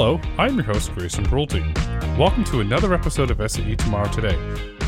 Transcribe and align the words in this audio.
Hello, 0.00 0.20
I'm 0.38 0.54
your 0.54 0.62
host, 0.62 0.92
Grayson 0.94 1.26
Brulte. 1.26 2.16
Welcome 2.16 2.44
to 2.44 2.60
another 2.60 2.94
episode 2.94 3.32
of 3.32 3.50
SAE 3.50 3.74
Tomorrow 3.74 4.08
Today, 4.12 4.36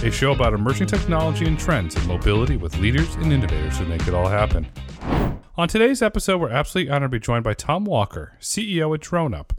a 0.05 0.11
show 0.13 0.31
about 0.31 0.55
emerging 0.55 0.87
technology 0.87 1.49
and 1.49 1.59
trends 1.59 1.97
in 1.97 2.07
mobility 2.07 2.57
with 2.57 2.79
leaders 2.79 3.17
and 3.17 3.33
innovators 3.33 3.77
who 3.77 3.87
make 3.87 4.07
it 4.07 4.15
all 4.15 4.29
happen. 4.29 4.69
On 5.57 5.67
today's 5.67 6.01
episode, 6.01 6.41
we're 6.41 6.51
absolutely 6.51 6.93
honored 6.93 7.11
to 7.11 7.19
be 7.19 7.19
joined 7.19 7.43
by 7.43 7.55
Tom 7.55 7.87
Walker, 7.87 8.37
CEO 8.41 8.95
at 8.95 9.01
DroneUp. 9.01 9.51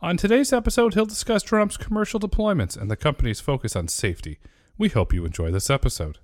On 0.00 0.16
today's 0.16 0.50
episode, 0.50 0.94
he'll 0.94 1.04
discuss 1.04 1.44
DroneUp's 1.44 1.76
commercial 1.76 2.18
deployments 2.18 2.74
and 2.74 2.90
the 2.90 2.96
company's 2.96 3.38
focus 3.38 3.76
on 3.76 3.88
safety. 3.88 4.38
We 4.78 4.88
hope 4.88 5.12
you 5.12 5.26
enjoy 5.26 5.50
this 5.50 5.68
episode. 5.68 6.20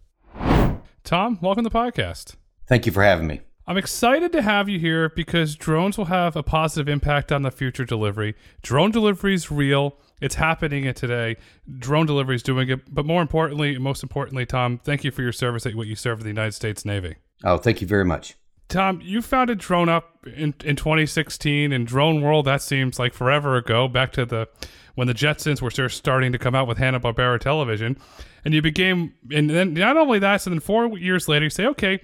Tom, 1.04 1.38
welcome 1.42 1.64
to 1.64 1.68
the 1.68 1.78
podcast. 1.78 2.36
Thank 2.66 2.86
you 2.86 2.92
for 2.92 3.02
having 3.02 3.26
me. 3.26 3.42
I'm 3.66 3.76
excited 3.76 4.32
to 4.32 4.42
have 4.42 4.68
you 4.68 4.80
here 4.80 5.08
because 5.08 5.54
drones 5.54 5.96
will 5.96 6.06
have 6.06 6.34
a 6.34 6.42
positive 6.42 6.88
impact 6.88 7.30
on 7.30 7.42
the 7.42 7.50
future 7.52 7.84
delivery. 7.84 8.34
Drone 8.60 8.90
delivery 8.90 9.34
is 9.34 9.52
real. 9.52 9.98
It's 10.20 10.34
happening 10.34 10.92
today. 10.94 11.36
Drone 11.78 12.06
delivery 12.06 12.34
is 12.34 12.42
doing 12.42 12.68
it. 12.70 12.92
But 12.92 13.06
more 13.06 13.22
importantly, 13.22 13.78
most 13.78 14.02
importantly, 14.02 14.46
Tom, 14.46 14.80
thank 14.82 15.04
you 15.04 15.12
for 15.12 15.22
your 15.22 15.32
service 15.32 15.64
at 15.64 15.76
what 15.76 15.86
you 15.86 15.94
serve 15.94 16.18
for 16.18 16.24
the 16.24 16.30
United 16.30 16.52
States 16.52 16.84
Navy. 16.84 17.16
Oh, 17.44 17.56
thank 17.56 17.80
you 17.80 17.86
very 17.86 18.04
much. 18.04 18.34
Tom, 18.68 19.00
you 19.00 19.22
founded 19.22 19.60
DroneUp 19.60 20.04
in, 20.34 20.54
in 20.64 20.74
2016. 20.74 21.72
In 21.72 21.84
Drone 21.84 22.20
World, 22.20 22.46
that 22.46 22.62
seems 22.62 22.98
like 22.98 23.14
forever 23.14 23.56
ago, 23.56 23.86
back 23.86 24.10
to 24.12 24.24
the 24.24 24.48
when 24.94 25.06
the 25.06 25.14
Jetsons 25.14 25.62
were 25.62 25.88
starting 25.88 26.32
to 26.32 26.38
come 26.38 26.54
out 26.54 26.66
with 26.66 26.78
Hanna-Barbera 26.78 27.38
television. 27.40 27.96
And 28.44 28.52
you 28.54 28.60
became, 28.60 29.14
and 29.30 29.48
then 29.48 29.72
not 29.74 29.96
only 29.96 30.18
that, 30.18 30.42
so 30.42 30.50
then 30.50 30.60
four 30.60 30.98
years 30.98 31.28
later, 31.28 31.44
you 31.44 31.50
say, 31.50 31.66
okay, 31.66 32.00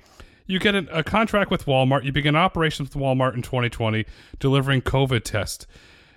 you 0.48 0.58
get 0.58 0.74
a, 0.74 0.98
a 0.98 1.04
contract 1.04 1.52
with 1.52 1.66
Walmart. 1.66 2.02
You 2.02 2.10
begin 2.10 2.34
operations 2.34 2.88
with 2.88 3.00
Walmart 3.00 3.34
in 3.34 3.42
2020, 3.42 4.04
delivering 4.40 4.82
COVID 4.82 5.22
tests. 5.22 5.68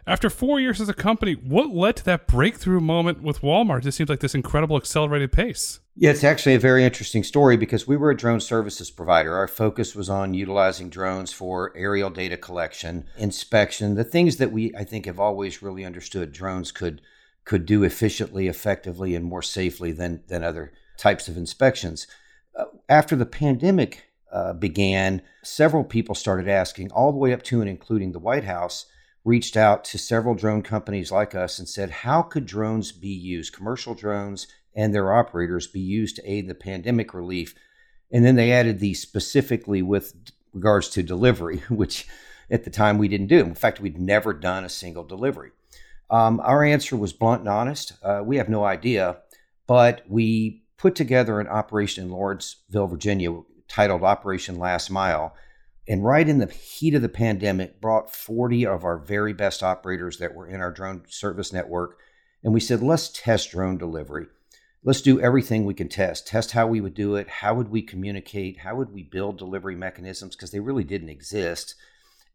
After 0.08 0.32
four 0.32 0.60
years 0.60 0.82
as 0.82 0.90
a 0.90 0.96
company, 0.96 1.34
what 1.34 1.70
led 1.70 1.98
to 1.98 2.06
that 2.06 2.26
breakthrough 2.26 2.80
moment 2.80 3.22
with 3.22 3.42
Walmart? 3.42 3.86
It 3.86 3.92
seems 3.92 4.10
like 4.10 4.22
this 4.22 4.34
incredible 4.34 4.76
accelerated 4.76 5.32
pace. 5.32 5.80
Yeah, 5.96 6.10
it's 6.10 6.24
actually 6.24 6.56
a 6.56 6.60
very 6.60 6.84
interesting 6.84 7.24
story 7.24 7.56
because 7.56 7.88
we 7.88 7.98
were 7.98 8.10
a 8.10 8.18
drone 8.18 8.40
services 8.40 8.90
provider. 8.90 9.36
Our 9.36 9.48
focus 9.48 9.94
was 9.94 10.10
on 10.10 10.34
utilizing 10.34 10.90
drones 10.90 11.32
for 11.32 11.72
aerial 11.76 12.10
data 12.10 12.38
collection, 12.38 13.06
inspection, 13.18 13.94
the 13.96 14.04
things 14.04 14.38
that 14.38 14.52
we 14.52 14.74
I 14.76 14.86
think 14.86 15.06
have 15.06 15.20
always 15.20 15.62
really 15.62 15.86
understood 15.86 16.32
drones 16.32 16.72
could 16.72 17.02
could 17.44 17.66
do 17.66 17.84
efficiently, 17.84 18.48
effectively, 18.48 19.14
and 19.14 19.26
more 19.26 19.44
safely 19.44 19.92
than 19.92 20.24
than 20.28 20.44
other 20.44 20.72
types 20.98 21.28
of 21.28 21.38
inspections. 21.38 22.08
Uh, 22.58 22.66
after 22.90 23.16
the 23.16 23.26
pandemic 23.26 24.11
uh, 24.32 24.54
began, 24.54 25.22
several 25.44 25.84
people 25.84 26.16
started 26.16 26.48
asking, 26.48 26.92
all 26.92 27.12
the 27.12 27.18
way 27.18 27.34
up 27.34 27.44
to 27.44 27.62
and 27.62 27.70
including 27.70 28.12
the 28.12 28.20
White 28.20 28.46
House, 28.46 28.86
reached 29.24 29.56
out 29.56 29.84
to 29.84 29.98
several 29.98 30.36
drone 30.36 30.62
companies 30.62 31.12
like 31.12 31.36
us 31.36 31.60
and 31.60 31.68
said, 31.70 31.90
how 31.90 32.22
could 32.22 32.46
drones 32.46 32.92
be 32.92 33.10
used, 33.10 33.54
commercial 33.54 33.94
drones 33.94 34.48
and 34.76 34.94
their 34.94 35.14
operators 35.14 35.68
be 35.68 35.80
used 35.80 36.16
to 36.16 36.32
aid 36.32 36.48
the 36.48 36.56
pandemic 36.56 37.14
relief? 37.14 37.54
And 38.12 38.26
then 38.26 38.36
they 38.36 38.52
added 38.52 38.80
these 38.80 39.02
specifically 39.02 39.82
with 39.82 40.14
regards 40.54 40.90
to 40.90 41.04
delivery, 41.04 41.58
which 41.70 42.08
at 42.50 42.64
the 42.64 42.70
time 42.70 42.98
we 42.98 43.08
didn't 43.08 43.28
do. 43.28 43.40
In 43.40 43.56
fact, 43.56 43.80
we'd 43.80 44.00
never 44.00 44.34
done 44.34 44.66
a 44.66 44.70
single 44.70 45.04
delivery. 45.04 45.52
Um, 46.10 46.42
our 46.44 46.64
answer 46.64 46.98
was 46.98 47.14
blunt 47.14 47.42
and 47.42 47.50
honest. 47.50 47.94
Uh, 48.04 48.22
we 48.24 48.38
have 48.38 48.50
no 48.50 48.66
idea, 48.66 49.18
but 49.66 50.04
we 50.10 50.64
put 50.78 50.96
together 50.96 51.40
an 51.40 51.48
operation 51.48 52.04
in 52.04 52.12
Lawrenceville, 52.12 52.88
Virginia, 52.88 53.32
titled 53.72 54.04
Operation 54.04 54.60
Last 54.60 54.92
Mile. 54.92 55.34
And 55.88 56.04
right 56.04 56.28
in 56.28 56.40
the 56.40 56.48
heat 56.48 56.94
of 56.94 57.02
the 57.02 57.10
pandemic, 57.10 57.80
brought 57.80 58.14
40 58.14 58.68
of 58.68 58.84
our 58.84 58.98
very 58.98 59.32
best 59.32 59.64
operators 59.64 60.18
that 60.18 60.36
were 60.36 60.48
in 60.48 60.60
our 60.60 60.72
drone 60.72 61.04
service 61.08 61.54
network. 61.54 61.98
And 62.44 62.54
we 62.54 62.60
said, 62.60 62.84
let's 62.84 63.10
test 63.10 63.52
drone 63.52 63.78
delivery. 63.78 64.28
Let's 64.84 65.02
do 65.02 65.22
everything 65.22 65.66
we 65.66 65.74
can 65.74 65.88
test. 65.88 66.28
Test 66.28 66.52
how 66.52 66.68
we 66.68 66.82
would 66.82 66.94
do 66.94 67.16
it. 67.16 67.30
How 67.30 67.54
would 67.54 67.70
we 67.70 67.82
communicate? 67.82 68.60
How 68.60 68.76
would 68.76 68.92
we 68.92 69.04
build 69.04 69.38
delivery 69.38 69.76
mechanisms? 69.76 70.36
Because 70.36 70.52
they 70.52 70.60
really 70.60 70.84
didn't 70.84 71.10
exist. 71.10 71.76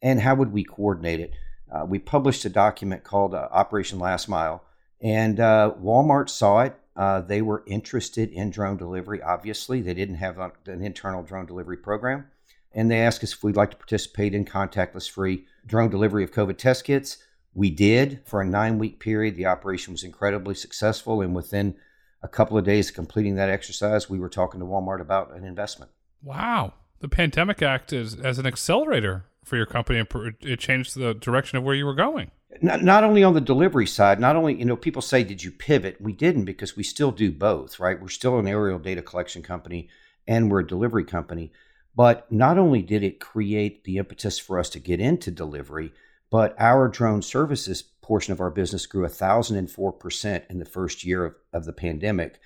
And 0.00 0.20
how 0.20 0.36
would 0.36 0.52
we 0.52 0.64
coordinate 0.64 1.20
it? 1.20 1.34
Uh, 1.70 1.84
we 1.84 1.98
published 1.98 2.44
a 2.46 2.48
document 2.50 3.04
called 3.04 3.34
uh, 3.34 3.48
Operation 3.50 3.98
Last 3.98 4.28
Mile. 4.28 4.64
And 5.02 5.38
uh, 5.38 5.74
Walmart 5.78 6.30
saw 6.30 6.60
it 6.60 6.78
uh, 6.96 7.20
they 7.20 7.42
were 7.42 7.62
interested 7.66 8.30
in 8.30 8.50
drone 8.50 8.76
delivery, 8.76 9.20
obviously. 9.22 9.82
They 9.82 9.94
didn't 9.94 10.16
have 10.16 10.38
a, 10.38 10.52
an 10.66 10.82
internal 10.82 11.22
drone 11.22 11.46
delivery 11.46 11.76
program. 11.76 12.26
And 12.72 12.90
they 12.90 13.00
asked 13.00 13.22
us 13.22 13.32
if 13.32 13.42
we'd 13.42 13.56
like 13.56 13.70
to 13.70 13.76
participate 13.76 14.34
in 14.34 14.44
contactless 14.44 15.08
free 15.08 15.46
drone 15.66 15.90
delivery 15.90 16.24
of 16.24 16.32
COVID 16.32 16.56
test 16.58 16.84
kits. 16.84 17.18
We 17.54 17.70
did 17.70 18.20
for 18.24 18.40
a 18.40 18.46
nine 18.46 18.78
week 18.78 19.00
period. 19.00 19.36
The 19.36 19.46
operation 19.46 19.92
was 19.92 20.04
incredibly 20.04 20.54
successful. 20.54 21.20
And 21.20 21.34
within 21.34 21.76
a 22.22 22.28
couple 22.28 22.58
of 22.58 22.64
days 22.64 22.88
of 22.88 22.94
completing 22.94 23.36
that 23.36 23.50
exercise, 23.50 24.10
we 24.10 24.18
were 24.18 24.28
talking 24.28 24.60
to 24.60 24.66
Walmart 24.66 25.00
about 25.00 25.34
an 25.34 25.44
investment. 25.44 25.90
Wow. 26.22 26.74
The 27.00 27.08
Pandemic 27.08 27.62
Act 27.62 27.92
is 27.92 28.18
as 28.18 28.38
an 28.38 28.46
accelerator 28.46 29.24
for 29.44 29.56
your 29.56 29.66
company. 29.66 30.04
It 30.40 30.58
changed 30.58 30.96
the 30.96 31.14
direction 31.14 31.58
of 31.58 31.64
where 31.64 31.74
you 31.74 31.86
were 31.86 31.94
going 31.94 32.30
not, 32.62 32.82
not 32.82 33.04
only 33.04 33.22
on 33.24 33.34
the 33.34 33.40
delivery 33.40 33.86
side, 33.86 34.20
not 34.20 34.36
only, 34.36 34.54
you 34.54 34.64
know, 34.64 34.76
people 34.76 35.02
say, 35.02 35.24
did 35.24 35.42
you 35.42 35.50
pivot? 35.50 36.00
We 36.00 36.12
didn't 36.12 36.44
because 36.44 36.76
we 36.76 36.82
still 36.82 37.10
do 37.10 37.32
both, 37.32 37.78
right? 37.80 38.00
We're 38.00 38.08
still 38.08 38.38
an 38.38 38.48
aerial 38.48 38.78
data 38.78 39.02
collection 39.02 39.42
company 39.42 39.88
and 40.26 40.50
we're 40.50 40.60
a 40.60 40.66
delivery 40.66 41.04
company. 41.04 41.52
But 41.94 42.30
not 42.30 42.58
only 42.58 42.82
did 42.82 43.02
it 43.02 43.20
create 43.20 43.84
the 43.84 43.96
impetus 43.98 44.38
for 44.38 44.58
us 44.58 44.68
to 44.70 44.78
get 44.78 45.00
into 45.00 45.30
delivery, 45.30 45.92
but 46.30 46.54
our 46.58 46.88
drone 46.88 47.22
services 47.22 47.82
portion 47.82 48.32
of 48.32 48.40
our 48.40 48.50
business 48.50 48.86
grew 48.86 49.06
1,004% 49.06 50.50
in 50.50 50.58
the 50.58 50.64
first 50.64 51.04
year 51.04 51.24
of, 51.24 51.34
of 51.52 51.64
the 51.64 51.72
pandemic 51.72 52.38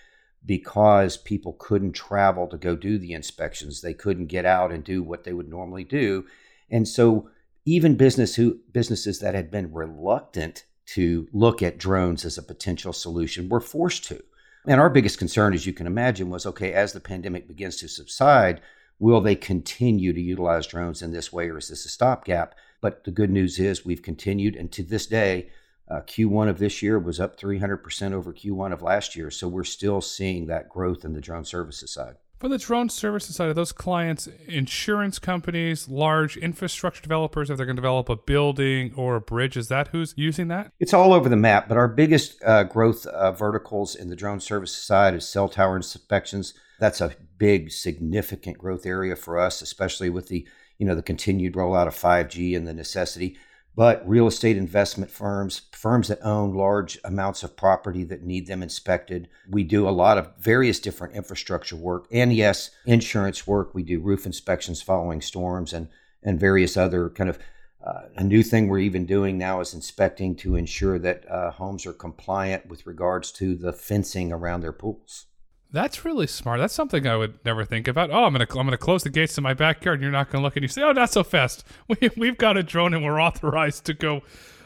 because 0.44 1.16
people 1.16 1.54
couldn't 1.58 1.92
travel 1.92 2.46
to 2.46 2.56
go 2.56 2.76
do 2.76 2.98
the 2.98 3.12
inspections. 3.12 3.80
They 3.80 3.92
couldn't 3.92 4.26
get 4.26 4.44
out 4.44 4.72
and 4.72 4.82
do 4.82 5.02
what 5.02 5.24
they 5.24 5.32
would 5.32 5.48
normally 5.48 5.84
do. 5.84 6.24
And 6.70 6.86
so 6.86 7.28
even 7.64 7.96
business 7.96 8.34
who 8.34 8.60
businesses 8.72 9.18
that 9.20 9.34
had 9.34 9.50
been 9.50 9.72
reluctant 9.72 10.64
to 10.86 11.28
look 11.32 11.62
at 11.62 11.78
drones 11.78 12.24
as 12.24 12.36
a 12.36 12.42
potential 12.42 12.92
solution 12.92 13.48
were 13.48 13.60
forced 13.60 14.04
to. 14.04 14.22
And 14.66 14.80
our 14.80 14.90
biggest 14.90 15.18
concern, 15.18 15.54
as 15.54 15.66
you 15.66 15.72
can 15.72 15.86
imagine, 15.86 16.30
was 16.30 16.46
okay, 16.46 16.72
as 16.72 16.92
the 16.92 17.00
pandemic 17.00 17.48
begins 17.48 17.76
to 17.76 17.88
subside, 17.88 18.60
will 18.98 19.20
they 19.20 19.34
continue 19.34 20.12
to 20.12 20.20
utilize 20.20 20.66
drones 20.66 21.00
in 21.00 21.12
this 21.12 21.32
way, 21.32 21.48
or 21.48 21.58
is 21.58 21.68
this 21.68 21.86
a 21.86 21.88
stopgap? 21.88 22.54
But 22.80 23.04
the 23.04 23.10
good 23.10 23.30
news 23.30 23.58
is 23.58 23.84
we've 23.84 24.02
continued, 24.02 24.56
and 24.56 24.70
to 24.72 24.82
this 24.82 25.06
day, 25.06 25.50
uh, 25.90 26.02
Q1 26.02 26.48
of 26.48 26.58
this 26.58 26.82
year 26.82 26.98
was 26.98 27.18
up 27.18 27.38
300% 27.38 28.12
over 28.12 28.32
Q1 28.32 28.72
of 28.72 28.82
last 28.82 29.16
year. 29.16 29.30
So 29.30 29.48
we're 29.48 29.64
still 29.64 30.00
seeing 30.00 30.46
that 30.46 30.68
growth 30.68 31.04
in 31.04 31.14
the 31.14 31.20
drone 31.20 31.44
services 31.44 31.92
side. 31.92 32.16
For 32.40 32.48
the 32.48 32.56
drone 32.56 32.88
services 32.88 33.36
side, 33.36 33.50
of 33.50 33.54
those 33.54 33.70
clients 33.70 34.26
insurance 34.48 35.18
companies, 35.18 35.88
large 35.88 36.38
infrastructure 36.38 37.02
developers, 37.02 37.50
if 37.50 37.58
they're 37.58 37.66
going 37.66 37.76
to 37.76 37.82
develop 37.82 38.08
a 38.08 38.16
building 38.16 38.94
or 38.96 39.16
a 39.16 39.20
bridge? 39.20 39.58
Is 39.58 39.68
that 39.68 39.88
who's 39.88 40.14
using 40.16 40.48
that? 40.48 40.72
It's 40.80 40.94
all 40.94 41.12
over 41.12 41.28
the 41.28 41.36
map, 41.36 41.68
but 41.68 41.76
our 41.76 41.86
biggest 41.86 42.42
uh, 42.42 42.62
growth 42.62 43.04
uh, 43.04 43.32
verticals 43.32 43.94
in 43.94 44.08
the 44.08 44.16
drone 44.16 44.40
services 44.40 44.82
side 44.82 45.12
is 45.12 45.28
cell 45.28 45.50
tower 45.50 45.76
inspections. 45.76 46.54
That's 46.78 47.02
a 47.02 47.14
big, 47.36 47.70
significant 47.72 48.56
growth 48.56 48.86
area 48.86 49.16
for 49.16 49.38
us, 49.38 49.60
especially 49.60 50.08
with 50.08 50.28
the 50.28 50.48
you 50.78 50.86
know 50.86 50.94
the 50.94 51.02
continued 51.02 51.52
rollout 51.52 51.88
of 51.88 51.94
5G 51.94 52.56
and 52.56 52.66
the 52.66 52.72
necessity 52.72 53.36
but 53.76 54.06
real 54.08 54.26
estate 54.26 54.56
investment 54.56 55.10
firms, 55.10 55.62
firms 55.72 56.08
that 56.08 56.18
own 56.22 56.54
large 56.54 56.98
amounts 57.04 57.42
of 57.42 57.56
property 57.56 58.04
that 58.04 58.22
need 58.22 58.46
them 58.46 58.62
inspected. 58.62 59.28
We 59.48 59.64
do 59.64 59.88
a 59.88 59.90
lot 59.90 60.18
of 60.18 60.32
various 60.38 60.80
different 60.80 61.14
infrastructure 61.14 61.76
work 61.76 62.06
and 62.10 62.32
yes, 62.32 62.70
insurance 62.84 63.46
work. 63.46 63.74
We 63.74 63.82
do 63.82 64.00
roof 64.00 64.26
inspections 64.26 64.82
following 64.82 65.20
storms 65.20 65.72
and 65.72 65.88
and 66.22 66.38
various 66.38 66.76
other 66.76 67.08
kind 67.08 67.30
of 67.30 67.38
uh, 67.84 68.02
a 68.16 68.24
new 68.24 68.42
thing 68.42 68.68
we're 68.68 68.78
even 68.78 69.06
doing 69.06 69.38
now 69.38 69.60
is 69.60 69.72
inspecting 69.72 70.36
to 70.36 70.54
ensure 70.54 70.98
that 70.98 71.24
uh, 71.30 71.50
homes 71.50 71.86
are 71.86 71.94
compliant 71.94 72.66
with 72.66 72.86
regards 72.86 73.32
to 73.32 73.54
the 73.54 73.72
fencing 73.72 74.32
around 74.32 74.60
their 74.60 74.72
pools. 74.72 75.26
That's 75.72 76.04
really 76.04 76.26
smart. 76.26 76.58
That's 76.58 76.74
something 76.74 77.06
I 77.06 77.16
would 77.16 77.38
never 77.44 77.64
think 77.64 77.86
about. 77.86 78.10
Oh, 78.10 78.24
I'm 78.24 78.32
gonna 78.32 78.46
I'm 78.50 78.66
gonna 78.66 78.76
close 78.76 79.04
the 79.04 79.10
gates 79.10 79.34
to 79.36 79.40
my 79.40 79.54
backyard. 79.54 79.96
and 79.98 80.02
You're 80.02 80.12
not 80.12 80.30
gonna 80.30 80.42
look, 80.42 80.56
and 80.56 80.62
you 80.62 80.68
say, 80.68 80.82
"Oh, 80.82 80.92
not 80.92 81.10
so 81.10 81.22
fast. 81.22 81.64
We 81.88 82.10
we've 82.16 82.38
got 82.38 82.56
a 82.56 82.62
drone, 82.62 82.94
and 82.94 83.04
we're 83.04 83.20
authorized 83.20 83.84
to 83.86 83.94
go." 83.94 84.22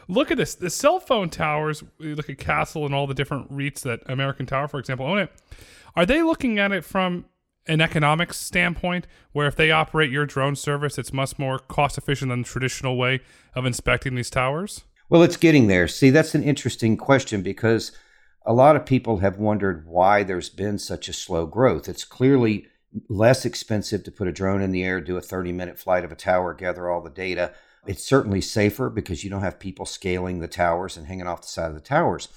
Look 0.07 0.29
at 0.31 0.37
this. 0.37 0.55
The 0.55 0.69
cell 0.69 0.99
phone 0.99 1.29
towers. 1.29 1.83
Look 1.99 2.29
at 2.29 2.37
Castle 2.37 2.85
and 2.85 2.93
all 2.93 3.07
the 3.07 3.13
different 3.13 3.51
REITs 3.51 3.81
that 3.81 4.01
American 4.07 4.45
Tower, 4.45 4.67
for 4.67 4.79
example, 4.79 5.05
own 5.05 5.19
it. 5.19 5.31
Are 5.95 6.05
they 6.05 6.21
looking 6.21 6.59
at 6.59 6.71
it 6.71 6.83
from 6.83 7.25
an 7.67 7.81
economics 7.81 8.37
standpoint, 8.37 9.07
where 9.31 9.47
if 9.47 9.55
they 9.55 9.71
operate 9.71 10.11
your 10.11 10.25
drone 10.25 10.55
service, 10.55 10.97
it's 10.99 11.11
much 11.13 11.39
more 11.39 11.57
cost 11.57 11.97
efficient 11.97 12.29
than 12.29 12.41
the 12.43 12.47
traditional 12.47 12.97
way 12.97 13.21
of 13.55 13.65
inspecting 13.65 14.15
these 14.15 14.29
towers? 14.29 14.83
Well, 15.09 15.23
it's 15.23 15.37
getting 15.37 15.67
there. 15.67 15.87
See, 15.87 16.09
that's 16.09 16.35
an 16.35 16.43
interesting 16.43 16.97
question 16.97 17.41
because 17.41 17.91
a 18.45 18.53
lot 18.53 18.75
of 18.75 18.85
people 18.85 19.17
have 19.17 19.37
wondered 19.37 19.87
why 19.87 20.23
there's 20.23 20.49
been 20.49 20.77
such 20.77 21.09
a 21.09 21.13
slow 21.13 21.45
growth. 21.45 21.89
It's 21.89 22.05
clearly 22.05 22.67
less 23.09 23.45
expensive 23.45 24.03
to 24.03 24.11
put 24.11 24.27
a 24.27 24.31
drone 24.31 24.61
in 24.61 24.71
the 24.71 24.83
air, 24.83 25.01
do 25.01 25.17
a 25.17 25.21
30 25.21 25.51
minute 25.51 25.79
flight 25.79 26.05
of 26.05 26.11
a 26.11 26.15
tower, 26.15 26.53
gather 26.53 26.89
all 26.89 27.01
the 27.01 27.09
data. 27.09 27.53
It's 27.87 28.03
certainly 28.03 28.41
safer 28.41 28.89
because 28.89 29.23
you 29.23 29.29
don't 29.29 29.41
have 29.41 29.59
people 29.59 29.85
scaling 29.85 30.39
the 30.39 30.47
towers 30.47 30.95
and 30.95 31.07
hanging 31.07 31.27
off 31.27 31.41
the 31.41 31.47
side 31.47 31.69
of 31.69 31.75
the 31.75 31.81
towers. 31.81 32.27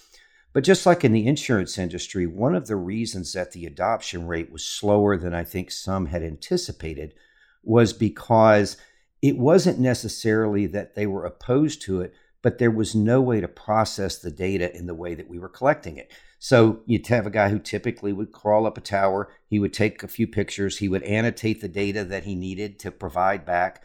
But 0.52 0.64
just 0.64 0.86
like 0.86 1.04
in 1.04 1.12
the 1.12 1.26
insurance 1.26 1.78
industry, 1.78 2.26
one 2.26 2.54
of 2.54 2.66
the 2.66 2.76
reasons 2.76 3.32
that 3.34 3.52
the 3.52 3.66
adoption 3.66 4.26
rate 4.26 4.50
was 4.50 4.64
slower 4.64 5.16
than 5.16 5.34
I 5.34 5.44
think 5.44 5.70
some 5.70 6.06
had 6.06 6.22
anticipated 6.22 7.14
was 7.62 7.92
because 7.92 8.76
it 9.20 9.36
wasn't 9.36 9.78
necessarily 9.78 10.66
that 10.66 10.94
they 10.94 11.06
were 11.06 11.26
opposed 11.26 11.82
to 11.82 12.00
it, 12.00 12.14
but 12.42 12.58
there 12.58 12.70
was 12.70 12.94
no 12.94 13.20
way 13.20 13.40
to 13.40 13.48
process 13.48 14.18
the 14.18 14.30
data 14.30 14.74
in 14.76 14.86
the 14.86 14.94
way 14.94 15.14
that 15.14 15.28
we 15.28 15.38
were 15.38 15.48
collecting 15.48 15.96
it. 15.96 16.12
So 16.38 16.80
you'd 16.86 17.06
have 17.08 17.26
a 17.26 17.30
guy 17.30 17.48
who 17.48 17.58
typically 17.58 18.12
would 18.12 18.32
crawl 18.32 18.66
up 18.66 18.78
a 18.78 18.80
tower, 18.80 19.28
he 19.48 19.58
would 19.58 19.72
take 19.72 20.02
a 20.02 20.08
few 20.08 20.26
pictures, 20.26 20.78
he 20.78 20.88
would 20.88 21.02
annotate 21.02 21.60
the 21.60 21.68
data 21.68 22.04
that 22.04 22.24
he 22.24 22.34
needed 22.34 22.78
to 22.80 22.92
provide 22.92 23.44
back. 23.44 23.82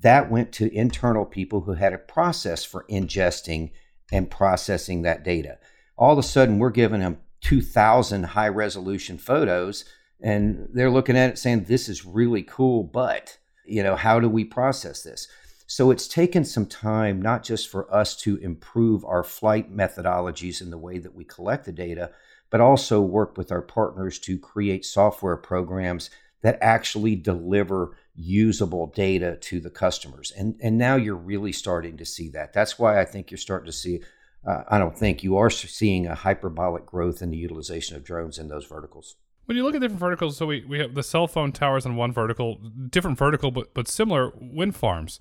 That 0.00 0.30
went 0.30 0.52
to 0.52 0.72
internal 0.72 1.24
people 1.24 1.62
who 1.62 1.72
had 1.72 1.92
a 1.92 1.98
process 1.98 2.64
for 2.64 2.84
ingesting 2.88 3.72
and 4.12 4.30
processing 4.30 5.02
that 5.02 5.24
data. 5.24 5.58
All 5.96 6.12
of 6.12 6.18
a 6.18 6.22
sudden, 6.22 6.58
we're 6.58 6.70
giving 6.70 7.00
them 7.00 7.18
2,000 7.40 8.22
high 8.24 8.48
resolution 8.48 9.18
photos, 9.18 9.84
and 10.20 10.68
they're 10.72 10.90
looking 10.90 11.16
at 11.16 11.30
it 11.30 11.38
saying, 11.38 11.64
This 11.64 11.88
is 11.88 12.04
really 12.04 12.42
cool, 12.42 12.84
but, 12.84 13.38
you 13.64 13.82
know, 13.82 13.96
how 13.96 14.20
do 14.20 14.28
we 14.28 14.44
process 14.44 15.02
this? 15.02 15.26
So 15.66 15.90
it's 15.90 16.06
taken 16.06 16.44
some 16.44 16.66
time, 16.66 17.20
not 17.20 17.42
just 17.42 17.68
for 17.68 17.92
us 17.92 18.14
to 18.18 18.36
improve 18.36 19.04
our 19.04 19.24
flight 19.24 19.74
methodologies 19.74 20.60
in 20.60 20.70
the 20.70 20.78
way 20.78 20.98
that 20.98 21.14
we 21.14 21.24
collect 21.24 21.64
the 21.64 21.72
data, 21.72 22.12
but 22.50 22.60
also 22.60 23.00
work 23.00 23.36
with 23.36 23.50
our 23.50 23.62
partners 23.62 24.18
to 24.20 24.38
create 24.38 24.84
software 24.84 25.36
programs 25.36 26.10
that 26.42 26.58
actually 26.60 27.16
deliver 27.16 27.96
usable 28.14 28.86
data 28.94 29.36
to 29.40 29.58
the 29.58 29.70
customers. 29.70 30.32
And, 30.36 30.56
and 30.62 30.78
now 30.78 30.94
you're 30.94 31.16
really 31.16 31.52
starting 31.52 31.96
to 31.96 32.04
see 32.04 32.28
that. 32.30 32.52
That's 32.52 32.78
why 32.78 33.00
I 33.00 33.04
think 33.04 33.30
you're 33.32 33.38
starting 33.38 33.66
to 33.66 33.72
see, 33.72 34.02
uh, 34.46 34.62
I 34.68 34.78
don't 34.78 34.96
think 34.96 35.24
you 35.24 35.36
are 35.36 35.50
seeing 35.50 36.06
a 36.06 36.14
hyperbolic 36.14 36.86
growth 36.86 37.22
in 37.22 37.30
the 37.30 37.36
utilization 37.36 37.96
of 37.96 38.04
drones 38.04 38.38
in 38.38 38.46
those 38.46 38.66
verticals. 38.66 39.16
When 39.46 39.56
you 39.56 39.64
look 39.64 39.74
at 39.74 39.80
different 39.80 40.00
verticals, 40.00 40.36
so 40.36 40.46
we, 40.46 40.64
we 40.64 40.78
have 40.78 40.94
the 40.94 41.02
cell 41.02 41.26
phone 41.26 41.50
towers 41.50 41.86
on 41.86 41.96
one 41.96 42.12
vertical, 42.12 42.56
different 42.90 43.18
vertical, 43.18 43.50
but, 43.50 43.74
but 43.74 43.88
similar 43.88 44.32
wind 44.36 44.76
farms. 44.76 45.18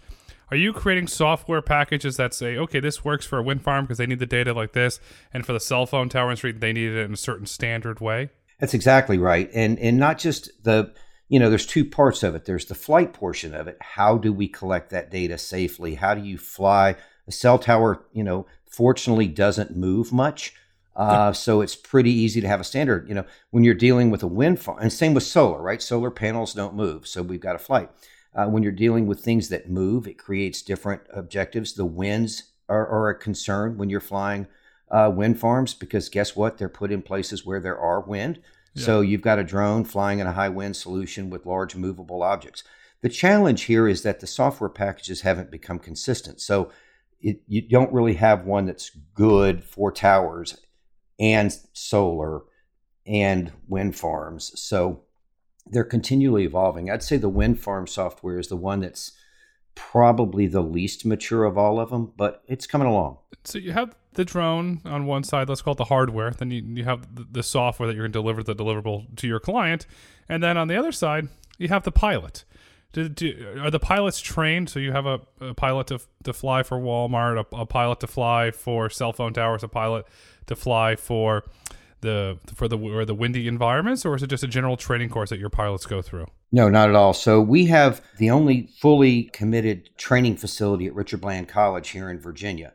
Are 0.52 0.58
you 0.58 0.74
creating 0.74 1.08
software 1.08 1.62
packages 1.62 2.18
that 2.18 2.34
say, 2.34 2.56
okay, 2.58 2.80
this 2.80 3.04
works 3.04 3.26
for 3.26 3.40
a 3.40 3.44
wind 3.44 3.64
farm 3.64 3.86
because 3.86 3.98
they 3.98 4.06
need 4.06 4.20
the 4.20 4.26
data 4.26 4.54
like 4.54 4.74
this, 4.74 5.00
and 5.34 5.46
for 5.46 5.54
the 5.54 5.60
cell 5.60 5.86
phone 5.86 6.10
tower 6.10 6.30
and 6.30 6.38
street, 6.38 6.60
they 6.60 6.74
need 6.74 6.92
it 6.92 7.04
in 7.04 7.14
a 7.14 7.18
certain 7.18 7.46
standard 7.46 8.00
way? 8.00 8.30
That's 8.60 8.74
exactly 8.74 9.18
right, 9.18 9.50
and 9.54 9.80
and 9.80 9.98
not 9.98 10.18
just 10.18 10.64
the 10.64 10.94
you 11.28 11.40
know, 11.40 11.50
there's 11.50 11.66
two 11.66 11.86
parts 11.86 12.24
of 12.24 12.36
it. 12.36 12.46
There's 12.46 12.66
the 12.66 12.76
flight 12.76 13.14
portion 13.14 13.56
of 13.56 13.68
it. 13.68 13.78
How 13.82 14.18
do 14.18 14.32
we 14.32 14.48
collect 14.48 14.92
that 14.92 15.10
data 15.10 15.38
safely? 15.38 15.96
How 15.96 16.14
do 16.14 16.22
you 16.22 16.38
fly? 16.38 16.96
A 17.28 17.32
cell 17.32 17.58
tower, 17.58 18.06
you 18.14 18.24
know, 18.24 18.46
fortunately 18.70 19.28
doesn't 19.28 19.76
move 19.76 20.14
much. 20.14 20.54
Uh, 20.96 21.34
so 21.34 21.60
it's 21.62 21.76
pretty 21.76 22.12
easy 22.12 22.40
to 22.40 22.48
have 22.48 22.62
a 22.62 22.64
standard. 22.64 23.10
You 23.10 23.16
know, 23.16 23.26
when 23.50 23.64
you're 23.64 23.74
dealing 23.74 24.12
with 24.12 24.24
a 24.24 24.28
wind 24.28 24.62
farm, 24.62 24.78
and 24.80 24.94
same 24.94 25.14
with 25.14 25.24
solar, 25.24 25.62
right? 25.62 25.82
Solar 25.82 26.12
panels 26.12 26.54
don't 26.54 26.76
move, 26.76 27.08
so 27.08 27.22
we've 27.22 27.40
got 27.40 27.56
a 27.56 27.60
flight. 27.60 27.90
Uh, 28.36 28.48
when 28.48 28.64
you're 28.64 28.72
dealing 28.72 29.08
with 29.08 29.22
things 29.22 29.50
that 29.50 29.70
move, 29.70 30.08
it 30.08 30.18
creates 30.18 30.62
different 30.62 31.02
objectives. 31.14 31.74
The 31.74 31.86
winds 31.86 32.52
are, 32.68 32.86
are 32.88 33.10
a 33.10 33.18
concern 33.18 33.78
when 33.78 33.90
you're 33.90 34.02
flying 34.02 34.48
uh, 34.92 35.12
wind 35.14 35.40
farms 35.40 35.74
because 35.74 36.10
guess 36.10 36.36
what? 36.36 36.58
They're 36.58 36.70
put 36.70 36.92
in 36.92 37.02
places 37.02 37.46
where 37.46 37.60
there 37.60 37.80
are 37.80 38.02
wind. 38.02 38.40
Yeah. 38.74 38.86
So 38.86 39.02
you've 39.02 39.22
got 39.22 39.40
a 39.40 39.44
drone 39.44 39.86
flying 39.86 40.20
in 40.20 40.28
a 40.28 40.34
high 40.34 40.50
wind 40.50 40.76
solution 40.76 41.30
with 41.30 41.46
large 41.46 41.76
movable 41.76 42.22
objects. 42.22 42.64
The 43.02 43.10
challenge 43.10 43.64
here 43.64 43.88
is 43.88 44.04
that 44.04 44.20
the 44.20 44.28
software 44.28 44.70
packages 44.70 45.22
haven't 45.22 45.52
become 45.52 45.80
consistent. 45.80 46.42
So 46.42 46.72
it, 47.22 47.42
you 47.48 47.62
don't 47.62 47.94
really 47.94 48.16
have 48.16 48.46
one 48.46 48.66
that's 48.66 48.92
good 49.14 49.64
for 49.64 49.92
towers 49.92 50.58
and 51.20 51.56
solar 51.74 52.42
and 53.06 53.52
wind 53.68 53.96
farms. 53.96 54.52
So 54.60 55.04
they're 55.68 55.84
continually 55.84 56.44
evolving. 56.44 56.90
I'd 56.90 57.04
say 57.04 57.18
the 57.18 57.30
wind 57.30 57.60
farm 57.60 57.88
software 57.88 58.40
is 58.40 58.48
the 58.48 58.56
one 58.56 58.80
that's 58.82 59.14
probably 59.76 60.48
the 60.48 60.62
least 60.62 61.06
mature 61.06 61.44
of 61.44 61.58
all 61.58 61.80
of 61.80 61.90
them, 61.90 62.14
but 62.16 62.44
it's 62.48 62.66
coming 62.66 62.88
along. 62.88 63.18
So 63.44 63.58
you 63.58 63.74
have 63.74 63.96
the 64.14 64.26
drone 64.26 64.82
on 64.86 65.06
one 65.06 65.24
side, 65.24 65.50
let's 65.50 65.62
call 65.62 65.74
it 65.74 65.78
the 65.78 65.86
hardware. 65.86 66.32
Then 66.32 66.52
you, 66.52 66.64
you 66.66 66.84
have 66.86 67.34
the, 67.34 67.44
software 67.44 67.88
that 67.88 67.96
you're 67.96 68.04
going 68.04 68.14
to 68.14 68.20
deliver 68.20 68.42
the 68.42 68.56
deliverable 68.56 69.16
to 69.18 69.28
your 69.28 69.40
client. 69.40 69.86
And 70.30 70.42
then 70.42 70.58
on 70.58 70.68
the 70.68 70.78
other 70.78 70.92
side, 70.92 71.28
you 71.58 71.68
have 71.68 71.84
the 71.84 71.92
pilot. 71.92 72.46
Do, 72.94 73.10
do, 73.10 73.60
are 73.62 73.70
the 73.70 73.80
pilots 73.80 74.22
trained? 74.22 74.70
So 74.70 74.80
you 74.80 74.94
have 74.94 75.06
a, 75.06 75.20
a 75.42 75.54
pilot 75.54 75.88
to, 75.88 76.00
to 76.24 76.32
fly 76.32 76.64
for 76.64 76.80
Walmart, 76.80 77.38
a, 77.38 77.56
a 77.56 77.66
pilot 77.66 78.00
to 78.00 78.08
fly 78.08 78.52
for 78.52 78.90
cell 78.90 79.12
phone 79.12 79.34
towers, 79.34 79.64
a 79.64 79.68
pilot 79.68 80.06
to 80.48 80.56
fly 80.56 80.96
for 80.96 81.44
the 82.06 82.40
for 82.54 82.68
the 82.68 82.78
or 82.78 83.04
the 83.04 83.14
windy 83.14 83.48
environments, 83.48 84.06
or 84.06 84.16
is 84.16 84.24
it 84.24 84.28
just 84.28 84.44
a 84.44 84.48
general 84.48 84.78
training 84.78 85.10
course 85.10 85.30
that 85.32 85.40
your 85.40 85.50
pilots 85.50 85.86
go 85.86 86.02
through? 86.02 86.28
No, 86.52 86.70
not 86.70 86.88
at 86.88 86.96
all. 86.96 87.14
So 87.14 87.42
we 87.42 87.66
have 87.66 88.02
the 88.18 88.30
only 88.30 88.70
fully 88.80 89.24
committed 89.24 89.90
training 89.98 90.38
facility 90.38 90.88
at 90.88 90.96
Richard 90.96 91.22
Bland 91.22 91.50
College 91.50 91.90
here 91.90 92.10
in 92.10 92.20
Virginia. 92.20 92.74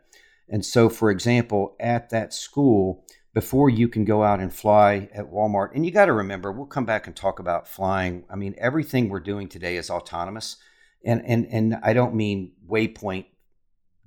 And 0.48 0.66
so, 0.66 0.88
for 0.88 1.10
example, 1.10 1.76
at 1.80 2.10
that 2.10 2.34
school, 2.34 3.04
before 3.32 3.70
you 3.70 3.88
can 3.88 4.04
go 4.04 4.22
out 4.24 4.40
and 4.40 4.52
fly 4.52 5.08
at 5.14 5.30
Walmart, 5.30 5.70
and 5.74 5.86
you 5.86 5.92
got 5.92 6.06
to 6.06 6.12
remember, 6.12 6.50
we'll 6.50 6.66
come 6.66 6.84
back 6.84 7.06
and 7.06 7.14
talk 7.14 7.38
about 7.38 7.68
flying. 7.68 8.24
I 8.28 8.36
mean, 8.36 8.54
everything 8.58 9.08
we're 9.08 9.20
doing 9.20 9.48
today 9.48 9.76
is 9.76 9.88
autonomous, 9.88 10.56
and 11.04 11.24
and 11.24 11.46
and 11.46 11.78
I 11.82 11.94
don't 11.94 12.14
mean 12.14 12.52
waypoint 12.68 13.26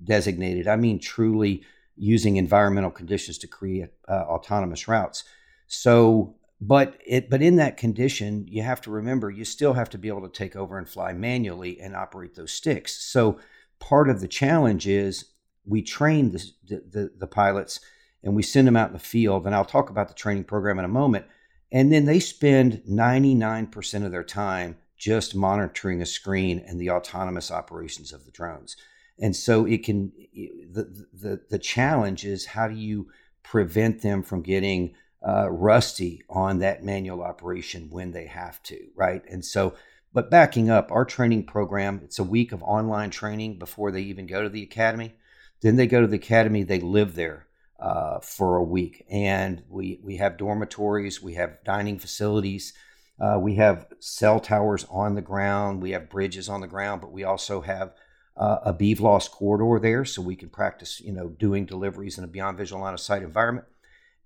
designated. 0.04 0.68
I 0.68 0.76
mean 0.76 1.00
truly 1.00 1.64
using 1.95 2.38
environmental 2.38 2.92
conditions 2.92 3.38
to 3.40 3.48
create 3.48 3.90
uh, 4.07 4.24
autonomous 4.28 4.88
routes. 4.88 5.24
So, 5.68 6.36
but 6.62 6.98
it 7.06 7.30
but 7.30 7.42
in 7.42 7.57
that 7.57 7.78
condition, 7.78 8.45
you 8.48 8.62
have 8.63 8.81
to 8.81 8.92
remember 8.92 9.30
you 9.30 9.45
still 9.45 9.74
have 9.74 9.90
to 9.92 9.98
be 9.98 10.07
able 10.07 10.22
to 10.22 10.30
take 10.30 10.56
over 10.56 10.78
and 10.78 10.88
fly 10.88 11.13
manually 11.13 11.80
and 11.80 11.95
operate 11.95 12.36
those 12.36 12.51
sticks. 12.51 13.04
So, 13.04 13.40
part 13.80 14.10
of 14.10 14.22
the 14.22 14.28
challenge 14.28 14.88
is 14.88 15.25
we 15.66 15.81
train 15.81 16.31
the, 16.31 16.51
the, 16.68 17.12
the 17.18 17.28
pilots 17.28 17.80
and 18.24 18.36
we 18.36 18.44
send 18.44 18.68
them 18.68 18.75
out 18.75 18.88
in 18.88 18.94
the 18.94 19.00
field. 19.00 19.45
And 19.45 19.54
I'll 19.54 19.66
talk 19.66 19.90
about 19.90 20.07
the 20.07 20.13
training 20.13 20.45
program 20.45 20.80
in 20.80 20.86
a 20.86 20.90
moment. 20.90 21.25
And 21.72 21.92
then 21.92 22.06
they 22.06 22.19
spend 22.19 22.84
99% 22.90 24.06
of 24.06 24.12
their 24.12 24.24
time 24.24 24.78
just 24.98 25.36
monitoring 25.36 26.01
a 26.01 26.06
screen 26.06 26.63
and 26.66 26.80
the 26.80 26.90
autonomous 26.90 27.51
operations 27.51 28.14
of 28.14 28.26
the 28.26 28.31
drones. 28.31 28.78
And 29.20 29.36
so 29.36 29.66
it 29.66 29.84
can 29.84 30.12
the 30.34 31.06
the 31.14 31.42
the 31.50 31.60
challenge 31.60 32.26
is 32.26 32.46
how 32.46 32.68
do 32.68 32.76
you 32.76 33.08
prevent 33.44 34.02
them 34.02 34.24
from 34.24 34.42
getting 34.42 34.96
uh, 35.26 35.50
rusty 35.50 36.22
on 36.30 36.60
that 36.60 36.84
manual 36.84 37.22
operation 37.22 37.88
when 37.90 38.12
they 38.12 38.26
have 38.26 38.62
to, 38.64 38.88
right? 38.96 39.24
And 39.30 39.46
so, 39.46 39.76
but 40.14 40.30
backing 40.30 40.70
up, 40.70 40.92
our 40.92 41.06
training 41.06 41.46
program 41.46 42.02
it's 42.04 42.20
a 42.20 42.24
week 42.24 42.52
of 42.52 42.64
online 42.64 43.10
training 43.10 43.60
before 43.60 43.92
they 43.92 44.02
even 44.02 44.26
go 44.26 44.44
to 44.44 44.50
the 44.50 44.64
academy. 44.64 45.16
Then 45.62 45.76
they 45.76 45.88
go 45.88 46.02
to 46.02 46.08
the 46.08 46.18
academy, 46.18 46.64
they 46.64 46.80
live 46.80 47.16
there 47.16 47.48
uh, 47.80 48.20
for 48.20 48.58
a 48.58 48.64
week, 48.64 49.06
and 49.10 49.64
we 49.70 50.00
we 50.04 50.18
have 50.18 50.38
dormitories, 50.38 51.22
we 51.22 51.36
have 51.36 51.64
dining 51.64 52.00
facilities. 52.00 52.74
Uh, 53.20 53.38
we 53.40 53.56
have 53.56 53.86
cell 54.00 54.40
towers 54.40 54.86
on 54.90 55.14
the 55.14 55.22
ground. 55.22 55.82
We 55.82 55.92
have 55.92 56.10
bridges 56.10 56.50
on 56.50 56.62
the 56.62 56.68
ground, 56.68 57.00
but 57.00 57.12
we 57.12 57.24
also 57.24 57.62
have 57.62 57.94
uh, 58.35 58.59
a 58.66 58.73
BVLOS 58.73 59.30
corridor 59.30 59.80
there 59.80 60.06
so 60.06 60.21
we 60.21 60.35
can 60.35 60.49
practice, 60.49 60.99
you 60.99 61.11
know, 61.11 61.30
doing 61.30 61.66
deliveries 61.66 62.18
in 62.18 62.23
a 62.23 62.28
beyond 62.28 62.57
visual 62.57 62.81
line 62.81 62.94
of 62.94 62.99
sight 62.99 63.21
environment. 63.21 63.68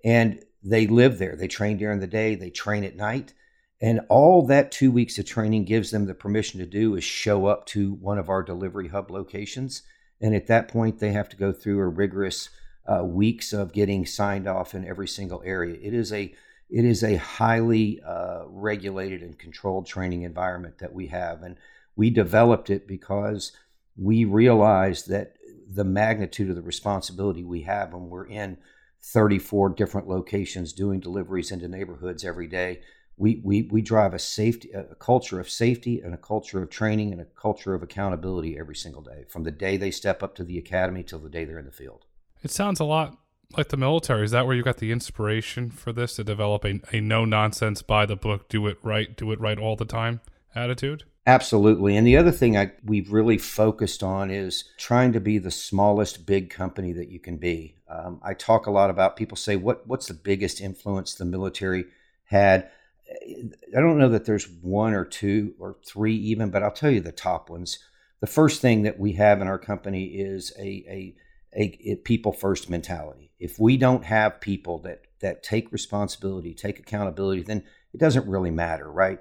And 0.04 0.44
they 0.64 0.88
live 0.88 1.18
there. 1.18 1.36
They 1.36 1.48
train 1.48 1.78
during 1.78 2.00
the 2.00 2.08
day, 2.08 2.36
they 2.36 2.50
train 2.50 2.84
at 2.84 2.96
night. 2.96 3.34
And 3.80 4.02
all 4.10 4.46
that 4.48 4.72
two 4.72 4.92
weeks 4.92 5.20
of 5.20 5.26
training 5.26 5.66
gives 5.66 5.92
them 5.92 6.06
the 6.06 6.16
permission 6.16 6.60
to 6.60 6.66
do 6.66 6.96
is 6.96 7.04
show 7.04 7.46
up 7.46 7.66
to 7.68 7.94
one 7.94 8.18
of 8.18 8.30
our 8.30 8.42
delivery 8.42 8.88
hub 8.88 9.12
locations. 9.12 9.84
And 10.20 10.34
at 10.34 10.48
that 10.48 10.68
point, 10.68 11.00
they 11.00 11.12
have 11.12 11.30
to 11.30 11.38
go 11.38 11.52
through 11.52 11.80
a 11.80 11.88
rigorous 11.88 12.50
uh, 12.88 13.04
weeks 13.04 13.54
of 13.54 13.74
getting 13.74 14.06
signed 14.06 14.48
off 14.48 14.74
in 14.74 14.88
every 14.88 15.08
single 15.08 15.44
area. 15.46 15.78
It 15.82 15.94
is 15.94 16.12
a 16.12 16.34
it 16.70 16.84
is 16.84 17.02
a 17.02 17.16
highly 17.16 18.02
uh, 18.02 18.44
regulated 18.48 19.22
and 19.22 19.40
controlled 19.40 19.86
training 19.86 20.24
environment 20.24 20.80
that 20.80 20.94
we 20.94 21.08
have, 21.08 21.42
and 21.44 21.58
we 21.96 22.10
developed 22.10 22.70
it 22.70 22.88
because 22.88 23.54
we 23.98 24.26
realize 24.26 25.06
that 25.06 25.34
the 25.70 25.84
magnitude 25.84 26.50
of 26.50 26.56
the 26.56 26.62
responsibility 26.62 27.44
we 27.44 27.62
have 27.62 27.94
when 27.94 28.10
we're 28.10 28.28
in 28.28 28.58
34 29.02 29.70
different 29.70 30.08
locations 30.08 30.74
doing 30.74 31.00
deliveries 31.00 31.52
into 31.52 31.68
neighborhoods 31.68 32.24
every 32.24 32.48
day. 32.48 32.82
We, 33.18 33.42
we, 33.44 33.64
we 33.72 33.82
drive 33.82 34.14
a 34.14 34.20
safety 34.20 34.70
a 34.72 34.96
culture 34.96 35.40
of 35.40 35.50
safety 35.50 36.02
and 36.02 36.14
a 36.14 36.18
culture 36.18 36.62
of 36.62 36.70
training 36.70 37.12
and 37.12 37.22
a 37.22 37.26
culture 37.26 37.74
of 37.74 37.82
accountability 37.82 38.58
every 38.60 38.76
single 38.76 39.02
day 39.02 39.26
from 39.28 39.44
the 39.44 39.52
day 39.52 39.76
they 39.76 39.92
step 39.92 40.22
up 40.22 40.36
to 40.36 40.44
the 40.44 40.58
academy 40.58 41.04
till 41.04 41.20
the 41.20 41.30
day 41.30 41.44
they're 41.44 41.58
in 41.58 41.66
the 41.66 41.72
field. 41.72 42.06
It 42.44 42.52
sounds 42.52 42.80
a 42.80 42.84
lot 42.84 43.18
like 43.56 43.70
the 43.70 43.78
military. 43.78 44.24
Is 44.24 44.32
that 44.32 44.46
where 44.46 44.56
you 44.56 44.62
got 44.62 44.78
the 44.78 44.92
inspiration 44.92 45.72
for 45.72 45.92
this 45.92 46.16
to 46.18 46.24
develop 46.24 46.64
a, 46.64 46.80
a 46.92 47.02
no 47.02 47.26
nonsense, 47.26 47.82
by 47.82 48.06
the 48.06 48.16
book, 48.16 48.50
do 48.50 48.68
it 48.68 48.78
right, 48.84 49.16
do 49.16 49.32
it 49.32 49.40
right 49.40 49.58
all 49.58 49.76
the 49.76 49.86
time 49.86 50.22
attitude? 50.54 51.04
Absolutely. 51.28 51.98
And 51.98 52.08
the 52.08 52.16
other 52.16 52.32
thing 52.32 52.58
I, 52.58 52.72
we've 52.86 53.12
really 53.12 53.38
focused 53.38 54.02
on 54.02 54.32
is 54.32 54.64
trying 54.78 55.12
to 55.12 55.20
be 55.20 55.38
the 55.38 55.52
smallest 55.52 56.26
big 56.26 56.50
company 56.50 56.94
that 56.94 57.10
you 57.10 57.20
can 57.20 57.36
be. 57.38 57.76
Um, 57.90 58.22
I 58.24 58.34
talk 58.34 58.66
a 58.66 58.72
lot 58.72 58.90
about 58.90 59.18
people 59.18 59.36
say, 59.36 59.58
what, 59.58 59.86
what's 59.86 60.08
the 60.08 60.14
biggest 60.14 60.62
influence 60.62 61.14
the 61.16 61.26
military 61.26 61.86
had? 62.26 62.70
I 63.12 63.82
don't 63.82 63.98
know 64.00 64.10
that 64.10 64.24
there's 64.26 64.48
one 64.50 64.94
or 64.94 65.04
two 65.04 65.54
or 65.60 65.76
three 65.86 66.16
even, 66.16 66.50
but 66.50 66.64
I'll 66.64 66.72
tell 66.72 66.92
you 66.92 67.02
the 67.02 67.12
top 67.12 67.50
ones. 67.50 67.80
The 68.22 68.28
first 68.28 68.62
thing 68.62 68.84
that 68.84 68.98
we 69.00 69.14
have 69.14 69.42
in 69.42 69.48
our 69.50 69.60
company 69.60 70.06
is 70.06 70.54
a, 70.58 70.64
a, 70.64 71.16
a, 71.56 71.92
a 71.92 71.96
people 71.98 72.32
first 72.32 72.70
mentality. 72.70 73.32
If 73.40 73.60
we 73.60 73.78
don't 73.78 74.06
have 74.06 74.42
people 74.42 74.80
that, 74.80 75.02
that 75.20 75.44
take 75.44 75.74
responsibility, 75.74 76.54
take 76.54 76.80
accountability, 76.80 77.44
then 77.44 77.64
it 77.94 78.00
doesn't 78.00 78.28
really 78.28 78.52
matter, 78.52 78.90
right? 78.90 79.20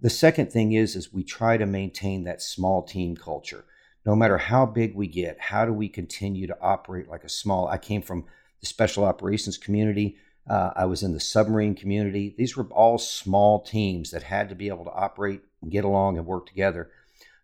The 0.00 0.10
second 0.10 0.52
thing 0.52 0.72
is 0.72 0.94
is 0.94 1.12
we 1.12 1.24
try 1.24 1.56
to 1.56 1.66
maintain 1.66 2.24
that 2.24 2.42
small 2.42 2.82
team 2.82 3.16
culture. 3.16 3.64
No 4.06 4.14
matter 4.14 4.38
how 4.38 4.64
big 4.64 4.94
we 4.94 5.06
get, 5.06 5.40
how 5.40 5.64
do 5.64 5.72
we 5.72 5.88
continue 5.88 6.46
to 6.46 6.60
operate 6.60 7.08
like 7.08 7.24
a 7.24 7.28
small? 7.28 7.68
I 7.68 7.78
came 7.78 8.02
from 8.02 8.24
the 8.60 8.66
special 8.66 9.04
operations 9.04 9.58
community. 9.58 10.16
Uh, 10.48 10.70
I 10.74 10.86
was 10.86 11.02
in 11.02 11.12
the 11.12 11.20
submarine 11.20 11.74
community. 11.74 12.34
These 12.38 12.56
were 12.56 12.64
all 12.70 12.98
small 12.98 13.60
teams 13.60 14.10
that 14.12 14.22
had 14.22 14.48
to 14.48 14.54
be 14.54 14.68
able 14.68 14.84
to 14.84 14.92
operate 14.92 15.42
and 15.60 15.70
get 15.70 15.84
along 15.84 16.16
and 16.16 16.26
work 16.26 16.46
together. 16.46 16.90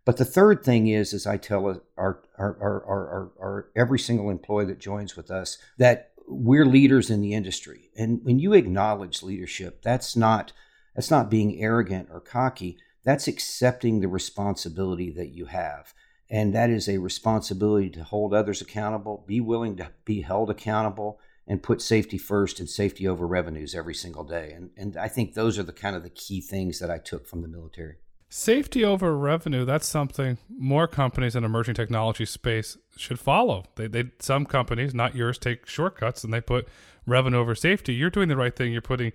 But 0.04 0.16
the 0.16 0.24
third 0.24 0.64
thing 0.64 0.86
is, 0.86 1.12
as 1.12 1.26
I 1.26 1.36
tell 1.36 1.66
our, 1.66 1.82
our, 1.96 2.56
our, 2.60 2.84
our, 2.86 3.32
our, 3.40 3.68
every 3.74 3.98
single 3.98 4.30
employee 4.30 4.66
that 4.66 4.78
joins 4.78 5.16
with 5.16 5.30
us, 5.30 5.58
that 5.78 6.12
we're 6.26 6.66
leaders 6.66 7.10
in 7.10 7.20
the 7.20 7.34
industry. 7.34 7.90
And 7.96 8.22
when 8.24 8.38
you 8.38 8.52
acknowledge 8.52 9.22
leadership, 9.22 9.82
that's 9.82 10.16
not 10.16 10.52
that's 10.94 11.10
not 11.10 11.30
being 11.30 11.60
arrogant 11.60 12.08
or 12.10 12.20
cocky. 12.20 12.78
That's 13.04 13.28
accepting 13.28 14.00
the 14.00 14.08
responsibility 14.08 15.10
that 15.10 15.28
you 15.28 15.46
have. 15.46 15.92
And 16.30 16.54
that 16.54 16.70
is 16.70 16.88
a 16.88 16.98
responsibility 16.98 17.90
to 17.90 18.04
hold 18.04 18.32
others 18.32 18.60
accountable, 18.60 19.24
be 19.26 19.40
willing 19.40 19.76
to 19.76 19.90
be 20.04 20.22
held 20.22 20.50
accountable, 20.50 21.20
and 21.46 21.62
put 21.62 21.82
safety 21.82 22.16
first 22.16 22.58
and 22.58 22.68
safety 22.68 23.06
over 23.06 23.26
revenues 23.26 23.74
every 23.74 23.94
single 23.94 24.24
day. 24.24 24.52
And, 24.52 24.70
and 24.76 24.96
I 24.96 25.08
think 25.08 25.34
those 25.34 25.58
are 25.58 25.62
the 25.62 25.72
kind 25.72 25.94
of 25.94 26.02
the 26.02 26.10
key 26.10 26.40
things 26.40 26.78
that 26.78 26.90
I 26.90 26.98
took 26.98 27.26
from 27.26 27.42
the 27.42 27.48
military. 27.48 27.96
Safety 28.30 28.84
over 28.84 29.16
revenue, 29.16 29.64
that's 29.64 29.86
something 29.86 30.38
more 30.48 30.88
companies 30.88 31.36
in 31.36 31.44
emerging 31.44 31.74
technology 31.74 32.24
space 32.24 32.76
should 32.96 33.20
follow. 33.20 33.64
They, 33.76 33.86
they 33.86 34.10
some 34.18 34.46
companies, 34.46 34.94
not 34.94 35.14
yours, 35.14 35.38
take 35.38 35.66
shortcuts 35.66 36.24
and 36.24 36.32
they 36.32 36.40
put 36.40 36.66
revenue 37.06 37.38
over 37.38 37.54
safety. 37.54 37.94
You're 37.94 38.10
doing 38.10 38.28
the 38.28 38.36
right 38.36 38.56
thing. 38.56 38.72
You're 38.72 38.82
putting 38.82 39.12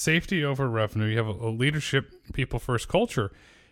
safety 0.00 0.44
over 0.44 0.68
revenue. 0.68 1.06
You 1.06 1.18
have 1.18 1.28
a, 1.28 1.46
a 1.48 1.50
leadership, 1.50 2.12
people 2.32 2.58
first 2.58 2.88
culture. 2.88 3.30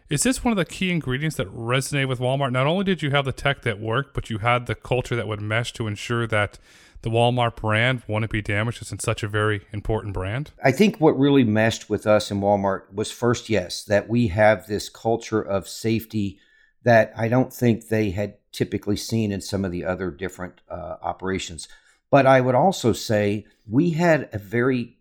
Is 0.09 0.23
this 0.23 0.43
one 0.43 0.53
of 0.53 0.57
the 0.57 0.65
key 0.65 0.91
ingredients 0.91 1.37
that 1.37 1.55
resonate 1.55 2.09
with 2.09 2.19
Walmart? 2.19 2.53
Not 2.53 2.67
only 2.67 2.85
did 2.85 3.03
you 3.03 3.11
have 3.11 3.25
the 3.25 3.33
tech 3.33 3.63
that 3.63 3.79
worked, 3.79 4.15
but 4.15 4.31
you 4.31 4.39
had 4.39 4.67
the 4.67 4.75
culture 4.75 5.17
that 5.17 5.29
would 5.29 5.41
mesh 5.41 5.73
to 5.75 5.87
ensure 5.87 6.27
that 6.27 6.59
the 7.03 7.11
Walmart 7.11 7.57
brand 7.57 8.03
wouldn't 8.09 8.33
be 8.33 8.43
damaged. 8.43 8.81
It's 8.81 9.05
such 9.05 9.23
a 9.23 9.29
very 9.29 9.67
important 9.73 10.15
brand. 10.15 10.53
I 10.65 10.73
think 10.73 10.99
what 10.99 11.19
really 11.19 11.45
meshed 11.45 11.89
with 11.91 12.07
us 12.07 12.31
in 12.31 12.41
Walmart 12.41 12.93
was 12.93 13.11
first, 13.11 13.49
yes, 13.49 13.85
that 13.85 14.09
we 14.09 14.29
have 14.29 14.67
this 14.67 14.89
culture 14.89 15.43
of 15.43 15.69
safety 15.69 16.39
that 16.85 17.13
I 17.17 17.29
don't 17.29 17.53
think 17.53 17.89
they 17.89 18.11
had 18.11 18.37
typically 18.51 18.97
seen 18.97 19.31
in 19.31 19.41
some 19.41 19.65
of 19.65 19.73
the 19.73 19.85
other 19.85 20.11
different 20.11 20.61
uh, 20.71 20.97
operations. 21.03 21.69
But 22.11 22.27
I 22.27 22.41
would 22.41 22.55
also 22.55 22.93
say 22.93 23.47
we 23.69 23.91
had 23.91 24.31
a 24.33 24.39
very 24.39 24.98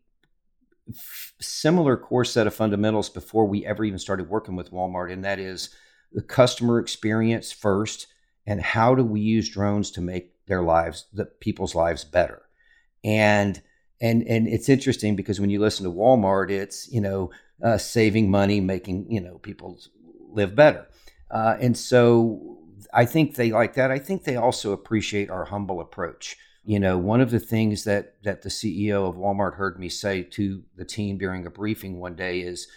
similar 1.40 1.98
core 1.98 2.26
set 2.26 2.48
of 2.48 2.54
fundamentals 2.54 3.10
before 3.10 3.46
we 3.46 3.66
ever 3.66 3.84
even 3.84 4.00
started 4.00 4.30
working 4.30 4.56
with 4.56 4.72
Walmart, 4.72 5.12
and 5.12 5.24
that 5.24 5.40
is 5.40 5.70
the 6.12 6.22
customer 6.22 6.80
experience 6.80 7.52
first, 7.52 8.08
and 8.46 8.62
how 8.62 8.96
do 8.96 9.04
we 9.04 9.20
use 9.20 9.50
drones 9.50 9.92
to 9.92 10.02
make 10.02 10.34
their 10.46 10.64
lives, 10.64 11.06
the 11.14 11.26
people's 11.26 11.76
lives 11.76 12.04
better, 12.04 12.42
and 13.04 13.62
and 14.00 14.24
and 14.24 14.48
it's 14.48 14.70
interesting 14.70 15.16
because 15.16 15.40
when 15.40 15.50
you 15.50 15.60
listen 15.60 15.84
to 15.86 15.92
Walmart, 15.92 16.50
it's 16.50 16.92
you 16.92 17.02
know 17.02 17.32
uh, 17.64 17.78
saving 17.78 18.32
money, 18.32 18.62
making 18.62 19.12
you 19.12 19.20
know 19.20 19.38
people 19.40 19.80
live 20.32 20.56
better, 20.56 20.88
uh, 21.32 21.58
and 21.60 21.78
so 21.78 22.58
I 22.94 23.06
think 23.06 23.36
they 23.36 23.52
like 23.52 23.74
that. 23.74 23.92
I 23.92 24.00
think 24.00 24.24
they 24.24 24.36
also 24.36 24.72
appreciate 24.72 25.30
our 25.30 25.46
humble 25.46 25.82
approach 25.82 26.38
you 26.68 26.80
know 26.80 26.98
one 26.98 27.22
of 27.22 27.32
the 27.32 27.40
things 27.40 27.84
that 27.86 28.22
that 28.24 28.44
the 28.44 28.50
ceo 28.50 29.08
of 29.08 29.16
walmart 29.16 29.56
heard 29.56 29.80
me 29.80 29.90
say 29.90 30.22
to 30.22 30.64
the 30.76 30.86
team 30.86 31.18
during 31.18 31.46
a 31.46 31.50
briefing 31.50 32.00
one 32.00 32.16
day 32.16 32.42
is 32.42 32.68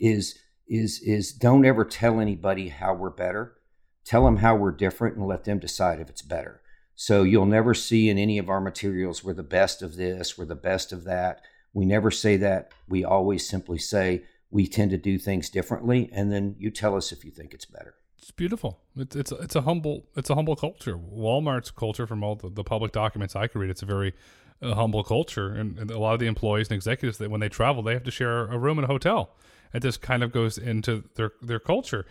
is 0.00 0.38
is 0.70 1.00
is 1.00 1.32
don't 1.32 1.66
ever 1.66 1.84
tell 1.84 2.20
anybody 2.20 2.68
how 2.68 2.94
we're 2.94 3.10
better. 3.10 3.56
Tell 4.04 4.24
them 4.24 4.38
how 4.38 4.56
we're 4.56 4.70
different 4.70 5.16
and 5.16 5.26
let 5.26 5.44
them 5.44 5.58
decide 5.58 6.00
if 6.00 6.08
it's 6.08 6.22
better. 6.22 6.62
So 6.94 7.22
you'll 7.22 7.46
never 7.46 7.74
see 7.74 8.08
in 8.08 8.18
any 8.18 8.38
of 8.38 8.48
our 8.48 8.60
materials 8.60 9.22
we're 9.24 9.34
the 9.34 9.42
best 9.42 9.82
of 9.82 9.96
this 9.96 10.38
we're 10.38 10.46
the 10.46 10.54
best 10.54 10.92
of 10.92 11.04
that. 11.04 11.42
We 11.72 11.84
never 11.84 12.10
say 12.10 12.36
that. 12.38 12.72
We 12.88 13.04
always 13.04 13.48
simply 13.48 13.78
say 13.78 14.22
we 14.50 14.66
tend 14.66 14.92
to 14.92 14.96
do 14.96 15.18
things 15.18 15.50
differently 15.50 16.08
and 16.12 16.32
then 16.32 16.56
you 16.58 16.70
tell 16.70 16.96
us 16.96 17.12
if 17.12 17.24
you 17.24 17.30
think 17.30 17.52
it's 17.52 17.66
better 17.66 17.94
it's 18.20 18.30
beautiful. 18.30 18.78
It's 18.96 19.16
it's 19.16 19.32
it's 19.32 19.56
a 19.56 19.62
humble 19.62 20.04
it's 20.14 20.28
a 20.28 20.34
humble 20.34 20.56
culture. 20.56 20.96
Walmart's 20.96 21.70
culture, 21.70 22.06
from 22.06 22.22
all 22.22 22.36
the, 22.36 22.50
the 22.50 22.64
public 22.64 22.92
documents 22.92 23.34
I 23.34 23.46
could 23.46 23.60
read, 23.60 23.70
it's 23.70 23.82
a 23.82 23.86
very 23.86 24.14
uh, 24.62 24.74
humble 24.74 25.02
culture, 25.02 25.48
and, 25.54 25.78
and, 25.78 25.90
a 25.90 25.98
lot 25.98 26.12
of 26.12 26.20
the 26.20 26.26
employees 26.26 26.68
and 26.68 26.76
executives 26.76 27.18
that 27.18 27.30
when 27.30 27.40
they 27.40 27.48
travel, 27.48 27.82
they 27.82 27.94
have 27.94 28.04
to 28.04 28.10
share 28.10 28.46
a 28.46 28.58
room 28.58 28.78
in 28.78 28.84
a 28.84 28.88
hotel. 28.88 29.30
It 29.72 29.80
just 29.80 30.02
kind 30.02 30.22
of 30.22 30.32
goes 30.32 30.58
into 30.58 31.04
their 31.14 31.32
their 31.40 31.60
culture. 31.60 32.04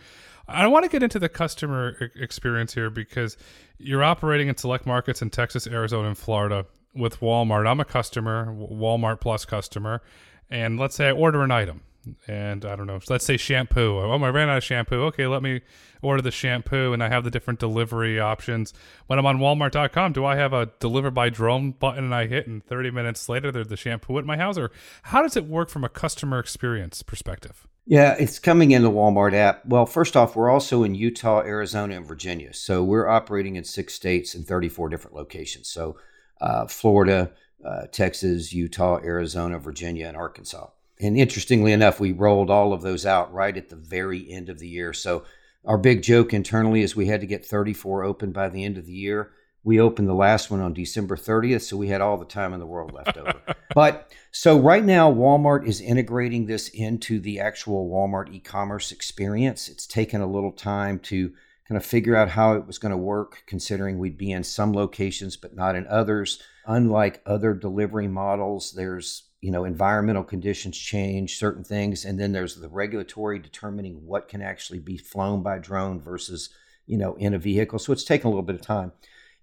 I 0.48 0.66
want 0.66 0.84
to 0.84 0.90
get 0.90 1.04
into 1.04 1.20
the 1.20 1.28
customer 1.28 2.10
experience 2.16 2.74
here 2.74 2.90
because 2.90 3.36
you're 3.78 4.02
operating 4.02 4.48
in 4.48 4.56
select 4.56 4.86
markets 4.86 5.22
in 5.22 5.30
Texas, 5.30 5.68
Arizona, 5.68 6.08
and 6.08 6.18
Florida 6.18 6.66
with 6.92 7.20
Walmart. 7.20 7.68
I'm 7.68 7.78
a 7.78 7.84
customer, 7.84 8.46
Walmart 8.46 9.20
Plus 9.20 9.44
customer, 9.44 10.02
and 10.50 10.76
let's 10.76 10.96
say 10.96 11.08
I 11.08 11.12
order 11.12 11.42
an 11.42 11.52
item 11.52 11.82
and 12.26 12.64
I 12.64 12.76
don't 12.76 12.86
know, 12.86 13.00
let's 13.08 13.24
say 13.24 13.36
shampoo. 13.36 13.98
Oh, 13.98 14.10
I 14.10 14.28
ran 14.28 14.48
out 14.48 14.58
of 14.58 14.64
shampoo. 14.64 15.02
Okay, 15.04 15.26
let 15.26 15.42
me 15.42 15.60
order 16.02 16.22
the 16.22 16.30
shampoo, 16.30 16.92
and 16.92 17.02
I 17.02 17.08
have 17.08 17.24
the 17.24 17.30
different 17.30 17.60
delivery 17.60 18.18
options. 18.18 18.72
When 19.06 19.18
I'm 19.18 19.26
on 19.26 19.38
Walmart.com, 19.38 20.12
do 20.12 20.24
I 20.24 20.36
have 20.36 20.52
a 20.52 20.70
deliver 20.80 21.10
by 21.10 21.28
drone 21.28 21.72
button 21.72 22.04
and 22.04 22.14
I 22.14 22.26
hit, 22.26 22.46
and 22.46 22.64
30 22.64 22.90
minutes 22.90 23.28
later 23.28 23.52
there's 23.52 23.68
the 23.68 23.76
shampoo 23.76 24.18
at 24.18 24.24
my 24.24 24.36
house, 24.36 24.56
or 24.58 24.70
how 25.04 25.22
does 25.22 25.36
it 25.36 25.46
work 25.46 25.68
from 25.68 25.84
a 25.84 25.88
customer 25.88 26.38
experience 26.38 27.02
perspective? 27.02 27.66
Yeah, 27.86 28.14
it's 28.18 28.38
coming 28.38 28.70
in 28.70 28.82
the 28.82 28.90
Walmart 28.90 29.34
app. 29.34 29.66
Well, 29.66 29.86
first 29.86 30.16
off, 30.16 30.36
we're 30.36 30.50
also 30.50 30.84
in 30.84 30.94
Utah, 30.94 31.40
Arizona, 31.40 31.96
and 31.96 32.06
Virginia. 32.06 32.54
So 32.54 32.84
we're 32.84 33.08
operating 33.08 33.56
in 33.56 33.64
six 33.64 33.94
states 33.94 34.34
and 34.34 34.46
34 34.46 34.90
different 34.90 35.16
locations. 35.16 35.68
So 35.68 35.96
uh, 36.40 36.66
Florida, 36.66 37.32
uh, 37.64 37.86
Texas, 37.90 38.52
Utah, 38.52 39.00
Arizona, 39.02 39.58
Virginia, 39.58 40.06
and 40.06 40.16
Arkansas 40.16 40.68
and 41.00 41.16
interestingly 41.16 41.72
enough, 41.72 41.98
we 41.98 42.12
rolled 42.12 42.50
all 42.50 42.72
of 42.72 42.82
those 42.82 43.06
out 43.06 43.32
right 43.32 43.56
at 43.56 43.68
the 43.68 43.76
very 43.76 44.30
end 44.30 44.48
of 44.48 44.58
the 44.58 44.68
year. 44.68 44.92
So 44.92 45.24
our 45.64 45.78
big 45.78 46.02
joke 46.02 46.32
internally 46.32 46.82
is 46.82 46.94
we 46.94 47.06
had 47.06 47.20
to 47.20 47.26
get 47.26 47.44
34 47.44 48.04
open 48.04 48.32
by 48.32 48.48
the 48.48 48.64
end 48.64 48.78
of 48.78 48.86
the 48.86 48.92
year. 48.92 49.32
We 49.62 49.78
opened 49.78 50.08
the 50.08 50.14
last 50.14 50.50
one 50.50 50.60
on 50.60 50.72
December 50.72 51.16
30th, 51.16 51.62
so 51.62 51.76
we 51.76 51.88
had 51.88 52.00
all 52.00 52.16
the 52.16 52.24
time 52.24 52.54
in 52.54 52.60
the 52.60 52.66
world 52.66 52.92
left 52.92 53.18
over. 53.18 53.34
but 53.74 54.10
so 54.30 54.58
right 54.58 54.84
now, 54.84 55.12
Walmart 55.12 55.66
is 55.66 55.82
integrating 55.82 56.46
this 56.46 56.68
into 56.68 57.20
the 57.20 57.40
actual 57.40 57.90
Walmart 57.90 58.32
e 58.32 58.40
commerce 58.40 58.90
experience. 58.90 59.68
It's 59.68 59.86
taken 59.86 60.22
a 60.22 60.26
little 60.26 60.52
time 60.52 60.98
to 61.00 61.32
kind 61.68 61.76
of 61.76 61.84
figure 61.84 62.16
out 62.16 62.30
how 62.30 62.54
it 62.54 62.66
was 62.66 62.78
going 62.78 62.90
to 62.90 62.96
work, 62.96 63.42
considering 63.46 63.98
we'd 63.98 64.16
be 64.18 64.32
in 64.32 64.44
some 64.44 64.72
locations 64.72 65.36
but 65.36 65.54
not 65.54 65.76
in 65.76 65.86
others. 65.88 66.42
Unlike 66.66 67.22
other 67.26 67.52
delivery 67.52 68.08
models, 68.08 68.72
there's 68.72 69.24
you 69.40 69.50
know 69.50 69.64
environmental 69.64 70.24
conditions 70.24 70.76
change 70.76 71.38
certain 71.38 71.64
things 71.64 72.04
and 72.04 72.20
then 72.20 72.32
there's 72.32 72.56
the 72.56 72.68
regulatory 72.68 73.38
determining 73.38 74.06
what 74.06 74.28
can 74.28 74.42
actually 74.42 74.78
be 74.78 74.98
flown 74.98 75.42
by 75.42 75.58
drone 75.58 76.00
versus 76.00 76.50
you 76.86 76.98
know 76.98 77.14
in 77.14 77.34
a 77.34 77.38
vehicle. 77.38 77.78
So 77.78 77.92
it's 77.92 78.04
taken 78.04 78.26
a 78.26 78.30
little 78.30 78.42
bit 78.42 78.56
of 78.56 78.62
time. 78.62 78.92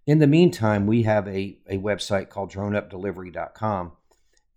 In 0.06 0.20
the 0.20 0.28
meantime 0.28 0.86
we 0.86 1.04
have 1.04 1.28
a, 1.28 1.58
a 1.68 1.78
website 1.78 2.30
called 2.30 2.52
droneupdelivery.com 2.52 3.94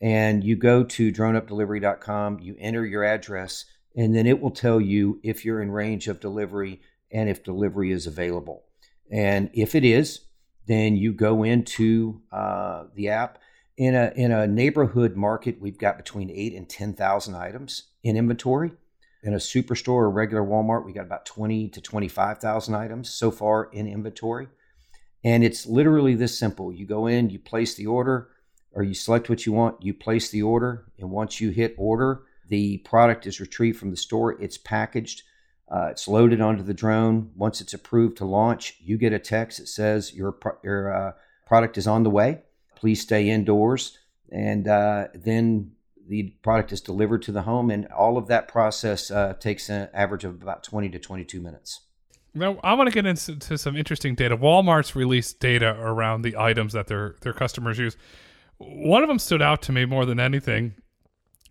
and 0.00 0.44
you 0.44 0.56
go 0.56 0.84
to 0.84 1.12
droneupdelivery.com 1.12 2.40
you 2.40 2.56
enter 2.58 2.84
your 2.84 3.04
address 3.04 3.64
and 3.96 4.14
then 4.14 4.26
it 4.26 4.40
will 4.40 4.50
tell 4.50 4.80
you 4.80 5.20
if 5.22 5.44
you're 5.44 5.62
in 5.62 5.70
range 5.70 6.06
of 6.06 6.20
delivery 6.20 6.80
and 7.10 7.28
if 7.28 7.42
delivery 7.42 7.90
is 7.90 8.06
available. 8.06 8.64
And 9.10 9.50
if 9.54 9.74
it 9.74 9.84
is 9.84 10.20
then 10.66 10.96
you 10.96 11.12
go 11.12 11.42
into 11.42 12.20
uh, 12.30 12.84
the 12.94 13.08
app 13.08 13.38
in 13.80 13.94
a 13.94 14.12
in 14.14 14.30
a 14.30 14.46
neighborhood 14.46 15.16
market, 15.16 15.58
we've 15.58 15.78
got 15.78 15.96
between 15.96 16.28
eight 16.28 16.52
and 16.52 16.68
ten 16.68 16.92
thousand 16.92 17.34
items 17.34 17.84
in 18.02 18.14
inventory. 18.14 18.72
In 19.22 19.32
a 19.32 19.38
superstore 19.38 20.02
or 20.02 20.10
regular 20.10 20.42
Walmart, 20.42 20.84
we 20.84 20.92
got 20.92 21.06
about 21.06 21.24
twenty 21.24 21.66
to 21.70 21.80
twenty 21.80 22.06
five 22.06 22.36
thousand 22.40 22.74
items 22.74 23.08
so 23.08 23.30
far 23.30 23.70
in 23.72 23.86
inventory. 23.86 24.48
And 25.24 25.42
it's 25.42 25.64
literally 25.64 26.14
this 26.14 26.38
simple. 26.38 26.70
You 26.70 26.84
go 26.84 27.06
in, 27.06 27.30
you 27.30 27.38
place 27.38 27.74
the 27.74 27.86
order, 27.86 28.28
or 28.72 28.82
you 28.82 28.92
select 28.92 29.30
what 29.30 29.46
you 29.46 29.54
want, 29.54 29.82
you 29.82 29.94
place 29.94 30.28
the 30.28 30.42
order, 30.42 30.84
and 30.98 31.10
once 31.10 31.40
you 31.40 31.48
hit 31.48 31.74
order, 31.78 32.24
the 32.50 32.78
product 32.78 33.26
is 33.26 33.40
retrieved 33.40 33.78
from 33.78 33.92
the 33.92 33.96
store. 33.96 34.38
It's 34.42 34.58
packaged. 34.58 35.22
Uh, 35.74 35.86
it's 35.86 36.06
loaded 36.06 36.42
onto 36.42 36.62
the 36.62 36.74
drone. 36.74 37.30
Once 37.34 37.62
it's 37.62 37.72
approved 37.72 38.18
to 38.18 38.26
launch, 38.26 38.76
you 38.82 38.98
get 38.98 39.14
a 39.14 39.18
text 39.18 39.56
that 39.56 39.68
says 39.68 40.12
your 40.12 40.36
your 40.62 40.94
uh, 40.94 41.12
product 41.46 41.78
is 41.78 41.86
on 41.86 42.02
the 42.02 42.10
way. 42.10 42.42
Please 42.80 43.02
stay 43.02 43.28
indoors, 43.28 43.98
and 44.32 44.66
uh, 44.66 45.08
then 45.14 45.72
the 46.08 46.34
product 46.42 46.72
is 46.72 46.80
delivered 46.80 47.22
to 47.22 47.32
the 47.32 47.42
home. 47.42 47.70
And 47.70 47.86
all 47.88 48.16
of 48.16 48.26
that 48.28 48.48
process 48.48 49.10
uh, 49.10 49.34
takes 49.34 49.68
an 49.68 49.88
average 49.92 50.24
of 50.24 50.42
about 50.42 50.62
20 50.62 50.88
to 50.90 50.98
22 50.98 51.40
minutes. 51.40 51.82
Now, 52.34 52.58
I 52.62 52.74
want 52.74 52.88
to 52.88 52.94
get 52.94 53.06
into 53.06 53.58
some 53.58 53.76
interesting 53.76 54.14
data. 54.14 54.36
Walmart's 54.36 54.96
released 54.96 55.40
data 55.40 55.76
around 55.78 56.22
the 56.22 56.36
items 56.36 56.72
that 56.72 56.86
their 56.86 57.16
their 57.22 57.32
customers 57.32 57.78
use. 57.78 57.96
One 58.58 59.02
of 59.02 59.08
them 59.08 59.18
stood 59.18 59.42
out 59.42 59.62
to 59.62 59.72
me 59.72 59.84
more 59.84 60.06
than 60.06 60.20
anything. 60.20 60.74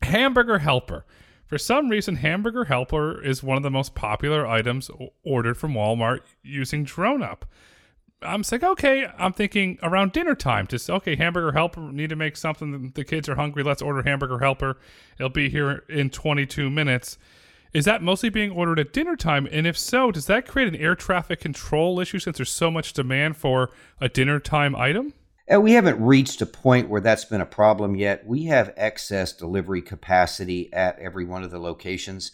Hamburger 0.02 0.60
Helper. 0.60 1.06
For 1.48 1.58
some 1.58 1.90
reason, 1.90 2.18
Hamburger 2.18 2.66
Helper 2.66 3.22
is 3.22 3.42
one 3.42 3.58
of 3.58 3.64
the 3.64 3.72
most 3.72 3.96
popular 3.96 4.46
items 4.46 4.92
ordered 5.24 5.58
from 5.58 5.74
Walmart 5.74 6.20
using 6.44 6.86
DroneUp. 6.86 7.42
I'm 8.22 8.44
like, 8.52 8.64
okay, 8.64 9.08
I'm 9.18 9.32
thinking 9.32 9.80
around 9.82 10.12
dinner 10.12 10.36
time. 10.36 10.68
Just 10.68 10.90
okay, 10.90 11.16
hamburger 11.16 11.54
helper. 11.54 11.80
Need 11.80 12.10
to 12.10 12.18
make 12.18 12.36
something. 12.36 12.92
The 12.94 13.06
kids 13.06 13.30
are 13.30 13.36
hungry. 13.36 13.64
Let's 13.64 13.82
order 13.82 14.04
hamburger 14.04 14.40
helper. 14.40 14.78
It'll 15.18 15.30
be 15.30 15.50
here 15.50 15.84
in 15.88 16.10
22 16.10 16.70
minutes. 16.70 17.18
Is 17.74 17.86
that 17.86 18.02
mostly 18.02 18.30
being 18.30 18.52
ordered 18.52 18.80
at 18.80 18.92
dinner 18.92 19.16
time? 19.16 19.48
And 19.52 19.66
if 19.66 19.78
so, 19.78 20.12
does 20.12 20.26
that 20.26 20.48
create 20.48 20.68
an 20.68 20.76
air 20.76 20.96
traffic 20.96 21.40
control 21.40 22.00
issue 22.00 22.20
since 22.20 22.38
there's 22.38 22.52
so 22.52 22.70
much 22.70 22.94
demand 22.94 23.38
for 23.38 23.70
a 24.02 24.10
dinner 24.10 24.40
time 24.40 24.76
item? 24.76 25.14
Uh, 25.52 25.62
we 25.62 25.74
haven't 25.74 26.04
reached 26.04 26.42
a 26.42 26.46
point 26.46 26.90
where 26.90 27.02
that's 27.02 27.26
been 27.26 27.42
a 27.42 27.46
problem 27.46 27.96
yet. 27.96 28.26
We 28.26 28.46
have 28.46 28.74
excess 28.76 29.34
delivery 29.34 29.82
capacity 29.82 30.72
at 30.74 31.00
every 31.00 31.26
one 31.26 31.44
of 31.44 31.52
the 31.52 31.60
locations, 31.60 32.32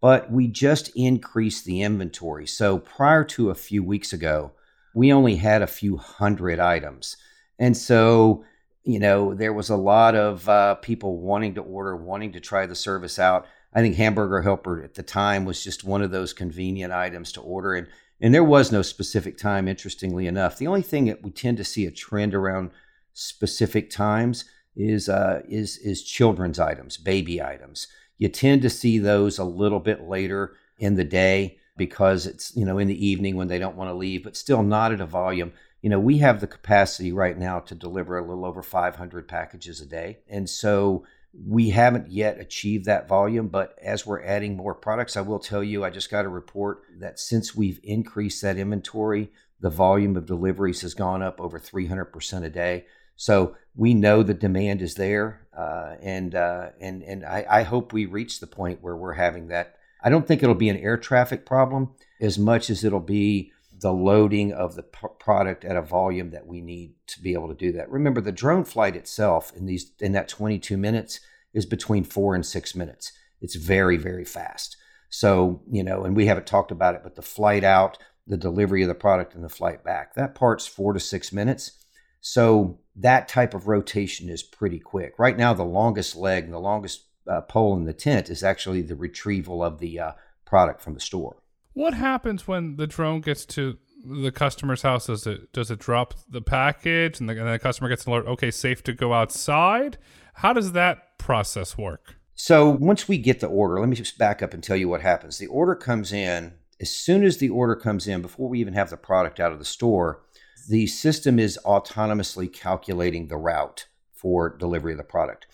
but 0.00 0.30
we 0.30 0.48
just 0.48 0.90
increased 0.96 1.64
the 1.64 1.82
inventory. 1.82 2.46
So 2.46 2.78
prior 2.78 3.24
to 3.24 3.50
a 3.50 3.54
few 3.54 3.84
weeks 3.84 4.12
ago, 4.12 4.52
we 4.98 5.12
only 5.12 5.36
had 5.36 5.62
a 5.62 5.68
few 5.68 5.96
hundred 5.96 6.58
items. 6.58 7.16
And 7.56 7.76
so, 7.76 8.44
you 8.82 8.98
know, 8.98 9.32
there 9.32 9.52
was 9.52 9.70
a 9.70 9.76
lot 9.76 10.16
of 10.16 10.48
uh, 10.48 10.74
people 10.74 11.20
wanting 11.20 11.54
to 11.54 11.60
order, 11.60 11.94
wanting 11.96 12.32
to 12.32 12.40
try 12.40 12.66
the 12.66 12.74
service 12.74 13.16
out. 13.16 13.46
I 13.72 13.80
think 13.80 13.94
Hamburger 13.94 14.42
Helper 14.42 14.82
at 14.82 14.94
the 14.94 15.04
time 15.04 15.44
was 15.44 15.62
just 15.62 15.84
one 15.84 16.02
of 16.02 16.10
those 16.10 16.32
convenient 16.32 16.92
items 16.92 17.30
to 17.32 17.40
order. 17.40 17.74
And 17.74 17.86
and 18.20 18.34
there 18.34 18.42
was 18.42 18.72
no 18.72 18.82
specific 18.82 19.38
time, 19.38 19.68
interestingly 19.68 20.26
enough. 20.26 20.58
The 20.58 20.66
only 20.66 20.82
thing 20.82 21.04
that 21.04 21.22
we 21.22 21.30
tend 21.30 21.58
to 21.58 21.64
see 21.64 21.86
a 21.86 21.92
trend 21.92 22.34
around 22.34 22.72
specific 23.12 23.90
times 23.90 24.46
is 24.74 25.08
uh, 25.08 25.42
is 25.48 25.78
is 25.78 26.02
children's 26.02 26.58
items, 26.58 26.96
baby 26.96 27.40
items. 27.40 27.86
You 28.16 28.28
tend 28.30 28.62
to 28.62 28.70
see 28.70 28.98
those 28.98 29.38
a 29.38 29.44
little 29.44 29.78
bit 29.78 30.08
later 30.08 30.56
in 30.80 30.96
the 30.96 31.04
day 31.04 31.57
because 31.78 32.26
it's 32.26 32.54
you 32.54 32.66
know 32.66 32.76
in 32.76 32.88
the 32.88 33.06
evening 33.06 33.36
when 33.36 33.48
they 33.48 33.58
don't 33.58 33.76
want 33.76 33.88
to 33.88 33.94
leave, 33.94 34.24
but 34.24 34.36
still 34.36 34.62
not 34.62 34.92
at 34.92 35.00
a 35.00 35.06
volume. 35.06 35.52
You 35.80 35.88
know, 35.88 36.00
we 36.00 36.18
have 36.18 36.40
the 36.40 36.46
capacity 36.46 37.12
right 37.12 37.38
now 37.38 37.60
to 37.60 37.74
deliver 37.74 38.18
a 38.18 38.26
little 38.26 38.44
over 38.44 38.62
500 38.62 39.28
packages 39.28 39.80
a 39.80 39.86
day, 39.86 40.18
and 40.28 40.50
so 40.50 41.06
we 41.32 41.70
haven't 41.70 42.10
yet 42.10 42.40
achieved 42.40 42.86
that 42.86 43.08
volume, 43.08 43.48
but 43.48 43.78
as 43.82 44.04
we're 44.04 44.22
adding 44.22 44.56
more 44.56 44.74
products, 44.74 45.16
I 45.16 45.20
will 45.20 45.38
tell 45.38 45.62
you, 45.62 45.84
I 45.84 45.90
just 45.90 46.10
got 46.10 46.24
a 46.24 46.28
report 46.28 46.82
that 46.98 47.20
since 47.20 47.54
we've 47.54 47.80
increased 47.82 48.42
that 48.42 48.58
inventory, 48.58 49.30
the 49.60 49.70
volume 49.70 50.16
of 50.16 50.26
deliveries 50.26 50.80
has 50.82 50.94
gone 50.94 51.22
up 51.22 51.40
over 51.40 51.58
300% 51.58 52.44
a 52.44 52.50
day. 52.50 52.86
So 53.16 53.56
we 53.74 53.94
know 53.94 54.22
the 54.22 54.34
demand 54.34 54.80
is 54.80 54.94
there, 54.94 55.46
uh, 55.56 55.96
and 56.00 56.34
uh, 56.34 56.70
and 56.80 57.02
and 57.02 57.24
I, 57.24 57.44
I 57.50 57.62
hope 57.64 57.92
we 57.92 58.06
reach 58.06 58.38
the 58.38 58.46
point 58.46 58.80
where 58.80 58.96
we're 58.96 59.14
having 59.14 59.48
that. 59.48 59.74
I 60.02 60.10
don't 60.10 60.26
think 60.26 60.42
it'll 60.42 60.54
be 60.54 60.68
an 60.68 60.76
air 60.76 60.96
traffic 60.96 61.44
problem 61.44 61.94
as 62.20 62.38
much 62.38 62.70
as 62.70 62.84
it'll 62.84 63.00
be 63.00 63.52
the 63.80 63.92
loading 63.92 64.52
of 64.52 64.74
the 64.74 64.82
p- 64.82 65.06
product 65.18 65.64
at 65.64 65.76
a 65.76 65.82
volume 65.82 66.30
that 66.30 66.46
we 66.46 66.60
need 66.60 66.94
to 67.06 67.20
be 67.20 67.32
able 67.32 67.48
to 67.48 67.54
do 67.54 67.72
that. 67.72 67.90
Remember, 67.90 68.20
the 68.20 68.32
drone 68.32 68.64
flight 68.64 68.96
itself 68.96 69.52
in 69.54 69.66
these 69.66 69.92
in 70.00 70.12
that 70.12 70.28
22 70.28 70.76
minutes 70.76 71.20
is 71.52 71.66
between 71.66 72.04
four 72.04 72.34
and 72.34 72.44
six 72.44 72.74
minutes. 72.74 73.12
It's 73.40 73.54
very 73.54 73.96
very 73.96 74.24
fast. 74.24 74.76
So 75.10 75.62
you 75.70 75.82
know, 75.82 76.04
and 76.04 76.16
we 76.16 76.26
haven't 76.26 76.46
talked 76.46 76.70
about 76.70 76.94
it, 76.94 77.02
but 77.02 77.14
the 77.14 77.22
flight 77.22 77.64
out, 77.64 77.98
the 78.26 78.36
delivery 78.36 78.82
of 78.82 78.88
the 78.88 78.94
product, 78.94 79.34
and 79.34 79.44
the 79.44 79.48
flight 79.48 79.84
back 79.84 80.14
that 80.14 80.34
part's 80.34 80.66
four 80.66 80.92
to 80.92 81.00
six 81.00 81.32
minutes. 81.32 81.72
So 82.20 82.80
that 82.96 83.28
type 83.28 83.54
of 83.54 83.68
rotation 83.68 84.28
is 84.28 84.42
pretty 84.42 84.80
quick. 84.80 85.18
Right 85.18 85.36
now, 85.36 85.54
the 85.54 85.64
longest 85.64 86.16
leg 86.16 86.50
the 86.50 86.58
longest 86.58 87.04
uh, 87.28 87.42
pole 87.42 87.76
in 87.76 87.84
the 87.84 87.92
tent 87.92 88.30
is 88.30 88.42
actually 88.42 88.82
the 88.82 88.96
retrieval 88.96 89.62
of 89.62 89.78
the 89.78 89.98
uh, 89.98 90.12
product 90.44 90.80
from 90.80 90.94
the 90.94 91.00
store. 91.00 91.36
What 91.74 91.94
happens 91.94 92.48
when 92.48 92.76
the 92.76 92.86
drone 92.86 93.20
gets 93.20 93.44
to 93.46 93.78
the 94.04 94.32
customer's 94.32 94.82
house? 94.82 95.06
Does 95.06 95.26
it 95.26 95.52
does 95.52 95.70
it 95.70 95.78
drop 95.78 96.14
the 96.28 96.42
package 96.42 97.20
and 97.20 97.28
the, 97.28 97.38
and 97.38 97.52
the 97.52 97.58
customer 97.58 97.88
gets 97.88 98.06
an 98.06 98.12
alert? 98.12 98.26
Okay, 98.26 98.50
safe 98.50 98.82
to 98.84 98.92
go 98.92 99.12
outside. 99.12 99.98
How 100.34 100.52
does 100.52 100.72
that 100.72 101.18
process 101.18 101.76
work? 101.76 102.16
So 102.34 102.70
once 102.70 103.08
we 103.08 103.18
get 103.18 103.40
the 103.40 103.48
order, 103.48 103.80
let 103.80 103.88
me 103.88 103.96
just 103.96 104.18
back 104.18 104.42
up 104.42 104.54
and 104.54 104.62
tell 104.62 104.76
you 104.76 104.88
what 104.88 105.02
happens. 105.02 105.38
The 105.38 105.48
order 105.48 105.74
comes 105.74 106.12
in. 106.12 106.54
As 106.80 106.94
soon 106.94 107.24
as 107.24 107.38
the 107.38 107.48
order 107.48 107.74
comes 107.74 108.06
in, 108.06 108.22
before 108.22 108.48
we 108.48 108.60
even 108.60 108.74
have 108.74 108.90
the 108.90 108.96
product 108.96 109.40
out 109.40 109.50
of 109.50 109.58
the 109.58 109.64
store, 109.64 110.22
the 110.68 110.86
system 110.86 111.40
is 111.40 111.58
autonomously 111.64 112.52
calculating 112.52 113.26
the 113.26 113.36
route 113.36 113.86
for 114.12 114.56
delivery 114.56 114.92
of 114.92 114.98
the 114.98 115.04
product. 115.04 115.46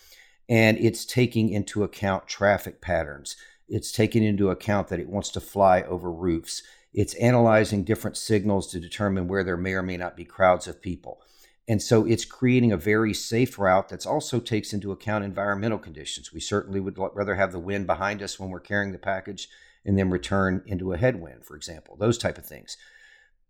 And 0.47 0.77
it's 0.77 1.05
taking 1.05 1.49
into 1.49 1.83
account 1.83 2.27
traffic 2.27 2.81
patterns 2.81 3.35
it's 3.67 3.91
taking 3.91 4.23
into 4.23 4.49
account 4.49 4.89
that 4.89 4.99
it 4.99 5.09
wants 5.09 5.29
to 5.31 5.41
fly 5.41 5.81
over 5.83 6.11
roofs. 6.11 6.61
It's 6.93 7.15
analyzing 7.15 7.83
different 7.83 8.17
signals 8.17 8.67
to 8.71 8.79
determine 8.79 9.27
where 9.27 9.43
there 9.43 9.57
may 9.57 9.73
or 9.73 9.81
may 9.81 9.97
not 9.97 10.15
be 10.15 10.23
crowds 10.23 10.67
of 10.67 10.81
people. 10.81 11.21
And 11.67 11.81
so 11.81 12.05
it's 12.05 12.25
creating 12.25 12.71
a 12.71 12.77
very 12.77 13.13
safe 13.13 13.57
route 13.57 13.89
that 13.89 14.05
also 14.05 14.39
takes 14.39 14.71
into 14.71 14.91
account 14.91 15.23
environmental 15.23 15.79
conditions. 15.79 16.31
We 16.31 16.39
certainly 16.39 16.79
would 16.79 16.97
rather 16.97 17.35
have 17.35 17.51
the 17.51 17.59
wind 17.59 17.87
behind 17.87 18.21
us 18.21 18.39
when 18.39 18.51
we're 18.51 18.59
carrying 18.59 18.91
the 18.91 18.99
package 18.99 19.49
and 19.83 19.97
then 19.97 20.11
return 20.11 20.61
into 20.67 20.93
a 20.93 20.97
headwind, 20.97 21.43
for 21.43 21.55
example, 21.55 21.95
those 21.97 22.19
type 22.19 22.37
of 22.37 22.45
things. 22.45 22.77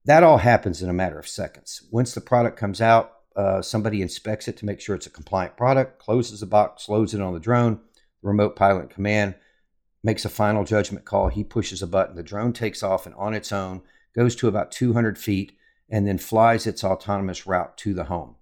That 0.06 0.24
all 0.24 0.38
happens 0.38 0.82
in 0.82 0.90
a 0.90 0.94
matter 0.94 1.20
of 1.20 1.28
seconds. 1.28 1.84
Once 1.92 2.14
the 2.14 2.22
product 2.22 2.58
comes 2.58 2.80
out, 2.80 3.15
uh, 3.36 3.62
somebody 3.62 4.02
inspects 4.02 4.48
it 4.48 4.58
to 4.58 4.66
make 4.66 4.80
sure 4.80 4.96
it's 4.96 5.08
a 5.08 5.12
compliant 5.12 5.58
product, 5.58 6.00
closes 6.00 6.40
the 6.40 6.46
box, 6.46 6.88
loads 6.88 7.14
it 7.14 7.22
on 7.22 7.34
the 7.34 7.40
drone, 7.40 7.80
remote 8.22 8.56
pilot 8.56 8.90
command, 8.90 9.36
makes 10.04 10.24
a 10.24 10.30
final 10.30 10.64
judgment 10.64 11.04
call. 11.04 11.28
He 11.28 11.44
pushes 11.44 11.82
a 11.82 11.88
button. 11.88 12.16
The 12.16 12.24
drone 12.24 12.54
takes 12.54 12.84
off 12.84 13.06
and 13.06 13.16
on 13.16 13.34
its 13.34 13.52
own 13.52 13.82
goes 14.16 14.36
to 14.38 14.48
about 14.48 14.72
200 14.72 15.18
feet 15.18 15.58
and 15.90 16.08
then 16.08 16.18
flies 16.18 16.66
its 16.66 16.84
autonomous 16.84 17.46
route 17.46 17.78
to 17.80 17.94
the 17.94 18.06
home. 18.06 18.36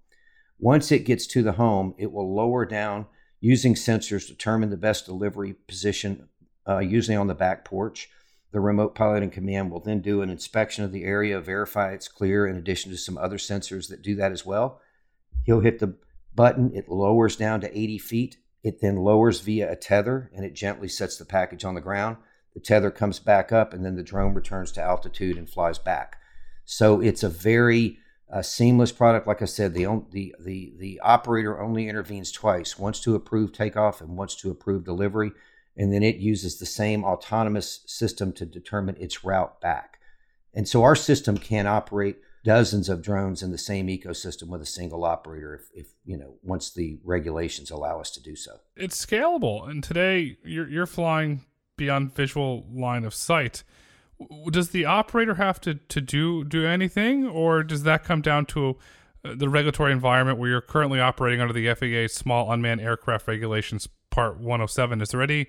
Once 0.58 0.92
it 0.92 1.04
gets 1.04 1.26
to 1.26 1.42
the 1.42 1.52
home, 1.52 1.94
it 1.98 2.12
will 2.12 2.34
lower 2.34 2.64
down 2.64 3.06
using 3.40 3.74
sensors, 3.74 4.28
determine 4.28 4.70
the 4.70 4.76
best 4.76 5.04
delivery 5.04 5.54
position, 5.66 6.28
uh, 6.66 6.78
usually 6.78 7.16
on 7.16 7.26
the 7.26 7.34
back 7.34 7.64
porch. 7.64 8.08
The 8.52 8.60
remote 8.60 8.94
piloting 8.94 9.30
command 9.30 9.70
will 9.70 9.80
then 9.80 10.00
do 10.00 10.22
an 10.22 10.30
inspection 10.30 10.84
of 10.84 10.92
the 10.92 11.04
area, 11.04 11.40
verify 11.40 11.92
it's 11.92 12.08
clear, 12.08 12.46
in 12.46 12.56
addition 12.56 12.90
to 12.92 12.96
some 12.96 13.18
other 13.18 13.36
sensors 13.36 13.88
that 13.88 14.00
do 14.00 14.14
that 14.14 14.32
as 14.32 14.46
well. 14.46 14.80
He'll 15.44 15.60
hit 15.60 15.78
the 15.78 15.96
button, 16.34 16.72
it 16.74 16.88
lowers 16.88 17.36
down 17.36 17.60
to 17.60 17.78
80 17.78 17.98
feet, 17.98 18.36
it 18.62 18.80
then 18.80 18.96
lowers 18.96 19.40
via 19.40 19.70
a 19.70 19.76
tether 19.76 20.30
and 20.34 20.44
it 20.44 20.54
gently 20.54 20.88
sets 20.88 21.16
the 21.16 21.24
package 21.24 21.64
on 21.64 21.74
the 21.74 21.80
ground. 21.80 22.16
The 22.54 22.60
tether 22.60 22.90
comes 22.90 23.18
back 23.18 23.52
up 23.52 23.74
and 23.74 23.84
then 23.84 23.96
the 23.96 24.02
drone 24.02 24.34
returns 24.34 24.72
to 24.72 24.82
altitude 24.82 25.36
and 25.36 25.48
flies 25.48 25.78
back. 25.78 26.16
So 26.64 27.00
it's 27.00 27.22
a 27.22 27.28
very 27.28 27.98
uh, 28.32 28.42
seamless 28.42 28.90
product. 28.90 29.26
Like 29.26 29.42
I 29.42 29.46
said, 29.46 29.74
the, 29.74 30.02
the, 30.10 30.34
the, 30.40 30.72
the 30.78 31.00
operator 31.00 31.60
only 31.60 31.88
intervenes 31.88 32.32
twice 32.32 32.78
once 32.78 33.00
to 33.00 33.14
approve 33.14 33.52
takeoff 33.52 34.00
and 34.00 34.16
once 34.16 34.34
to 34.36 34.50
approve 34.50 34.84
delivery. 34.84 35.32
And 35.76 35.92
then 35.92 36.02
it 36.02 36.16
uses 36.16 36.58
the 36.58 36.66
same 36.66 37.04
autonomous 37.04 37.80
system 37.86 38.32
to 38.34 38.46
determine 38.46 38.96
its 38.98 39.24
route 39.24 39.60
back. 39.60 39.98
And 40.54 40.68
so 40.68 40.84
our 40.84 40.96
system 40.96 41.36
can 41.36 41.66
operate 41.66 42.18
dozens 42.44 42.90
of 42.90 43.02
drones 43.02 43.42
in 43.42 43.50
the 43.50 43.58
same 43.58 43.88
ecosystem 43.88 44.48
with 44.48 44.60
a 44.60 44.66
single 44.66 45.04
operator 45.04 45.54
if, 45.54 45.86
if 45.86 45.86
you 46.04 46.16
know 46.16 46.34
once 46.42 46.70
the 46.70 46.98
regulations 47.02 47.70
allow 47.70 47.98
us 47.98 48.10
to 48.12 48.22
do 48.22 48.36
so. 48.36 48.60
It's 48.76 49.04
scalable 49.04 49.68
and 49.68 49.82
today 49.82 50.36
you're, 50.44 50.68
you're 50.68 50.86
flying 50.86 51.40
beyond 51.76 52.14
visual 52.14 52.66
line 52.72 53.04
of 53.04 53.14
sight. 53.14 53.64
Does 54.50 54.70
the 54.70 54.84
operator 54.84 55.34
have 55.34 55.60
to, 55.62 55.74
to 55.74 56.00
do 56.00 56.44
do 56.44 56.66
anything 56.66 57.26
or 57.26 57.64
does 57.64 57.82
that 57.82 58.04
come 58.04 58.20
down 58.20 58.44
to 58.46 58.76
uh, 59.24 59.34
the 59.34 59.48
regulatory 59.48 59.90
environment 59.90 60.38
where 60.38 60.50
you're 60.50 60.60
currently 60.60 61.00
operating 61.00 61.40
under 61.40 61.54
the 61.54 61.74
FAA 61.74 62.12
small 62.14 62.52
unmanned 62.52 62.80
aircraft 62.80 63.26
regulations 63.26 63.88
part 64.10 64.38
107 64.38 65.00
is 65.00 65.08
there 65.08 65.22
any 65.22 65.46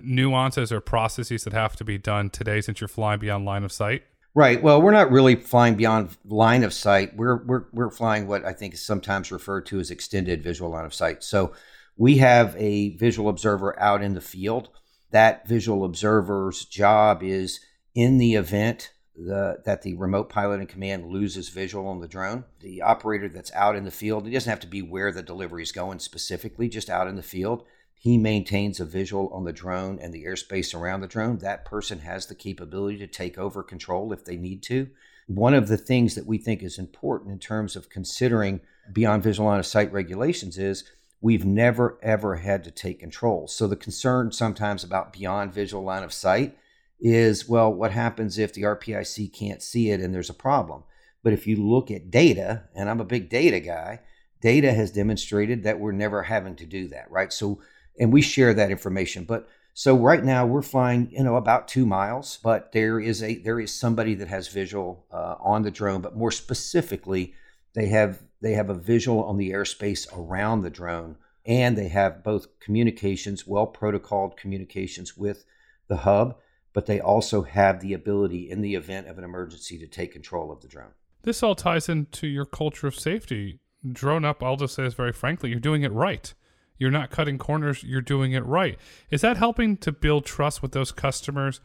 nuances 0.00 0.70
or 0.70 0.80
processes 0.80 1.42
that 1.42 1.52
have 1.52 1.74
to 1.76 1.84
be 1.84 1.98
done 1.98 2.30
today 2.30 2.60
since 2.60 2.80
you're 2.80 2.88
flying 2.88 3.18
beyond 3.18 3.44
line 3.44 3.64
of 3.64 3.72
sight 3.72 4.04
Right. 4.34 4.62
Well, 4.62 4.80
we're 4.80 4.92
not 4.92 5.10
really 5.10 5.34
flying 5.34 5.74
beyond 5.74 6.16
line 6.24 6.62
of 6.62 6.72
sight. 6.72 7.16
We're 7.16 7.42
we're 7.44 7.64
we're 7.72 7.90
flying 7.90 8.28
what 8.28 8.44
I 8.44 8.52
think 8.52 8.74
is 8.74 8.82
sometimes 8.82 9.32
referred 9.32 9.66
to 9.66 9.80
as 9.80 9.90
extended 9.90 10.42
visual 10.42 10.70
line 10.70 10.84
of 10.84 10.94
sight. 10.94 11.24
So 11.24 11.52
we 11.96 12.18
have 12.18 12.54
a 12.56 12.96
visual 12.96 13.28
observer 13.28 13.78
out 13.78 14.02
in 14.02 14.14
the 14.14 14.20
field, 14.20 14.68
That 15.10 15.48
visual 15.48 15.84
observer's 15.84 16.64
job 16.64 17.22
is 17.22 17.60
in 17.94 18.18
the 18.18 18.36
event 18.36 18.92
the, 19.16 19.58
that 19.64 19.82
the 19.82 19.94
remote 19.96 20.28
pilot 20.30 20.60
in 20.60 20.66
command 20.66 21.06
loses 21.06 21.48
visual 21.50 21.86
on 21.86 22.00
the 22.00 22.08
drone, 22.08 22.44
the 22.60 22.82
operator 22.82 23.28
that's 23.28 23.52
out 23.52 23.76
in 23.76 23.84
the 23.84 23.90
field, 23.90 24.26
he 24.26 24.32
doesn't 24.32 24.48
have 24.48 24.60
to 24.60 24.66
be 24.66 24.80
where 24.80 25.12
the 25.12 25.22
delivery 25.22 25.62
is 25.62 25.72
going 25.72 25.98
specifically, 25.98 26.68
just 26.68 26.88
out 26.88 27.06
in 27.06 27.16
the 27.16 27.22
field. 27.22 27.64
He 28.02 28.16
maintains 28.16 28.80
a 28.80 28.86
visual 28.86 29.28
on 29.28 29.44
the 29.44 29.52
drone 29.52 29.98
and 30.00 30.10
the 30.10 30.24
airspace 30.24 30.74
around 30.74 31.02
the 31.02 31.06
drone. 31.06 31.36
That 31.38 31.66
person 31.66 31.98
has 31.98 32.24
the 32.24 32.34
capability 32.34 32.96
to 32.96 33.06
take 33.06 33.36
over 33.36 33.62
control 33.62 34.10
if 34.14 34.24
they 34.24 34.38
need 34.38 34.62
to. 34.64 34.88
One 35.26 35.52
of 35.52 35.68
the 35.68 35.76
things 35.76 36.14
that 36.14 36.24
we 36.24 36.38
think 36.38 36.62
is 36.62 36.78
important 36.78 37.30
in 37.30 37.38
terms 37.38 37.76
of 37.76 37.90
considering 37.90 38.62
beyond 38.90 39.22
visual 39.22 39.50
line 39.50 39.58
of 39.58 39.66
sight 39.66 39.92
regulations 39.92 40.56
is 40.56 40.84
we've 41.20 41.44
never 41.44 41.98
ever 42.02 42.36
had 42.36 42.64
to 42.64 42.70
take 42.70 43.00
control. 43.00 43.46
So 43.46 43.66
the 43.66 43.76
concern 43.76 44.32
sometimes 44.32 44.82
about 44.82 45.12
beyond 45.12 45.52
visual 45.52 45.84
line 45.84 46.02
of 46.02 46.14
sight 46.14 46.56
is 47.00 47.50
well, 47.50 47.70
what 47.70 47.92
happens 47.92 48.38
if 48.38 48.54
the 48.54 48.62
RPIC 48.62 49.30
can't 49.30 49.62
see 49.62 49.90
it 49.90 50.00
and 50.00 50.14
there's 50.14 50.30
a 50.30 50.34
problem? 50.34 50.84
But 51.22 51.34
if 51.34 51.46
you 51.46 51.56
look 51.56 51.90
at 51.90 52.10
data, 52.10 52.62
and 52.74 52.88
I'm 52.88 53.00
a 53.00 53.04
big 53.04 53.28
data 53.28 53.60
guy, 53.60 54.00
data 54.40 54.72
has 54.72 54.90
demonstrated 54.90 55.64
that 55.64 55.78
we're 55.78 55.92
never 55.92 56.22
having 56.22 56.56
to 56.56 56.64
do 56.64 56.88
that, 56.88 57.10
right? 57.10 57.30
So, 57.30 57.60
and 58.00 58.12
we 58.12 58.22
share 58.22 58.54
that 58.54 58.70
information. 58.70 59.24
But 59.24 59.48
so 59.74 59.96
right 59.96 60.24
now 60.24 60.46
we're 60.46 60.62
flying, 60.62 61.10
you 61.12 61.22
know, 61.22 61.36
about 61.36 61.68
two 61.68 61.86
miles, 61.86 62.38
but 62.42 62.72
there 62.72 62.98
is 62.98 63.22
a 63.22 63.36
there 63.36 63.60
is 63.60 63.72
somebody 63.72 64.14
that 64.14 64.26
has 64.26 64.48
visual 64.48 65.06
uh, 65.12 65.36
on 65.38 65.62
the 65.62 65.70
drone, 65.70 66.00
but 66.00 66.16
more 66.16 66.32
specifically, 66.32 67.34
they 67.74 67.86
have 67.86 68.22
they 68.40 68.54
have 68.54 68.70
a 68.70 68.74
visual 68.74 69.22
on 69.22 69.36
the 69.36 69.50
airspace 69.50 70.08
around 70.16 70.62
the 70.62 70.70
drone, 70.70 71.16
and 71.46 71.78
they 71.78 71.88
have 71.88 72.24
both 72.24 72.58
communications, 72.58 73.46
well 73.46 73.66
protocoled 73.66 74.36
communications 74.36 75.16
with 75.16 75.44
the 75.86 75.98
hub, 75.98 76.36
but 76.72 76.86
they 76.86 77.00
also 77.00 77.42
have 77.42 77.80
the 77.80 77.92
ability 77.92 78.50
in 78.50 78.62
the 78.62 78.74
event 78.74 79.08
of 79.08 79.18
an 79.18 79.24
emergency 79.24 79.78
to 79.78 79.86
take 79.86 80.12
control 80.12 80.50
of 80.50 80.60
the 80.62 80.68
drone. 80.68 80.92
This 81.22 81.42
all 81.42 81.54
ties 81.54 81.88
into 81.88 82.26
your 82.26 82.46
culture 82.46 82.86
of 82.86 82.94
safety. 82.94 83.60
DroneUp, 83.86 84.42
I'll 84.42 84.56
just 84.56 84.74
say 84.74 84.84
this 84.84 84.94
very 84.94 85.12
frankly, 85.12 85.50
you're 85.50 85.60
doing 85.60 85.82
it 85.82 85.92
right. 85.92 86.34
You're 86.80 86.90
not 86.90 87.10
cutting 87.10 87.38
corners, 87.38 87.84
you're 87.84 88.00
doing 88.00 88.32
it 88.32 88.44
right. 88.44 88.76
Is 89.10 89.20
that 89.20 89.36
helping 89.36 89.76
to 89.76 89.92
build 89.92 90.24
trust 90.24 90.62
with 90.62 90.72
those 90.72 90.90
customers 90.90 91.60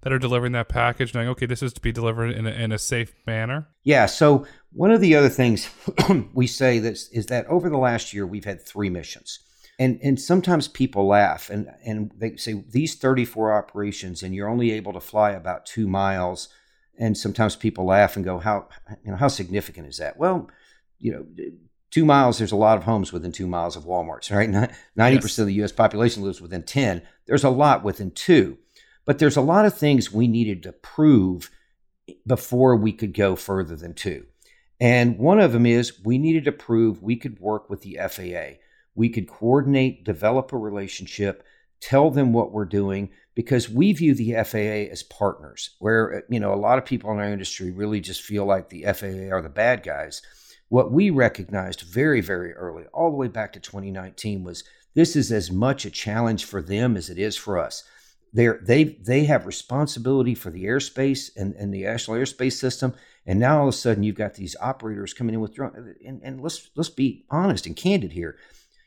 that 0.00 0.12
are 0.14 0.18
delivering 0.18 0.52
that 0.52 0.70
package, 0.70 1.12
knowing, 1.12 1.28
okay, 1.28 1.44
this 1.44 1.62
is 1.62 1.74
to 1.74 1.80
be 1.82 1.92
delivered 1.92 2.30
in 2.30 2.46
a, 2.46 2.50
in 2.50 2.72
a 2.72 2.78
safe 2.78 3.12
manner? 3.26 3.68
Yeah. 3.84 4.06
So, 4.06 4.46
one 4.72 4.92
of 4.92 5.02
the 5.02 5.14
other 5.14 5.28
things 5.28 5.68
we 6.32 6.46
say 6.46 6.78
this 6.78 7.08
is 7.08 7.26
that 7.26 7.46
over 7.48 7.68
the 7.68 7.76
last 7.76 8.14
year, 8.14 8.26
we've 8.26 8.46
had 8.46 8.64
three 8.64 8.88
missions 8.88 9.40
and 9.80 9.98
and 10.02 10.20
sometimes 10.20 10.68
people 10.68 11.06
laugh 11.06 11.50
and 11.50 11.68
and 11.84 12.12
they 12.16 12.36
say 12.36 12.62
these 12.68 12.94
34 12.94 13.52
operations 13.52 14.22
and 14.22 14.34
you're 14.34 14.48
only 14.48 14.70
able 14.70 14.92
to 14.92 15.00
fly 15.00 15.30
about 15.30 15.66
two 15.66 15.88
miles 15.88 16.48
and 16.98 17.16
sometimes 17.16 17.56
people 17.56 17.86
laugh 17.86 18.14
and 18.14 18.24
go 18.24 18.38
how 18.38 18.68
you 19.02 19.10
know 19.10 19.16
how 19.16 19.26
significant 19.26 19.88
is 19.88 19.96
that 19.96 20.18
well 20.18 20.48
you 20.98 21.10
know 21.10 21.26
two 21.90 22.04
miles 22.04 22.38
there's 22.38 22.52
a 22.52 22.56
lot 22.56 22.76
of 22.76 22.84
homes 22.84 23.12
within 23.12 23.32
two 23.32 23.46
miles 23.46 23.76
of 23.76 23.84
walmart's 23.84 24.30
right 24.30 24.48
90% 24.48 24.74
yes. 24.96 25.38
of 25.38 25.46
the 25.46 25.54
us 25.54 25.72
population 25.72 26.22
lives 26.22 26.40
within 26.40 26.62
10 26.62 27.02
there's 27.26 27.44
a 27.44 27.50
lot 27.50 27.84
within 27.84 28.10
two 28.10 28.58
but 29.04 29.18
there's 29.18 29.36
a 29.36 29.42
lot 29.42 29.64
of 29.64 29.76
things 29.76 30.12
we 30.12 30.28
needed 30.28 30.62
to 30.62 30.72
prove 30.72 31.50
before 32.26 32.76
we 32.76 32.92
could 32.92 33.14
go 33.14 33.36
further 33.36 33.76
than 33.76 33.94
two 33.94 34.26
and 34.80 35.18
one 35.18 35.38
of 35.38 35.52
them 35.52 35.66
is 35.66 36.00
we 36.04 36.18
needed 36.18 36.44
to 36.44 36.52
prove 36.52 37.02
we 37.02 37.16
could 37.16 37.38
work 37.38 37.68
with 37.68 37.82
the 37.82 37.98
faa 38.08 38.58
we 38.94 39.08
could 39.08 39.28
coordinate, 39.28 40.04
develop 40.04 40.52
a 40.52 40.58
relationship, 40.58 41.44
tell 41.80 42.10
them 42.10 42.32
what 42.32 42.52
we're 42.52 42.64
doing 42.64 43.10
because 43.34 43.68
we 43.68 43.92
view 43.92 44.14
the 44.14 44.34
FAA 44.44 44.92
as 44.92 45.02
partners. 45.02 45.70
Where 45.78 46.24
you 46.28 46.40
know 46.40 46.52
a 46.52 46.56
lot 46.56 46.78
of 46.78 46.84
people 46.84 47.10
in 47.12 47.18
our 47.18 47.32
industry 47.32 47.70
really 47.70 48.00
just 48.00 48.22
feel 48.22 48.44
like 48.44 48.68
the 48.68 48.82
FAA 48.82 49.34
are 49.34 49.42
the 49.42 49.48
bad 49.48 49.82
guys. 49.82 50.22
What 50.70 50.90
we 50.90 51.10
recognized 51.10 51.82
very 51.82 52.22
very 52.22 52.54
early, 52.54 52.84
all 52.94 53.10
the 53.10 53.18
way 53.18 53.28
back 53.28 53.52
to 53.52 53.60
2019, 53.60 54.42
was 54.42 54.64
this 54.94 55.14
is 55.14 55.30
as 55.30 55.50
much 55.50 55.84
a 55.84 55.90
challenge 55.90 56.46
for 56.46 56.62
them 56.62 56.96
as 56.96 57.10
it 57.10 57.18
is 57.18 57.36
for 57.36 57.58
us. 57.58 57.84
They're, 58.32 58.60
they 58.62 58.84
they 58.84 59.24
have 59.24 59.44
responsibility 59.44 60.34
for 60.34 60.50
the 60.50 60.64
airspace 60.64 61.30
and, 61.36 61.54
and 61.56 61.74
the 61.74 61.82
national 61.82 62.16
airspace 62.16 62.54
system, 62.54 62.94
and 63.26 63.38
now 63.38 63.58
all 63.58 63.68
of 63.68 63.74
a 63.74 63.76
sudden 63.76 64.02
you've 64.02 64.16
got 64.16 64.34
these 64.34 64.56
operators 64.58 65.12
coming 65.12 65.34
in 65.34 65.40
with 65.42 65.54
drone. 65.54 65.94
And, 66.06 66.22
and 66.24 66.40
let's 66.40 66.70
let's 66.74 66.88
be 66.88 67.26
honest 67.28 67.66
and 67.66 67.76
candid 67.76 68.12
here 68.12 68.38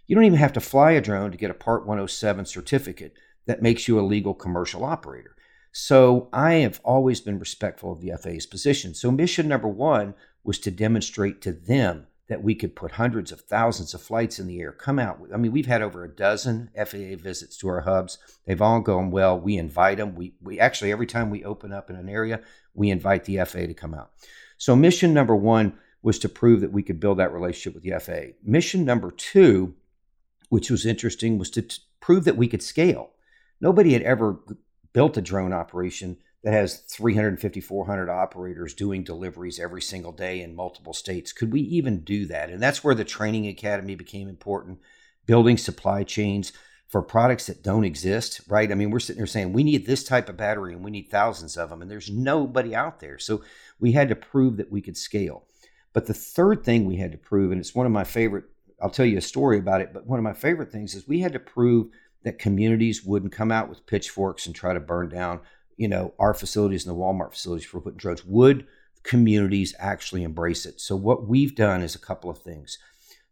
you 0.08 0.16
don't 0.16 0.26
even 0.26 0.40
have 0.40 0.54
to 0.54 0.62
fly 0.62 0.92
a 0.92 1.02
drone 1.02 1.32
to 1.32 1.38
get 1.38 1.52
a 1.52 1.56
Part 1.56 1.86
107 1.86 2.46
certificate 2.46 3.14
that 3.46 3.62
makes 3.62 3.88
you 3.88 4.00
a 4.00 4.02
legal 4.02 4.34
commercial 4.34 4.84
operator. 4.84 5.33
So 5.74 6.30
I 6.32 6.54
have 6.56 6.80
always 6.86 7.20
been 7.20 7.38
respectful 7.40 7.92
of 7.92 8.00
the 8.00 8.14
FAA's 8.18 8.46
position. 8.46 8.94
So 8.94 9.12
mission 9.12 9.50
number 9.50 9.68
one 9.68 10.14
was 10.46 10.60
to 10.60 10.72
demonstrate 10.72 11.42
to 11.42 11.52
them 11.52 12.08
that 12.30 12.42
we 12.42 12.56
could 12.56 12.76
put 12.76 12.94
hundreds 12.94 13.34
of 13.34 13.42
thousands 13.42 13.94
of 13.94 14.02
flights 14.02 14.40
in 14.40 14.48
the 14.48 14.62
air, 14.62 14.72
come 14.72 14.98
out. 14.98 15.20
I 15.34 15.38
mean, 15.38 15.52
we've 15.52 15.66
had 15.66 15.82
over 15.82 16.06
a 16.06 16.10
dozen 16.10 16.70
FAA 16.74 17.18
visits 17.18 17.58
to 17.58 17.68
our 17.68 17.82
hubs. 17.82 18.18
They've 18.46 18.62
all 18.62 18.80
gone 18.80 19.12
well. 19.12 19.38
We 19.38 19.58
invite 19.58 19.98
them. 19.98 20.16
We, 20.16 20.36
we 20.42 20.58
actually, 20.58 20.94
every 20.94 21.08
time 21.08 21.30
we 21.30 21.44
open 21.44 21.74
up 21.74 21.90
in 21.90 21.98
an 21.98 22.08
area, 22.08 22.40
we 22.74 22.90
invite 22.90 23.26
the 23.26 23.44
FAA 23.44 23.66
to 23.66 23.74
come 23.74 23.94
out. 23.94 24.12
So 24.58 24.76
mission 24.76 25.14
number 25.14 25.36
one 25.36 25.74
was 26.02 26.18
to 26.20 26.30
prove 26.30 26.62
that 26.62 26.72
we 26.72 26.84
could 26.84 27.02
build 27.02 27.20
that 27.20 27.34
relationship 27.34 27.74
with 27.74 27.84
the 27.84 28.00
FAA. 28.00 28.38
Mission 28.42 28.86
number 28.86 29.12
two 29.12 29.76
which 30.54 30.70
was 30.70 30.86
interesting, 30.86 31.40
was 31.40 31.50
to 31.50 31.64
t- 31.64 31.82
prove 32.00 32.26
that 32.26 32.38
we 32.38 32.48
could 32.48 32.62
scale. 32.62 33.10
Nobody 33.60 33.94
had 33.94 34.04
ever 34.04 34.38
built 34.94 35.18
a 35.18 35.22
drone 35.22 35.54
operation 35.54 36.18
that 36.44 36.54
has 36.54 36.78
350, 36.78 37.62
400 37.62 38.10
operators 38.10 38.74
doing 38.74 39.04
deliveries 39.04 39.60
every 39.60 39.82
single 39.82 40.12
day 40.12 40.42
in 40.42 40.56
multiple 40.56 40.94
states. 40.94 41.32
Could 41.32 41.54
we 41.54 41.62
even 41.62 42.02
do 42.02 42.26
that? 42.28 42.50
And 42.50 42.62
that's 42.62 42.84
where 42.84 42.96
the 42.96 43.06
training 43.06 43.48
academy 43.48 43.96
became 43.96 44.28
important, 44.28 44.80
building 45.26 45.58
supply 45.58 46.04
chains 46.04 46.52
for 46.90 47.02
products 47.02 47.48
that 47.48 47.64
don't 47.64 47.86
exist, 47.86 48.42
right? 48.48 48.72
I 48.72 48.76
mean, 48.76 48.92
we're 48.92 49.00
sitting 49.00 49.20
there 49.20 49.26
saying 49.26 49.54
we 49.54 49.64
need 49.64 49.86
this 49.88 50.04
type 50.04 50.30
of 50.30 50.38
battery 50.38 50.74
and 50.74 50.84
we 50.84 50.92
need 50.92 51.10
thousands 51.10 51.58
of 51.58 51.70
them, 51.70 51.82
and 51.82 51.90
there's 51.90 52.12
nobody 52.12 52.76
out 52.76 53.00
there. 53.00 53.18
So 53.18 53.42
we 53.80 53.94
had 53.94 54.10
to 54.10 54.16
prove 54.16 54.58
that 54.58 54.72
we 54.72 54.82
could 54.82 54.98
scale. 54.98 55.48
But 55.94 56.08
the 56.08 56.14
third 56.14 56.64
thing 56.64 56.86
we 56.86 56.98
had 56.98 57.12
to 57.14 57.18
prove, 57.18 57.52
and 57.52 57.60
it's 57.60 57.74
one 57.74 57.86
of 57.86 57.92
my 57.92 58.04
favorite 58.04 58.46
I'll 58.84 58.90
tell 58.90 59.06
you 59.06 59.18
a 59.18 59.22
story 59.22 59.60
about 59.60 59.80
it. 59.80 59.94
But 59.94 60.06
one 60.06 60.20
of 60.20 60.24
my 60.24 60.34
favorite 60.34 60.72
things 60.72 60.94
is 60.94 61.08
we 61.08 61.22
had 61.22 61.34
to 61.34 61.40
prove 61.40 61.88
that 62.24 62.40
communities 62.40 63.04
wouldn't 63.04 63.32
come 63.32 63.52
out 63.52 63.70
with 63.70 63.86
pitchforks 63.86 64.46
and 64.46 64.56
try 64.56 64.74
to 64.74 64.80
burn 64.80 65.10
down, 65.10 65.42
you 65.78 65.88
know, 65.88 66.14
our 66.20 66.34
facilities 66.34 66.86
and 66.86 66.96
the 66.96 67.00
Walmart 67.00 67.32
facilities 67.32 67.66
for 67.66 67.82
putting 67.82 67.98
drones. 67.98 68.26
Would 68.26 68.66
communities 69.04 69.76
actually 69.80 70.24
embrace 70.24 70.66
it? 70.66 70.80
So 70.80 70.96
what 70.96 71.28
we've 71.28 71.56
done 71.56 71.82
is 71.82 71.96
a 71.96 72.00
couple 72.00 72.30
of 72.30 72.40
things. 72.40 72.78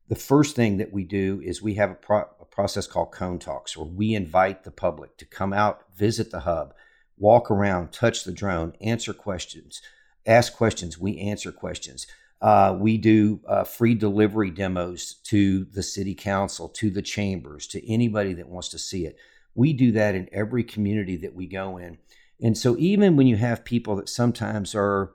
The 0.09 0.15
first 0.15 0.55
thing 0.55 0.77
that 0.77 0.91
we 0.91 1.05
do 1.05 1.41
is 1.43 1.61
we 1.61 1.75
have 1.75 1.91
a, 1.91 1.95
pro- 1.95 2.29
a 2.39 2.45
process 2.45 2.85
called 2.85 3.13
Cone 3.13 3.39
Talks, 3.39 3.77
where 3.77 3.87
we 3.87 4.13
invite 4.13 4.65
the 4.65 4.71
public 4.71 5.15
to 5.17 5.25
come 5.25 5.53
out, 5.53 5.83
visit 5.95 6.31
the 6.31 6.41
hub, 6.41 6.73
walk 7.17 7.49
around, 7.49 7.93
touch 7.93 8.25
the 8.25 8.33
drone, 8.33 8.73
answer 8.81 9.13
questions, 9.13 9.81
ask 10.25 10.53
questions. 10.53 10.97
We 10.97 11.17
answer 11.19 11.51
questions. 11.51 12.07
Uh, 12.41 12.75
we 12.79 12.97
do 12.97 13.39
uh, 13.47 13.63
free 13.63 13.93
delivery 13.93 14.49
demos 14.49 15.15
to 15.23 15.65
the 15.65 15.83
city 15.83 16.15
council, 16.15 16.67
to 16.67 16.89
the 16.89 17.01
chambers, 17.01 17.67
to 17.67 17.91
anybody 17.91 18.33
that 18.33 18.49
wants 18.49 18.69
to 18.69 18.79
see 18.79 19.05
it. 19.05 19.15
We 19.53 19.73
do 19.73 19.91
that 19.91 20.15
in 20.15 20.27
every 20.31 20.63
community 20.63 21.17
that 21.17 21.35
we 21.35 21.45
go 21.45 21.77
in. 21.77 21.99
And 22.41 22.57
so, 22.57 22.75
even 22.79 23.15
when 23.15 23.27
you 23.27 23.35
have 23.37 23.63
people 23.63 23.95
that 23.97 24.09
sometimes 24.09 24.73
are 24.73 25.11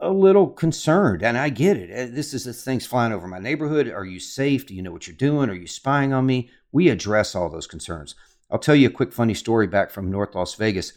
a 0.00 0.10
little 0.10 0.48
concerned, 0.48 1.22
and 1.22 1.38
I 1.38 1.50
get 1.50 1.76
it, 1.76 1.90
uh, 1.90 2.12
this 2.12 2.34
is 2.34 2.44
this 2.44 2.64
thing's 2.64 2.86
flying 2.86 3.12
over 3.12 3.28
my 3.28 3.38
neighborhood. 3.38 3.88
Are 3.88 4.04
you 4.04 4.18
safe? 4.18 4.66
Do 4.66 4.74
you 4.74 4.82
know 4.82 4.90
what 4.90 5.06
you're 5.06 5.16
doing? 5.16 5.50
Are 5.50 5.54
you 5.54 5.68
spying 5.68 6.12
on 6.12 6.26
me? 6.26 6.50
We 6.72 6.88
address 6.88 7.36
all 7.36 7.48
those 7.48 7.68
concerns. 7.68 8.16
I'll 8.50 8.58
tell 8.58 8.74
you 8.74 8.88
a 8.88 8.92
quick 8.92 9.12
funny 9.12 9.34
story 9.34 9.68
back 9.68 9.90
from 9.90 10.10
North 10.10 10.34
Las 10.34 10.54
Vegas. 10.54 10.92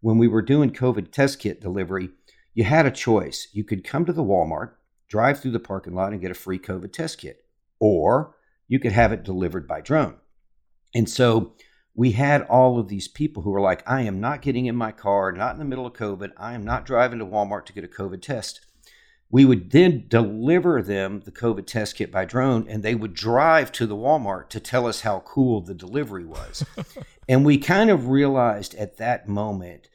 When 0.00 0.16
we 0.16 0.28
were 0.28 0.42
doing 0.42 0.70
COVID 0.70 1.10
test 1.10 1.40
kit 1.40 1.60
delivery, 1.60 2.10
you 2.54 2.64
had 2.64 2.86
a 2.86 2.90
choice. 2.90 3.48
You 3.52 3.64
could 3.64 3.84
come 3.84 4.04
to 4.06 4.12
the 4.12 4.24
Walmart, 4.24 4.72
drive 5.08 5.40
through 5.40 5.50
the 5.50 5.60
parking 5.60 5.94
lot, 5.94 6.12
and 6.12 6.20
get 6.20 6.30
a 6.30 6.34
free 6.34 6.58
COVID 6.58 6.92
test 6.92 7.18
kit, 7.18 7.44
or 7.78 8.36
you 8.68 8.78
could 8.78 8.92
have 8.92 9.12
it 9.12 9.24
delivered 9.24 9.68
by 9.68 9.80
drone. 9.80 10.16
And 10.94 11.10
so 11.10 11.54
we 11.94 12.12
had 12.12 12.42
all 12.42 12.78
of 12.78 12.88
these 12.88 13.08
people 13.08 13.42
who 13.42 13.50
were 13.50 13.60
like, 13.60 13.88
I 13.88 14.02
am 14.02 14.20
not 14.20 14.42
getting 14.42 14.66
in 14.66 14.76
my 14.76 14.92
car, 14.92 15.32
not 15.32 15.52
in 15.52 15.58
the 15.58 15.64
middle 15.64 15.86
of 15.86 15.92
COVID. 15.92 16.32
I 16.36 16.54
am 16.54 16.64
not 16.64 16.86
driving 16.86 17.18
to 17.18 17.26
Walmart 17.26 17.66
to 17.66 17.72
get 17.72 17.84
a 17.84 17.88
COVID 17.88 18.22
test. 18.22 18.60
We 19.30 19.44
would 19.44 19.70
then 19.70 20.04
deliver 20.06 20.80
them 20.80 21.22
the 21.24 21.32
COVID 21.32 21.66
test 21.66 21.96
kit 21.96 22.12
by 22.12 22.24
drone, 22.24 22.66
and 22.68 22.82
they 22.82 22.94
would 22.94 23.14
drive 23.14 23.72
to 23.72 23.86
the 23.86 23.96
Walmart 23.96 24.48
to 24.50 24.60
tell 24.60 24.86
us 24.86 25.00
how 25.00 25.20
cool 25.20 25.60
the 25.60 25.74
delivery 25.74 26.24
was. 26.24 26.64
and 27.28 27.44
we 27.44 27.58
kind 27.58 27.90
of 27.90 28.08
realized 28.08 28.74
at 28.76 28.98
that 28.98 29.28
moment 29.28 29.88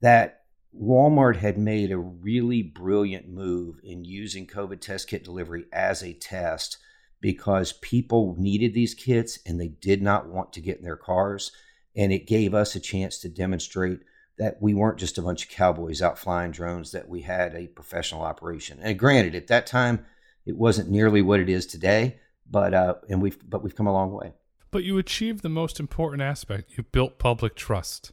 that 0.00 0.41
Walmart 0.78 1.36
had 1.36 1.58
made 1.58 1.90
a 1.90 1.98
really 1.98 2.62
brilliant 2.62 3.28
move 3.28 3.78
in 3.82 4.04
using 4.04 4.46
COVID 4.46 4.80
test 4.80 5.08
kit 5.08 5.24
delivery 5.24 5.66
as 5.72 6.02
a 6.02 6.14
test 6.14 6.78
because 7.20 7.72
people 7.74 8.34
needed 8.38 8.74
these 8.74 8.94
kits 8.94 9.38
and 9.46 9.60
they 9.60 9.68
did 9.68 10.02
not 10.02 10.28
want 10.28 10.52
to 10.54 10.60
get 10.60 10.78
in 10.78 10.84
their 10.84 10.96
cars. 10.96 11.52
And 11.94 12.12
it 12.12 12.26
gave 12.26 12.54
us 12.54 12.74
a 12.74 12.80
chance 12.80 13.18
to 13.18 13.28
demonstrate 13.28 14.00
that 14.38 14.60
we 14.60 14.74
weren't 14.74 14.98
just 14.98 15.18
a 15.18 15.22
bunch 15.22 15.44
of 15.44 15.50
cowboys 15.50 16.00
out 16.02 16.18
flying 16.18 16.50
drones, 16.50 16.90
that 16.92 17.08
we 17.08 17.20
had 17.20 17.54
a 17.54 17.68
professional 17.68 18.22
operation. 18.22 18.78
And 18.82 18.98
granted, 18.98 19.34
at 19.34 19.48
that 19.48 19.66
time, 19.66 20.04
it 20.46 20.56
wasn't 20.56 20.90
nearly 20.90 21.22
what 21.22 21.38
it 21.38 21.48
is 21.48 21.66
today, 21.66 22.18
but 22.50 22.74
uh, 22.74 22.94
and 23.08 23.22
we've 23.22 23.38
but 23.48 23.62
we've 23.62 23.76
come 23.76 23.86
a 23.86 23.92
long 23.92 24.10
way. 24.10 24.32
But 24.70 24.84
you 24.84 24.98
achieved 24.98 25.42
the 25.42 25.48
most 25.48 25.78
important 25.78 26.22
aspect. 26.22 26.72
You 26.76 26.84
built 26.84 27.18
public 27.18 27.54
trust. 27.54 28.12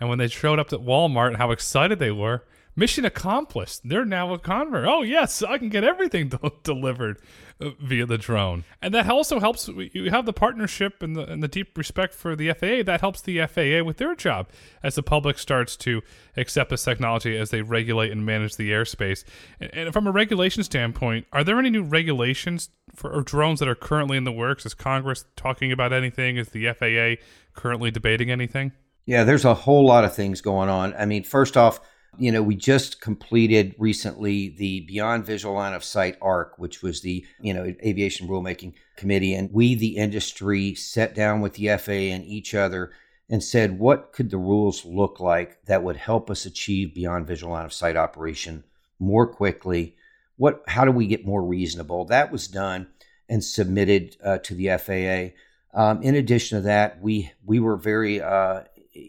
And 0.00 0.08
when 0.08 0.18
they 0.18 0.28
showed 0.28 0.58
up 0.58 0.72
at 0.72 0.80
Walmart, 0.80 1.28
and 1.28 1.36
how 1.36 1.50
excited 1.50 1.98
they 1.98 2.12
were 2.12 2.44
mission 2.78 3.04
accomplished. 3.04 3.80
They're 3.84 4.04
now 4.04 4.32
a 4.32 4.38
convert. 4.38 4.86
Oh, 4.86 5.02
yes, 5.02 5.42
I 5.42 5.58
can 5.58 5.68
get 5.68 5.82
everything 5.82 6.30
delivered 6.62 7.20
uh, 7.60 7.70
via 7.80 8.06
the 8.06 8.16
drone. 8.16 8.64
And 8.80 8.94
that 8.94 9.10
also 9.10 9.40
helps. 9.40 9.68
You 9.68 10.10
have 10.10 10.26
the 10.26 10.32
partnership 10.32 11.02
and 11.02 11.16
the, 11.16 11.24
and 11.24 11.42
the 11.42 11.48
deep 11.48 11.76
respect 11.76 12.14
for 12.14 12.36
the 12.36 12.52
FAA. 12.52 12.84
That 12.84 13.00
helps 13.00 13.20
the 13.20 13.44
FAA 13.46 13.84
with 13.84 13.96
their 13.96 14.14
job 14.14 14.48
as 14.82 14.94
the 14.94 15.02
public 15.02 15.38
starts 15.38 15.76
to 15.78 16.02
accept 16.36 16.70
this 16.70 16.84
technology 16.84 17.36
as 17.36 17.50
they 17.50 17.62
regulate 17.62 18.12
and 18.12 18.24
manage 18.24 18.56
the 18.56 18.70
airspace. 18.70 19.24
And, 19.58 19.74
and 19.74 19.92
from 19.92 20.06
a 20.06 20.12
regulation 20.12 20.62
standpoint, 20.62 21.26
are 21.32 21.42
there 21.42 21.58
any 21.58 21.70
new 21.70 21.82
regulations 21.82 22.70
for 22.94 23.20
drones 23.22 23.58
that 23.58 23.68
are 23.68 23.74
currently 23.74 24.16
in 24.16 24.24
the 24.24 24.32
works? 24.32 24.64
Is 24.64 24.74
Congress 24.74 25.24
talking 25.34 25.72
about 25.72 25.92
anything? 25.92 26.36
Is 26.36 26.50
the 26.50 26.72
FAA 26.72 27.20
currently 27.60 27.90
debating 27.90 28.30
anything? 28.30 28.70
Yeah, 29.08 29.24
there's 29.24 29.46
a 29.46 29.54
whole 29.54 29.86
lot 29.86 30.04
of 30.04 30.14
things 30.14 30.42
going 30.42 30.68
on. 30.68 30.92
I 30.92 31.06
mean, 31.06 31.24
first 31.24 31.56
off, 31.56 31.80
you 32.18 32.30
know, 32.30 32.42
we 32.42 32.54
just 32.54 33.00
completed 33.00 33.74
recently 33.78 34.50
the 34.50 34.80
Beyond 34.80 35.24
Visual 35.24 35.54
Line 35.54 35.72
of 35.72 35.82
Sight 35.82 36.18
ARC, 36.20 36.58
which 36.58 36.82
was 36.82 37.00
the, 37.00 37.24
you 37.40 37.54
know, 37.54 37.74
aviation 37.82 38.28
rulemaking 38.28 38.74
committee. 38.96 39.32
And 39.32 39.50
we, 39.50 39.74
the 39.74 39.96
industry, 39.96 40.74
sat 40.74 41.14
down 41.14 41.40
with 41.40 41.54
the 41.54 41.68
FAA 41.78 42.12
and 42.12 42.22
each 42.26 42.54
other 42.54 42.92
and 43.30 43.42
said, 43.42 43.78
what 43.78 44.12
could 44.12 44.28
the 44.28 44.36
rules 44.36 44.84
look 44.84 45.20
like 45.20 45.64
that 45.64 45.82
would 45.82 45.96
help 45.96 46.28
us 46.28 46.44
achieve 46.44 46.94
Beyond 46.94 47.26
Visual 47.26 47.54
Line 47.54 47.64
of 47.64 47.72
Sight 47.72 47.96
operation 47.96 48.62
more 48.98 49.26
quickly? 49.26 49.96
What, 50.36 50.62
how 50.68 50.84
do 50.84 50.92
we 50.92 51.06
get 51.06 51.24
more 51.24 51.42
reasonable? 51.42 52.04
That 52.04 52.30
was 52.30 52.46
done 52.46 52.88
and 53.26 53.42
submitted 53.42 54.18
uh, 54.22 54.36
to 54.40 54.54
the 54.54 54.76
FAA. 54.76 55.34
Um, 55.72 56.02
in 56.02 56.14
addition 56.14 56.58
to 56.58 56.62
that, 56.64 57.00
we 57.00 57.30
we 57.44 57.60
were 57.60 57.76
very 57.76 58.20
uh, 58.20 58.62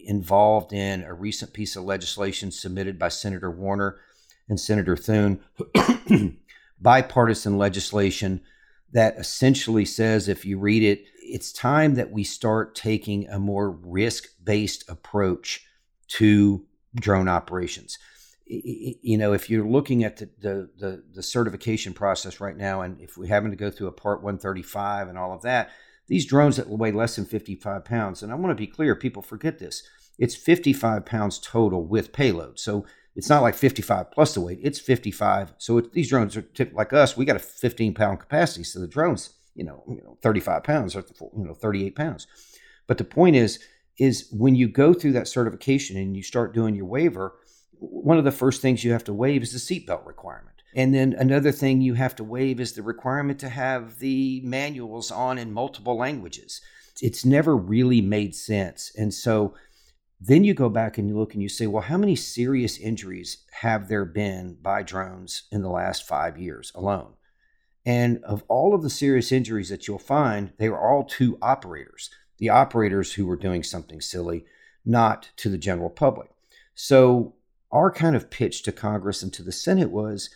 involved 0.06 0.72
in 0.72 1.02
a 1.02 1.14
recent 1.14 1.52
piece 1.52 1.76
of 1.76 1.84
legislation 1.84 2.50
submitted 2.50 2.98
by 2.98 3.08
Senator 3.08 3.50
Warner 3.50 3.98
and 4.48 4.58
Senator 4.58 4.96
Thune, 4.96 5.40
bipartisan 6.80 7.58
legislation 7.58 8.40
that 8.92 9.16
essentially 9.18 9.84
says, 9.84 10.28
if 10.28 10.44
you 10.44 10.58
read 10.58 10.82
it, 10.82 11.04
it's 11.22 11.52
time 11.52 11.94
that 11.94 12.10
we 12.10 12.24
start 12.24 12.74
taking 12.74 13.28
a 13.28 13.38
more 13.38 13.70
risk 13.70 14.28
based 14.42 14.88
approach 14.88 15.64
to 16.08 16.64
drone 16.96 17.28
operations. 17.28 17.98
You 18.46 19.16
know, 19.16 19.32
if 19.32 19.48
you're 19.48 19.66
looking 19.66 20.02
at 20.02 20.16
the, 20.16 20.28
the, 20.40 20.70
the, 20.76 21.04
the, 21.14 21.22
certification 21.22 21.94
process 21.94 22.40
right 22.40 22.56
now, 22.56 22.80
and 22.80 23.00
if 23.00 23.16
we're 23.16 23.28
having 23.28 23.52
to 23.52 23.56
go 23.56 23.70
through 23.70 23.86
a 23.86 23.92
Part 23.92 24.24
135 24.24 25.06
and 25.06 25.16
all 25.16 25.32
of 25.32 25.42
that, 25.42 25.70
these 26.10 26.26
drones 26.26 26.56
that 26.56 26.68
weigh 26.68 26.90
less 26.90 27.14
than 27.14 27.24
55 27.24 27.84
pounds, 27.84 28.20
and 28.20 28.32
I 28.32 28.34
want 28.34 28.50
to 28.50 28.60
be 28.60 28.66
clear, 28.66 28.96
people 28.96 29.22
forget 29.22 29.60
this. 29.60 29.84
It's 30.18 30.34
55 30.34 31.06
pounds 31.06 31.38
total 31.38 31.86
with 31.86 32.12
payload. 32.12 32.58
So 32.58 32.84
it's 33.14 33.28
not 33.28 33.42
like 33.42 33.54
55 33.54 34.10
plus 34.10 34.34
the 34.34 34.40
weight, 34.40 34.58
it's 34.60 34.80
55. 34.80 35.54
So 35.58 35.78
it, 35.78 35.92
these 35.92 36.08
drones 36.08 36.36
are 36.36 36.42
tip, 36.42 36.72
like 36.74 36.92
us, 36.92 37.16
we 37.16 37.24
got 37.24 37.36
a 37.36 37.38
15 37.38 37.94
pound 37.94 38.18
capacity. 38.18 38.64
So 38.64 38.80
the 38.80 38.88
drones, 38.88 39.30
you 39.54 39.62
know, 39.62 39.84
you 39.88 40.02
know 40.02 40.18
35 40.20 40.64
pounds 40.64 40.96
or, 40.96 41.04
you 41.36 41.44
know, 41.44 41.54
38 41.54 41.94
pounds. 41.94 42.26
But 42.88 42.98
the 42.98 43.04
point 43.04 43.36
is, 43.36 43.60
is 43.96 44.28
when 44.32 44.56
you 44.56 44.66
go 44.66 44.92
through 44.92 45.12
that 45.12 45.28
certification 45.28 45.96
and 45.96 46.16
you 46.16 46.24
start 46.24 46.52
doing 46.52 46.74
your 46.74 46.86
waiver, 46.86 47.36
one 47.78 48.18
of 48.18 48.24
the 48.24 48.32
first 48.32 48.60
things 48.60 48.82
you 48.82 48.90
have 48.90 49.04
to 49.04 49.14
waive 49.14 49.44
is 49.44 49.52
the 49.52 49.58
seatbelt 49.58 50.04
requirement. 50.04 50.59
And 50.74 50.94
then 50.94 51.14
another 51.18 51.52
thing 51.52 51.80
you 51.80 51.94
have 51.94 52.14
to 52.16 52.24
waive 52.24 52.60
is 52.60 52.72
the 52.72 52.82
requirement 52.82 53.38
to 53.40 53.48
have 53.48 53.98
the 53.98 54.40
manuals 54.44 55.10
on 55.10 55.38
in 55.38 55.52
multiple 55.52 55.96
languages. 55.96 56.60
It's 57.00 57.24
never 57.24 57.56
really 57.56 58.00
made 58.00 58.34
sense. 58.34 58.92
And 58.96 59.12
so 59.12 59.54
then 60.20 60.44
you 60.44 60.52
go 60.54 60.68
back 60.68 60.98
and 60.98 61.08
you 61.08 61.18
look 61.18 61.32
and 61.32 61.42
you 61.42 61.48
say, 61.48 61.66
well, 61.66 61.82
how 61.82 61.96
many 61.96 62.14
serious 62.14 62.78
injuries 62.78 63.44
have 63.52 63.88
there 63.88 64.04
been 64.04 64.58
by 64.60 64.82
drones 64.82 65.44
in 65.50 65.62
the 65.62 65.70
last 65.70 66.06
five 66.06 66.38
years 66.38 66.70
alone? 66.74 67.14
And 67.86 68.22
of 68.24 68.44
all 68.46 68.74
of 68.74 68.82
the 68.82 68.90
serious 68.90 69.32
injuries 69.32 69.70
that 69.70 69.88
you'll 69.88 69.98
find, 69.98 70.52
they 70.58 70.68
were 70.68 70.80
all 70.80 71.04
to 71.04 71.38
operators, 71.40 72.10
the 72.38 72.50
operators 72.50 73.14
who 73.14 73.26
were 73.26 73.36
doing 73.36 73.62
something 73.62 74.02
silly, 74.02 74.44
not 74.84 75.30
to 75.36 75.48
the 75.48 75.58
general 75.58 75.90
public. 75.90 76.30
So, 76.74 77.34
our 77.72 77.90
kind 77.90 78.16
of 78.16 78.30
pitch 78.30 78.64
to 78.64 78.72
Congress 78.72 79.22
and 79.22 79.32
to 79.32 79.44
the 79.44 79.52
Senate 79.52 79.90
was 79.90 80.28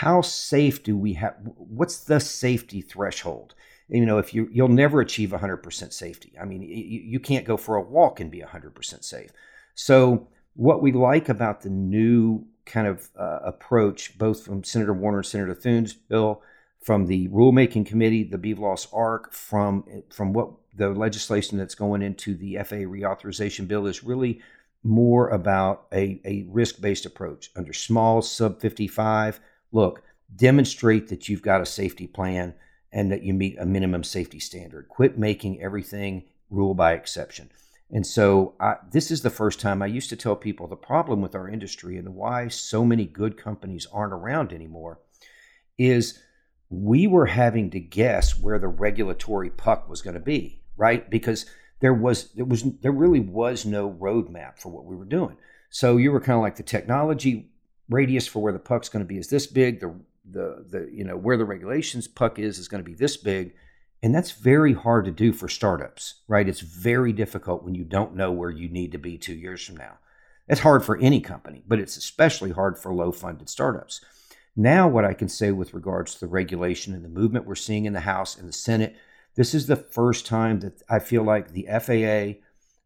how 0.00 0.20
safe 0.20 0.82
do 0.82 0.96
we 0.96 1.12
have 1.12 1.36
what's 1.56 1.98
the 1.98 2.18
safety 2.18 2.80
threshold? 2.80 3.54
You 3.88 4.04
know 4.04 4.18
if 4.18 4.34
you 4.34 4.48
you'll 4.50 4.66
never 4.66 5.00
achieve 5.00 5.30
100% 5.30 5.92
safety. 5.92 6.32
I 6.40 6.44
mean 6.44 6.62
you, 6.62 7.00
you 7.12 7.20
can't 7.20 7.46
go 7.46 7.56
for 7.56 7.76
a 7.76 7.82
walk 7.82 8.18
and 8.18 8.28
be 8.28 8.40
100% 8.40 9.04
safe. 9.04 9.30
So 9.76 10.26
what 10.54 10.82
we 10.82 10.90
like 10.90 11.28
about 11.28 11.60
the 11.60 11.70
new 11.70 12.44
kind 12.66 12.88
of 12.88 13.08
uh, 13.16 13.38
approach 13.44 14.18
both 14.18 14.44
from 14.44 14.64
senator 14.64 14.92
warner 14.92 15.18
and 15.18 15.26
senator 15.26 15.54
thune's 15.54 15.92
bill 15.92 16.42
from 16.80 17.06
the 17.06 17.28
rulemaking 17.28 17.86
committee 17.86 18.24
the 18.24 18.38
BVLOS 18.38 18.88
arc 18.92 19.32
from 19.32 19.84
from 20.10 20.32
what 20.32 20.50
the 20.74 20.88
legislation 20.88 21.56
that's 21.56 21.76
going 21.76 22.02
into 22.02 22.34
the 22.34 22.56
faa 22.64 22.84
reauthorization 22.96 23.68
bill 23.68 23.86
is 23.86 24.02
really 24.02 24.40
more 24.82 25.28
about 25.28 25.86
a, 25.92 26.20
a 26.24 26.46
risk-based 26.48 27.06
approach. 27.06 27.50
Under 27.54 27.72
small 27.72 28.22
sub 28.22 28.60
55 28.60 29.40
look, 29.74 30.02
demonstrate 30.34 31.08
that 31.08 31.28
you've 31.28 31.42
got 31.42 31.60
a 31.60 31.66
safety 31.66 32.06
plan 32.06 32.54
and 32.92 33.10
that 33.10 33.24
you 33.24 33.34
meet 33.34 33.58
a 33.58 33.66
minimum 33.66 34.04
safety 34.04 34.38
standard. 34.38 34.88
Quit 34.88 35.18
making 35.18 35.60
everything 35.60 36.24
rule 36.48 36.74
by 36.74 36.92
exception. 36.92 37.50
And 37.90 38.06
so, 38.06 38.54
I, 38.58 38.76
this 38.90 39.10
is 39.10 39.22
the 39.22 39.30
first 39.30 39.60
time 39.60 39.82
I 39.82 39.86
used 39.86 40.08
to 40.10 40.16
tell 40.16 40.36
people 40.36 40.66
the 40.66 40.76
problem 40.76 41.20
with 41.20 41.34
our 41.34 41.48
industry 41.48 41.98
and 41.98 42.14
why 42.14 42.48
so 42.48 42.84
many 42.84 43.04
good 43.04 43.36
companies 43.36 43.86
aren't 43.92 44.14
around 44.14 44.52
anymore 44.52 45.00
is 45.76 46.20
we 46.70 47.06
were 47.06 47.26
having 47.26 47.70
to 47.70 47.80
guess 47.80 48.38
where 48.38 48.58
the 48.58 48.68
regulatory 48.68 49.50
puck 49.50 49.88
was 49.88 50.02
going 50.02 50.14
to 50.14 50.20
be, 50.20 50.62
right? 50.76 51.08
Because 51.10 51.46
there 51.80 51.94
was 51.94 52.30
there 52.32 52.44
was 52.44 52.64
there 52.80 52.92
really 52.92 53.20
was 53.20 53.66
no 53.66 53.90
roadmap 53.90 54.58
for 54.58 54.70
what 54.70 54.86
we 54.86 54.96
were 54.96 55.04
doing. 55.04 55.36
So 55.68 55.96
you 55.96 56.12
were 56.12 56.20
kind 56.20 56.36
of 56.36 56.42
like 56.42 56.56
the 56.56 56.62
technology 56.62 57.50
radius 57.88 58.26
for 58.26 58.40
where 58.40 58.52
the 58.52 58.58
puck's 58.58 58.88
going 58.88 59.04
to 59.04 59.08
be 59.08 59.18
is 59.18 59.28
this 59.28 59.46
big. 59.46 59.80
The 59.80 59.94
the 60.24 60.64
the 60.68 60.90
you 60.92 61.04
know 61.04 61.16
where 61.16 61.36
the 61.36 61.44
regulations 61.44 62.08
puck 62.08 62.38
is 62.38 62.58
is 62.58 62.68
going 62.68 62.82
to 62.82 62.88
be 62.88 62.94
this 62.94 63.16
big, 63.16 63.54
and 64.02 64.14
that's 64.14 64.32
very 64.32 64.72
hard 64.72 65.04
to 65.04 65.10
do 65.10 65.32
for 65.32 65.48
startups, 65.48 66.22
right? 66.28 66.48
It's 66.48 66.60
very 66.60 67.12
difficult 67.12 67.64
when 67.64 67.74
you 67.74 67.84
don't 67.84 68.14
know 68.14 68.32
where 68.32 68.50
you 68.50 68.68
need 68.68 68.92
to 68.92 68.98
be 68.98 69.18
two 69.18 69.34
years 69.34 69.64
from 69.64 69.76
now. 69.76 69.98
It's 70.48 70.60
hard 70.60 70.84
for 70.84 70.98
any 70.98 71.20
company, 71.20 71.62
but 71.66 71.78
it's 71.78 71.96
especially 71.96 72.50
hard 72.50 72.78
for 72.78 72.94
low 72.94 73.12
funded 73.12 73.48
startups. 73.48 74.00
Now, 74.56 74.86
what 74.86 75.04
I 75.04 75.14
can 75.14 75.28
say 75.28 75.50
with 75.50 75.74
regards 75.74 76.14
to 76.14 76.20
the 76.20 76.26
regulation 76.28 76.94
and 76.94 77.04
the 77.04 77.08
movement 77.08 77.46
we're 77.46 77.54
seeing 77.54 77.86
in 77.86 77.92
the 77.92 78.00
House 78.00 78.36
and 78.36 78.48
the 78.48 78.52
Senate, 78.52 78.94
this 79.34 79.52
is 79.52 79.66
the 79.66 79.76
first 79.76 80.26
time 80.26 80.60
that 80.60 80.82
I 80.88 81.00
feel 81.00 81.24
like 81.24 81.52
the 81.52 81.66
FAA, 81.66 82.40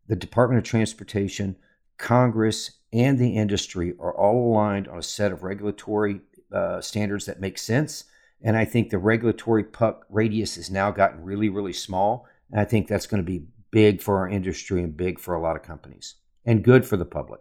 the 0.07 0.17
Department 0.17 0.59
of 0.59 0.65
Transportation, 0.65 1.57
Congress, 1.99 2.73
and 2.93 3.19
the 3.19 3.37
industry 3.37 3.95
are 4.01 4.15
all 4.15 4.53
aligned 4.53 4.89
on 4.89 4.99
a 4.99 5.03
set 5.03 5.33
of 5.33 5.43
regulatory 5.43 6.21
uh, 6.53 6.81
standards 6.81 7.27
that 7.27 7.41
make 7.41 7.59
sense. 7.59 8.05
And 8.41 8.57
I 8.57 8.65
think 8.65 8.91
the 8.91 8.99
regulatory 8.99 9.65
puck 9.65 10.07
radius 10.09 10.55
has 10.57 10.71
now 10.71 10.91
gotten 10.91 11.23
really, 11.23 11.49
really 11.49 11.73
small. 11.73 12.27
And 12.51 12.61
I 12.61 12.65
think 12.65 12.87
that's 12.87 13.07
going 13.07 13.23
to 13.23 13.27
be 13.27 13.47
big 13.71 14.01
for 14.01 14.19
our 14.19 14.29
industry 14.29 14.83
and 14.83 14.97
big 14.97 15.19
for 15.19 15.35
a 15.35 15.41
lot 15.41 15.57
of 15.57 15.63
companies 15.63 16.15
and 16.47 16.65
good 16.65 16.87
for 16.87 16.97
the 16.97 17.05
public. 17.05 17.41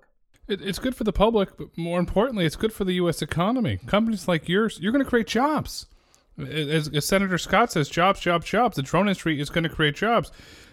it's 0.49 0.79
good 0.79 0.95
for 0.95 1.03
the 1.03 1.13
public, 1.13 1.57
but 1.57 1.77
more 1.77 1.99
importantly, 1.99 2.45
it's 2.45 2.55
good 2.55 2.73
for 2.73 2.83
the 2.83 2.93
U.S. 2.93 3.21
economy. 3.21 3.79
Companies 3.85 4.27
like 4.27 4.49
yours, 4.49 4.79
you're 4.81 4.91
going 4.91 5.03
to 5.03 5.09
create 5.09 5.27
jobs. 5.27 5.85
As, 6.39 6.89
as 6.89 7.05
Senator 7.05 7.37
Scott 7.37 7.71
says, 7.71 7.89
jobs, 7.89 8.19
jobs, 8.19 8.45
jobs. 8.45 8.75
The 8.75 8.83
drone 8.83 9.07
industry 9.07 9.39
is 9.39 9.49
going 9.49 9.63
to 9.63 9.69
create 9.69 9.95
jobs. 9.95 10.31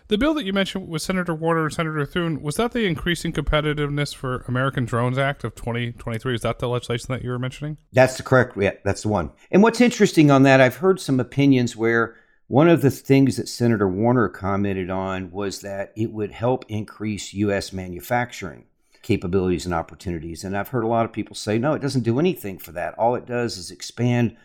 The 0.09 0.19
bill 0.19 0.35
that 0.35 0.45
you 0.45 0.53
mentioned 0.53 0.87
with 0.87 1.01
Senator 1.01 1.35
Warner 1.35 1.65
and 1.65 1.73
Senator 1.73 2.05
Thune, 2.05 2.43
was 2.43 2.57
that 2.57 2.73
the 2.73 2.85
Increasing 2.85 3.33
Competitiveness 3.33 4.15
for 4.15 4.45
American 4.47 4.85
Drones 4.85 5.17
Act 5.17 5.45
of 5.45 5.55
2023? 5.55 6.35
Is 6.35 6.43
that 6.43 6.59
the 6.59 6.69
legislation 6.69 7.07
that 7.09 7.23
you 7.23 7.31
were 7.31 7.39
mentioning? 7.39 7.79
That's 7.91 8.19
the 8.19 8.23
correct, 8.23 8.55
yeah, 8.55 8.73
that's 8.85 9.03
the 9.03 9.09
one. 9.09 9.31
And 9.51 9.63
what's 9.63 9.81
interesting 9.81 10.31
on 10.31 10.43
that, 10.43 10.61
I've 10.61 10.77
heard 10.77 11.01
some 11.01 11.21
opinions 11.21 11.75
where 11.75 12.17
one 12.49 12.69
of 12.69 12.83
the 12.83 12.91
things 12.91 13.39
that 13.39 13.49
Senator 13.49 13.89
Warner 13.89 14.29
commented 14.29 14.91
on 14.91 15.31
was 15.31 15.63
that 15.63 15.95
it 15.97 16.13
would 16.13 16.33
help 16.33 16.67
increase 16.69 17.33
U.S. 17.33 17.73
manufacturing 17.73 18.67
capabilities 19.01 19.65
and 19.65 19.75
opportunities. 19.75 20.45
And 20.45 20.55
I've 20.55 20.69
heard 20.69 20.85
a 20.85 20.89
lot 20.89 21.07
of 21.07 21.13
people 21.15 21.35
say, 21.35 21.59
no, 21.59 21.73
it 21.73 21.81
doesn't 21.81 22.03
do 22.03 22.19
anything 22.19 22.59
for 22.59 22.73
that. 22.73 22.93
All 22.99 23.15
it 23.15 23.25
does 23.25 23.57
is 23.57 23.71
expand 23.71 24.37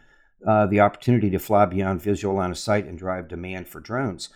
uh, 0.47 0.67
the 0.67 0.79
opportunity 0.79 1.29
to 1.31 1.39
fly 1.39 1.65
beyond 1.65 2.01
visual 2.01 2.35
line 2.35 2.51
of 2.51 2.57
sight 2.57 2.85
and 2.85 2.97
drive 2.97 3.27
demand 3.27 3.67
for 3.67 3.81
drones. 3.81 4.29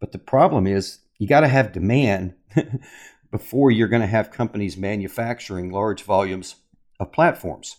But 0.00 0.12
the 0.12 0.18
problem 0.18 0.66
is 0.66 0.98
you 1.18 1.26
got 1.26 1.40
to 1.40 1.48
have 1.48 1.72
demand 1.72 2.34
before 3.30 3.70
you're 3.70 3.88
going 3.88 4.02
to 4.02 4.06
have 4.06 4.30
companies 4.30 4.76
manufacturing 4.76 5.70
large 5.70 6.02
volumes 6.02 6.56
of 7.00 7.12
platforms. 7.12 7.76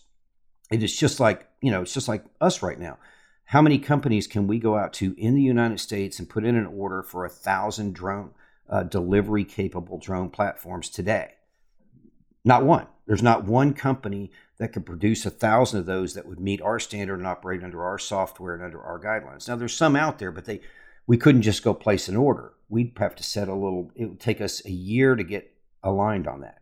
It 0.70 0.82
is 0.82 0.96
just 0.96 1.20
like, 1.20 1.48
you 1.60 1.70
know, 1.70 1.82
it's 1.82 1.94
just 1.94 2.08
like 2.08 2.24
us 2.40 2.62
right 2.62 2.78
now. 2.78 2.98
How 3.46 3.62
many 3.62 3.78
companies 3.78 4.26
can 4.26 4.46
we 4.46 4.58
go 4.58 4.76
out 4.76 4.92
to 4.94 5.14
in 5.16 5.34
the 5.34 5.42
United 5.42 5.80
States 5.80 6.18
and 6.18 6.28
put 6.28 6.44
in 6.44 6.54
an 6.54 6.66
order 6.66 7.02
for 7.02 7.24
a 7.24 7.30
thousand 7.30 7.94
drone 7.94 8.32
uh, 8.68 8.82
delivery 8.82 9.44
capable 9.44 9.98
drone 9.98 10.28
platforms 10.28 10.90
today? 10.90 11.32
Not 12.44 12.64
one. 12.64 12.86
There's 13.06 13.22
not 13.22 13.44
one 13.44 13.72
company 13.72 14.30
that 14.58 14.72
could 14.72 14.84
produce 14.84 15.24
a 15.24 15.30
thousand 15.30 15.80
of 15.80 15.86
those 15.86 16.12
that 16.14 16.26
would 16.26 16.40
meet 16.40 16.60
our 16.60 16.78
standard 16.78 17.18
and 17.18 17.26
operate 17.26 17.64
under 17.64 17.82
our 17.82 17.98
software 17.98 18.54
and 18.54 18.62
under 18.62 18.82
our 18.82 19.00
guidelines. 19.00 19.48
Now, 19.48 19.56
there's 19.56 19.74
some 19.74 19.96
out 19.96 20.18
there, 20.18 20.32
but 20.32 20.44
they 20.44 20.60
we 21.08 21.16
couldn't 21.16 21.42
just 21.42 21.64
go 21.64 21.74
place 21.74 22.06
an 22.06 22.16
order. 22.16 22.52
We'd 22.68 22.92
have 22.98 23.16
to 23.16 23.24
set 23.24 23.48
a 23.48 23.54
little. 23.54 23.90
It 23.96 24.04
would 24.04 24.20
take 24.20 24.40
us 24.40 24.64
a 24.64 24.70
year 24.70 25.16
to 25.16 25.24
get 25.24 25.52
aligned 25.82 26.28
on 26.28 26.42
that. 26.42 26.58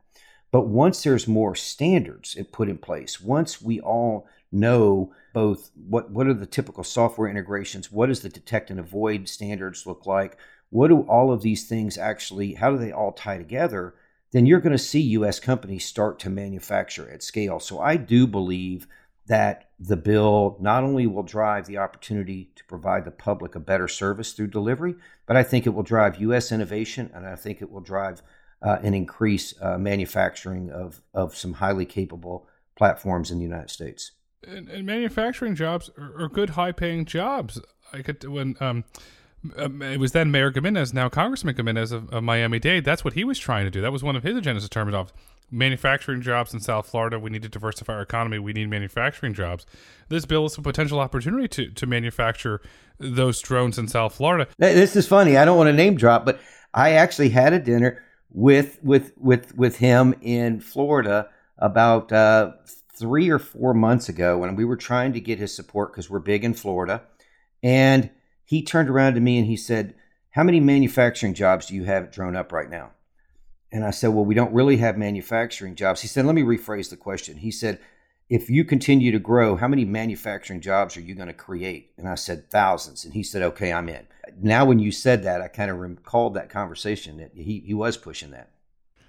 But 0.52 0.68
once 0.68 1.02
there's 1.02 1.26
more 1.26 1.54
standards 1.54 2.38
put 2.52 2.68
in 2.68 2.78
place, 2.78 3.20
once 3.20 3.60
we 3.60 3.80
all 3.80 4.26
know 4.52 5.12
both 5.34 5.70
what 5.74 6.10
what 6.12 6.28
are 6.28 6.32
the 6.32 6.46
typical 6.46 6.84
software 6.84 7.28
integrations, 7.28 7.90
what 7.90 8.06
does 8.06 8.20
the 8.20 8.28
detect 8.28 8.70
and 8.70 8.78
avoid 8.78 9.28
standards 9.28 9.84
look 9.84 10.06
like, 10.06 10.38
what 10.70 10.88
do 10.88 11.00
all 11.02 11.32
of 11.32 11.42
these 11.42 11.68
things 11.68 11.98
actually, 11.98 12.54
how 12.54 12.70
do 12.70 12.78
they 12.78 12.92
all 12.92 13.12
tie 13.12 13.38
together? 13.38 13.94
Then 14.30 14.46
you're 14.46 14.60
going 14.60 14.72
to 14.72 14.78
see 14.78 15.00
U.S. 15.00 15.40
companies 15.40 15.84
start 15.84 16.20
to 16.20 16.30
manufacture 16.30 17.10
at 17.10 17.22
scale. 17.22 17.58
So 17.58 17.80
I 17.80 17.96
do 17.96 18.26
believe 18.26 18.86
that 19.26 19.70
the 19.78 19.96
bill 19.96 20.56
not 20.60 20.84
only 20.84 21.06
will 21.06 21.22
drive 21.22 21.66
the 21.66 21.78
opportunity 21.78 22.50
to 22.54 22.64
provide 22.64 23.04
the 23.04 23.10
public 23.10 23.54
a 23.54 23.60
better 23.60 23.88
service 23.88 24.32
through 24.32 24.46
delivery, 24.46 24.94
but 25.26 25.36
I 25.36 25.42
think 25.42 25.66
it 25.66 25.70
will 25.70 25.82
drive 25.82 26.20
U.S. 26.20 26.52
innovation 26.52 27.10
and 27.14 27.26
I 27.26 27.34
think 27.34 27.60
it 27.60 27.70
will 27.70 27.80
drive 27.80 28.22
uh, 28.62 28.78
increase 28.82 29.54
uh, 29.60 29.78
manufacturing 29.78 30.70
of, 30.70 31.02
of 31.12 31.36
some 31.36 31.54
highly 31.54 31.84
capable 31.84 32.48
platforms 32.76 33.30
in 33.30 33.38
the 33.38 33.44
United 33.44 33.70
States. 33.70 34.12
And, 34.46 34.68
and 34.68 34.86
manufacturing 34.86 35.54
jobs 35.54 35.90
are, 35.98 36.24
are 36.24 36.28
good, 36.28 36.50
high 36.50 36.72
paying 36.72 37.04
jobs. 37.04 37.60
I 37.92 38.02
could, 38.02 38.22
when, 38.24 38.56
um, 38.60 38.84
um, 39.56 39.82
it 39.82 39.98
was 39.98 40.12
then 40.12 40.30
Mayor 40.30 40.50
Gimenez, 40.50 40.92
now 40.92 41.08
Congressman 41.08 41.56
Gimenez 41.56 41.92
of, 41.92 42.10
of 42.10 42.22
Miami 42.22 42.58
Dade. 42.58 42.84
That's 42.84 43.04
what 43.04 43.14
he 43.14 43.24
was 43.24 43.38
trying 43.38 43.64
to 43.64 43.70
do. 43.70 43.80
That 43.80 43.92
was 43.92 44.02
one 44.02 44.16
of 44.16 44.22
his 44.22 44.36
agendas 44.36 44.62
to 44.62 44.68
turn 44.68 44.88
it 44.88 44.94
off 44.94 45.12
manufacturing 45.50 46.20
jobs 46.22 46.52
in 46.52 46.60
South 46.60 46.88
Florida. 46.88 47.18
We 47.18 47.30
need 47.30 47.42
to 47.42 47.48
diversify 47.48 47.94
our 47.94 48.02
economy. 48.02 48.38
We 48.38 48.52
need 48.52 48.68
manufacturing 48.68 49.34
jobs. 49.34 49.66
This 50.08 50.24
bill 50.24 50.46
is 50.46 50.58
a 50.58 50.62
potential 50.62 50.98
opportunity 50.98 51.48
to, 51.48 51.70
to 51.70 51.86
manufacture 51.86 52.60
those 52.98 53.40
drones 53.40 53.78
in 53.78 53.88
South 53.88 54.14
Florida. 54.14 54.48
This 54.58 54.96
is 54.96 55.06
funny. 55.06 55.36
I 55.36 55.44
don't 55.44 55.56
want 55.56 55.68
to 55.68 55.72
name 55.72 55.96
drop, 55.96 56.24
but 56.24 56.40
I 56.74 56.92
actually 56.92 57.30
had 57.30 57.52
a 57.52 57.58
dinner 57.58 58.02
with 58.30 58.78
with 58.82 59.12
with 59.16 59.56
with 59.56 59.78
him 59.78 60.14
in 60.20 60.60
Florida 60.60 61.28
about 61.58 62.12
uh, 62.12 62.52
three 62.94 63.30
or 63.30 63.38
four 63.38 63.72
months 63.72 64.08
ago 64.08 64.38
when 64.38 64.56
we 64.56 64.64
were 64.64 64.76
trying 64.76 65.12
to 65.12 65.20
get 65.20 65.38
his 65.38 65.54
support 65.54 65.92
because 65.92 66.10
we're 66.10 66.18
big 66.18 66.44
in 66.44 66.54
Florida, 66.54 67.02
and 67.62 68.10
he 68.46 68.62
turned 68.62 68.88
around 68.88 69.14
to 69.14 69.20
me 69.20 69.36
and 69.36 69.46
he 69.46 69.56
said, 69.58 69.94
"How 70.30 70.42
many 70.42 70.60
manufacturing 70.60 71.34
jobs 71.34 71.66
do 71.66 71.74
you 71.74 71.84
have 71.84 72.10
DroneUp 72.10 72.50
right 72.50 72.70
now?" 72.70 72.92
And 73.72 73.84
I 73.84 73.90
said, 73.90 74.08
Well, 74.08 74.24
we 74.24 74.34
don't 74.34 74.54
really 74.54 74.78
have 74.78 74.96
manufacturing 74.96 75.74
jobs. 75.74 76.00
He 76.00 76.08
said, 76.08 76.24
Let 76.24 76.34
me 76.34 76.42
rephrase 76.42 76.90
the 76.90 76.96
question. 76.96 77.38
He 77.38 77.50
said, 77.50 77.80
If 78.28 78.48
you 78.48 78.64
continue 78.64 79.12
to 79.12 79.18
grow, 79.18 79.56
how 79.56 79.68
many 79.68 79.84
manufacturing 79.84 80.60
jobs 80.60 80.96
are 80.96 81.02
you 81.02 81.14
going 81.14 81.28
to 81.28 81.34
create? 81.34 81.92
And 81.98 82.08
I 82.08 82.14
said, 82.14 82.50
Thousands. 82.50 83.04
And 83.04 83.14
he 83.14 83.22
said, 83.22 83.42
Okay, 83.42 83.72
I'm 83.72 83.88
in. 83.88 84.06
Now, 84.40 84.64
when 84.64 84.78
you 84.78 84.92
said 84.92 85.22
that, 85.24 85.40
I 85.40 85.48
kind 85.48 85.70
of 85.70 85.78
recalled 85.78 86.34
that 86.34 86.50
conversation 86.50 87.18
that 87.18 87.32
he, 87.34 87.60
he 87.60 87.74
was 87.74 87.96
pushing 87.96 88.30
that. 88.30 88.50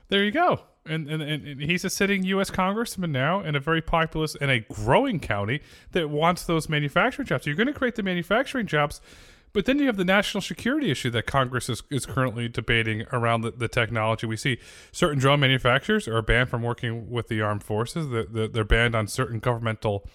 There 0.09 0.23
you 0.23 0.31
go. 0.31 0.61
And, 0.87 1.09
and, 1.09 1.21
and 1.21 1.61
he's 1.61 1.83
a 1.85 1.89
sitting 1.89 2.23
U.S. 2.23 2.49
congressman 2.49 3.11
now 3.11 3.41
in 3.41 3.55
a 3.55 3.59
very 3.59 3.81
populous 3.81 4.35
and 4.35 4.49
a 4.49 4.59
growing 4.59 5.19
county 5.19 5.61
that 5.91 6.09
wants 6.09 6.45
those 6.45 6.69
manufacturing 6.69 7.27
jobs. 7.27 7.45
You're 7.45 7.55
going 7.55 7.67
to 7.67 7.73
create 7.73 7.95
the 7.95 8.03
manufacturing 8.03 8.67
jobs 8.67 9.01
but 9.53 9.65
then 9.65 9.79
you 9.79 9.87
have 9.87 9.97
the 9.97 10.05
national 10.05 10.41
security 10.41 10.91
issue 10.91 11.09
that 11.09 11.25
Congress 11.25 11.67
is, 11.69 11.81
is 11.89 12.05
currently 12.05 12.47
debating 12.47 13.05
around 13.11 13.41
the, 13.41 13.49
the 13.49 13.67
technology. 13.67 14.27
We 14.27 14.37
see 14.37 14.59
certain 14.91 15.19
drone 15.19 15.39
manufacturers 15.39 16.07
are 16.07 16.21
banned 16.21 16.49
from 16.49 16.61
working 16.61 17.09
with 17.09 17.27
the 17.27 17.41
armed 17.41 17.63
forces, 17.63 18.09
they're, 18.09 18.47
they're 18.47 18.63
banned 18.63 18.95
on 18.95 19.07
certain 19.07 19.39
governmental 19.39 20.07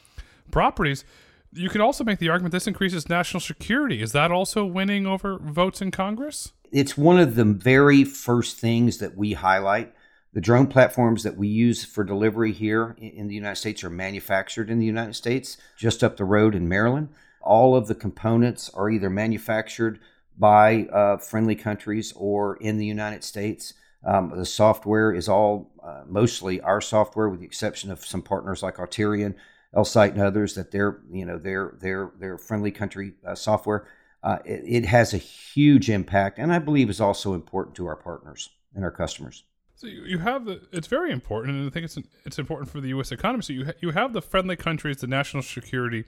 properties. 0.52 1.04
You 1.52 1.68
can 1.68 1.80
also 1.80 2.04
make 2.04 2.20
the 2.20 2.28
argument 2.28 2.52
this 2.52 2.66
increases 2.66 3.08
national 3.08 3.40
security. 3.40 4.00
Is 4.00 4.12
that 4.12 4.30
also 4.30 4.64
winning 4.64 5.06
over 5.06 5.38
votes 5.38 5.82
in 5.82 5.90
Congress? 5.90 6.52
It's 6.70 6.96
one 6.96 7.18
of 7.18 7.34
the 7.34 7.44
very 7.44 8.04
first 8.04 8.58
things 8.58 8.98
that 8.98 9.16
we 9.16 9.34
highlight. 9.34 9.92
The 10.34 10.40
drone 10.40 10.66
platforms 10.66 11.24
that 11.24 11.36
we 11.36 11.46
use 11.46 11.84
for 11.84 12.04
delivery 12.04 12.52
here 12.52 12.96
in 12.98 13.28
the 13.28 13.34
United 13.34 13.56
States 13.56 13.84
are 13.84 13.90
manufactured 13.90 14.70
in 14.70 14.78
the 14.78 14.86
United 14.86 15.14
States, 15.14 15.58
just 15.76 16.02
up 16.02 16.16
the 16.16 16.24
road 16.24 16.54
in 16.54 16.68
Maryland. 16.68 17.10
All 17.42 17.76
of 17.76 17.86
the 17.86 17.94
components 17.94 18.70
are 18.70 18.88
either 18.88 19.10
manufactured 19.10 19.98
by 20.38 20.86
uh, 20.86 21.18
friendly 21.18 21.54
countries 21.54 22.14
or 22.16 22.56
in 22.56 22.78
the 22.78 22.86
United 22.86 23.24
States. 23.24 23.74
Um, 24.06 24.32
the 24.34 24.46
software 24.46 25.12
is 25.12 25.28
all 25.28 25.70
uh, 25.84 26.04
mostly 26.06 26.62
our 26.62 26.80
software, 26.80 27.28
with 27.28 27.40
the 27.40 27.46
exception 27.46 27.90
of 27.90 28.04
some 28.04 28.22
partners 28.22 28.62
like 28.62 28.76
Auterion, 28.76 29.34
Elsite, 29.76 30.12
and 30.12 30.22
others 30.22 30.54
that 30.54 30.70
they're 30.70 31.00
you 31.10 31.26
know 31.26 31.38
they're 31.38 31.74
they're 31.78 32.10
they're 32.18 32.38
friendly 32.38 32.70
country 32.70 33.12
uh, 33.26 33.34
software. 33.34 33.86
Uh, 34.22 34.38
it, 34.44 34.62
it, 34.66 34.86
has 34.86 35.12
a 35.12 35.18
huge 35.18 35.90
impact, 35.90 36.38
and 36.38 36.52
I 36.52 36.58
believe 36.58 36.88
is 36.88 37.00
also 37.00 37.34
important 37.34 37.76
to 37.76 37.86
our 37.86 37.96
partners 37.96 38.50
and 38.74 38.84
our 38.84 38.90
customers. 38.90 39.44
So 39.82 39.88
you 39.88 40.18
have 40.18 40.44
the 40.44 40.60
it's 40.70 40.86
very 40.86 41.10
important, 41.10 41.56
and 41.56 41.66
I 41.66 41.70
think 41.70 41.84
it's 41.84 41.98
it's 42.24 42.38
important 42.38 42.70
for 42.70 42.80
the 42.80 42.90
U.S. 42.90 43.10
economy. 43.10 43.42
So 43.42 43.52
you 43.52 43.64
ha- 43.64 43.72
you 43.80 43.90
have 43.90 44.12
the 44.12 44.22
friendly 44.22 44.54
countries, 44.54 44.98
the 44.98 45.08
national 45.08 45.42
security 45.42 46.04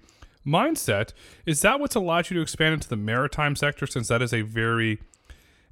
mindset. 0.46 1.12
Is 1.44 1.60
that 1.62 1.80
what's 1.80 1.96
allowed 1.96 2.30
you 2.30 2.36
to 2.36 2.40
expand 2.40 2.74
into 2.74 2.88
the 2.88 2.96
maritime 2.96 3.56
sector 3.56 3.88
since 3.88 4.06
that 4.06 4.22
is 4.22 4.32
a 4.32 4.42
very 4.42 5.00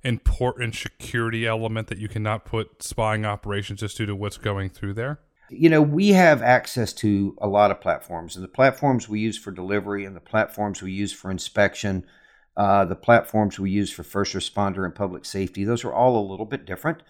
important 0.03 0.75
security 0.75 1.47
element 1.47 1.87
that 1.87 1.99
you 1.99 2.09
cannot 2.09 2.45
put 2.45 2.83
spying 2.83 3.25
operations 3.25 3.79
just 3.79 3.97
due 3.97 4.07
to 4.07 4.17
what's 4.17 4.37
going 4.37 4.71
through 4.71 4.95
there? 4.95 5.21
You 5.49 5.69
know, 5.69 5.81
we 5.81 6.09
have 6.09 6.43
access 6.43 6.93
to 6.95 7.37
a 7.41 7.47
lot 7.47 7.71
of 7.71 7.81
platforms, 7.81 8.35
and 8.35 8.43
the 8.43 8.49
platforms 8.49 9.09
we 9.09 9.21
use 9.21 9.39
for 9.39 9.53
delivery 9.53 10.05
and 10.05 10.17
the 10.17 10.21
platforms 10.21 10.83
we 10.83 10.91
use 10.91 11.13
for 11.13 11.31
inspection, 11.31 12.05
uh, 12.57 12.85
the 12.85 12.97
platforms 12.97 13.61
we 13.61 13.71
use 13.71 13.93
for 13.93 14.03
first 14.03 14.35
responder 14.35 14.85
and 14.85 14.93
public 14.93 15.25
safety, 15.25 15.63
those 15.63 15.85
are 15.85 15.93
all 15.93 16.19
a 16.19 16.29
little 16.29 16.47
bit 16.47 16.67
different. 16.67 17.05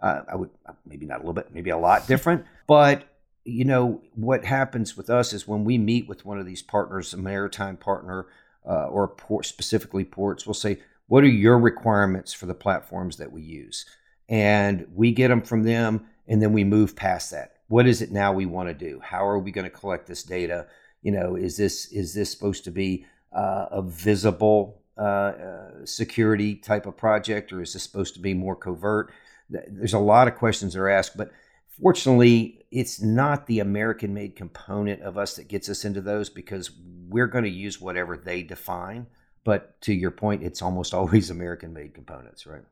Uh, 0.00 0.22
I 0.30 0.36
would 0.36 0.50
maybe 0.84 1.06
not 1.06 1.16
a 1.16 1.20
little 1.20 1.32
bit, 1.32 1.52
maybe 1.52 1.70
a 1.70 1.78
lot 1.78 2.06
different, 2.08 2.44
but 2.66 3.04
you 3.46 3.64
know, 3.64 4.02
what 4.14 4.44
happens 4.44 4.96
with 4.96 5.08
us 5.08 5.32
is 5.32 5.46
when 5.46 5.64
we 5.64 5.78
meet 5.78 6.08
with 6.08 6.24
one 6.24 6.38
of 6.38 6.46
these 6.46 6.62
partners, 6.62 7.14
a 7.14 7.16
maritime 7.16 7.76
partner 7.76 8.26
uh, 8.68 8.86
or 8.86 9.06
port, 9.06 9.46
specifically 9.46 10.04
ports, 10.04 10.44
we'll 10.44 10.54
say, 10.54 10.78
what 11.06 11.22
are 11.22 11.28
your 11.28 11.58
requirements 11.58 12.32
for 12.32 12.46
the 12.46 12.54
platforms 12.54 13.16
that 13.18 13.30
we 13.30 13.42
use? 13.42 13.86
And 14.28 14.86
we 14.92 15.12
get 15.12 15.28
them 15.28 15.42
from 15.42 15.62
them, 15.62 16.06
and 16.26 16.42
then 16.42 16.52
we 16.52 16.64
move 16.64 16.96
past 16.96 17.30
that. 17.30 17.52
What 17.68 17.86
is 17.86 18.02
it 18.02 18.10
now 18.10 18.32
we 18.32 18.46
want 18.46 18.68
to 18.68 18.74
do? 18.74 19.00
How 19.00 19.24
are 19.26 19.38
we 19.38 19.52
going 19.52 19.64
to 19.64 19.70
collect 19.70 20.08
this 20.08 20.24
data? 20.24 20.66
You 21.02 21.12
know, 21.12 21.36
is 21.36 21.56
this 21.56 21.86
is 21.92 22.14
this 22.14 22.30
supposed 22.30 22.64
to 22.64 22.72
be 22.72 23.06
uh, 23.32 23.66
a 23.70 23.82
visible 23.82 24.82
uh, 24.98 25.00
uh 25.00 25.70
security 25.84 26.56
type 26.56 26.86
of 26.86 26.96
project, 26.96 27.52
or 27.52 27.62
is 27.62 27.72
this 27.72 27.84
supposed 27.84 28.14
to 28.14 28.20
be 28.20 28.34
more 28.34 28.56
covert? 28.56 29.12
There's 29.48 29.94
a 29.94 29.98
lot 29.98 30.28
of 30.28 30.36
questions 30.36 30.74
that 30.74 30.80
are 30.80 30.88
asked, 30.88 31.16
but 31.16 31.30
Fortunately, 31.82 32.64
it's 32.70 33.02
not 33.02 33.46
the 33.46 33.60
American 33.60 34.14
made 34.14 34.34
component 34.34 35.02
of 35.02 35.18
us 35.18 35.36
that 35.36 35.48
gets 35.48 35.68
us 35.68 35.84
into 35.84 36.00
those 36.00 36.30
because 36.30 36.70
we're 37.08 37.26
going 37.26 37.44
to 37.44 37.50
use 37.50 37.80
whatever 37.80 38.16
they 38.16 38.42
define. 38.42 39.06
But 39.44 39.78
to 39.82 39.92
your 39.92 40.10
point, 40.10 40.42
it's 40.42 40.62
almost 40.62 40.94
always 40.94 41.30
American 41.30 41.72
made 41.72 41.94
components, 41.94 42.46
right? 42.46 42.62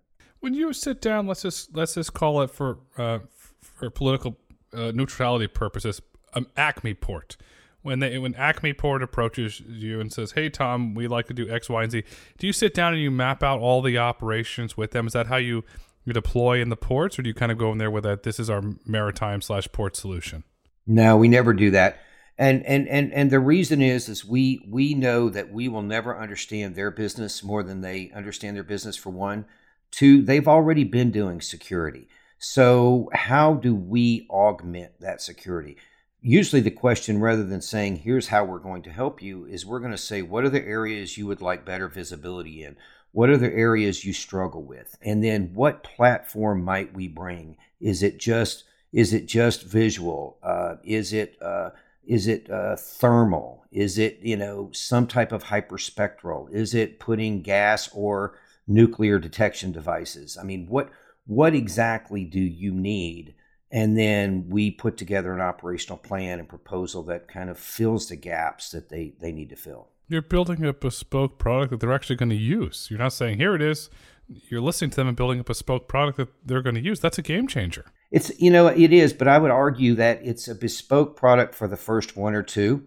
When 0.40 0.54
you 0.54 0.72
sit 0.72 1.00
down, 1.00 1.26
let's 1.26 1.42
just 1.42 1.74
let's 1.76 1.94
just 1.94 2.14
call 2.14 2.42
it 2.42 2.50
for 2.50 2.78
uh, 2.96 3.20
for 3.60 3.90
political 3.90 4.36
uh, 4.72 4.92
neutrality 4.94 5.48
purposes, 5.48 6.00
um, 6.34 6.46
Acme 6.56 6.94
Port. 6.94 7.36
When 7.82 7.98
they 8.00 8.18
when 8.18 8.34
Acme 8.34 8.72
Port 8.72 9.02
approaches 9.02 9.60
you 9.60 10.00
and 10.00 10.12
says, 10.12 10.32
"Hey 10.32 10.48
Tom, 10.48 10.94
we 10.94 11.08
like 11.08 11.26
to 11.26 11.34
do 11.34 11.48
X, 11.48 11.68
Y, 11.68 11.82
and 11.82 11.92
Z," 11.92 12.04
do 12.38 12.46
you 12.46 12.52
sit 12.52 12.72
down 12.72 12.94
and 12.94 13.02
you 13.02 13.10
map 13.10 13.42
out 13.42 13.60
all 13.60 13.82
the 13.82 13.98
operations 13.98 14.76
with 14.76 14.92
them? 14.92 15.06
Is 15.06 15.12
that 15.12 15.26
how 15.26 15.36
you 15.36 15.64
you 16.04 16.12
deploy 16.12 16.60
in 16.60 16.68
the 16.68 16.76
ports, 16.76 17.18
or 17.18 17.22
do 17.22 17.28
you 17.28 17.34
kind 17.34 17.52
of 17.52 17.58
go 17.58 17.72
in 17.72 17.78
there 17.78 17.90
with 17.90 18.04
that? 18.04 18.22
This 18.22 18.38
is 18.38 18.50
our 18.50 18.62
maritime 18.84 19.40
slash 19.40 19.68
port 19.72 19.96
solution. 19.96 20.44
No, 20.86 21.16
we 21.16 21.28
never 21.28 21.52
do 21.52 21.70
that. 21.70 21.98
And 22.36 22.64
and 22.66 22.88
and 22.88 23.12
and 23.12 23.30
the 23.30 23.40
reason 23.40 23.80
is 23.80 24.08
is 24.08 24.24
we 24.24 24.60
we 24.68 24.94
know 24.94 25.28
that 25.28 25.52
we 25.52 25.68
will 25.68 25.82
never 25.82 26.18
understand 26.18 26.74
their 26.74 26.90
business 26.90 27.44
more 27.44 27.62
than 27.62 27.80
they 27.80 28.10
understand 28.14 28.56
their 28.56 28.64
business. 28.64 28.96
For 28.96 29.10
one, 29.10 29.46
two, 29.90 30.22
they've 30.22 30.48
already 30.48 30.84
been 30.84 31.10
doing 31.10 31.40
security. 31.40 32.08
So 32.38 33.08
how 33.14 33.54
do 33.54 33.74
we 33.74 34.26
augment 34.28 35.00
that 35.00 35.22
security? 35.22 35.76
Usually, 36.20 36.60
the 36.60 36.70
question, 36.70 37.20
rather 37.20 37.44
than 37.44 37.60
saying, 37.60 37.96
here's 37.96 38.28
how 38.28 38.44
we're 38.44 38.58
going 38.58 38.82
to 38.82 38.90
help 38.90 39.22
you, 39.22 39.44
is 39.44 39.64
we're 39.64 39.78
going 39.78 39.92
to 39.92 39.98
say, 39.98 40.22
what 40.22 40.44
are 40.44 40.50
the 40.50 40.64
areas 40.64 41.16
you 41.16 41.26
would 41.26 41.42
like 41.42 41.66
better 41.66 41.86
visibility 41.86 42.64
in? 42.64 42.76
What 43.14 43.30
are 43.30 43.36
the 43.36 43.54
areas 43.54 44.04
you 44.04 44.12
struggle 44.12 44.64
with? 44.64 44.98
And 45.00 45.22
then 45.22 45.52
what 45.54 45.84
platform 45.84 46.64
might 46.64 46.92
we 46.94 47.06
bring? 47.06 47.56
Is 47.80 48.02
it 48.02 48.18
just 48.18 48.64
is 48.92 49.12
it 49.12 49.26
just 49.26 49.62
visual? 49.62 50.36
Uh, 50.42 50.76
is 50.82 51.12
it 51.12 51.40
uh, 51.40 51.70
is 52.04 52.26
it 52.26 52.50
uh, 52.50 52.74
thermal? 52.74 53.66
Is 53.70 53.98
it 53.98 54.18
you 54.20 54.36
know 54.36 54.70
some 54.72 55.06
type 55.06 55.30
of 55.30 55.44
hyperspectral? 55.44 56.50
Is 56.50 56.74
it 56.74 56.98
putting 56.98 57.42
gas 57.42 57.88
or 57.92 58.36
nuclear 58.66 59.20
detection 59.20 59.70
devices? 59.70 60.36
I 60.36 60.42
mean, 60.42 60.66
what 60.66 60.90
what 61.24 61.54
exactly 61.54 62.24
do 62.24 62.40
you 62.40 62.72
need? 62.72 63.36
And 63.70 63.96
then 63.96 64.48
we 64.48 64.72
put 64.72 64.96
together 64.96 65.32
an 65.32 65.40
operational 65.40 65.98
plan 65.98 66.40
and 66.40 66.48
proposal 66.48 67.04
that 67.04 67.28
kind 67.28 67.48
of 67.48 67.60
fills 67.60 68.08
the 68.08 68.16
gaps 68.16 68.72
that 68.72 68.88
they, 68.88 69.14
they 69.20 69.30
need 69.30 69.50
to 69.50 69.56
fill. 69.56 69.90
You're 70.08 70.22
building 70.22 70.64
a 70.64 70.72
bespoke 70.72 71.38
product 71.38 71.70
that 71.70 71.80
they're 71.80 71.92
actually 71.92 72.16
going 72.16 72.30
to 72.30 72.36
use. 72.36 72.88
You're 72.90 72.98
not 72.98 73.12
saying, 73.12 73.38
here 73.38 73.54
it 73.54 73.62
is. 73.62 73.88
You're 74.28 74.60
listening 74.60 74.90
to 74.90 74.96
them 74.96 75.08
and 75.08 75.16
building 75.16 75.40
a 75.40 75.44
bespoke 75.44 75.88
product 75.88 76.18
that 76.18 76.28
they're 76.44 76.62
going 76.62 76.74
to 76.74 76.80
use. 76.82 77.00
That's 77.00 77.18
a 77.18 77.22
game 77.22 77.46
changer. 77.46 77.86
It's, 78.10 78.30
you 78.38 78.50
know, 78.50 78.68
it 78.68 78.92
is, 78.92 79.12
but 79.12 79.28
I 79.28 79.38
would 79.38 79.50
argue 79.50 79.94
that 79.96 80.20
it's 80.22 80.46
a 80.46 80.54
bespoke 80.54 81.16
product 81.16 81.54
for 81.54 81.66
the 81.66 81.76
first 81.76 82.16
one 82.16 82.34
or 82.34 82.42
two 82.42 82.86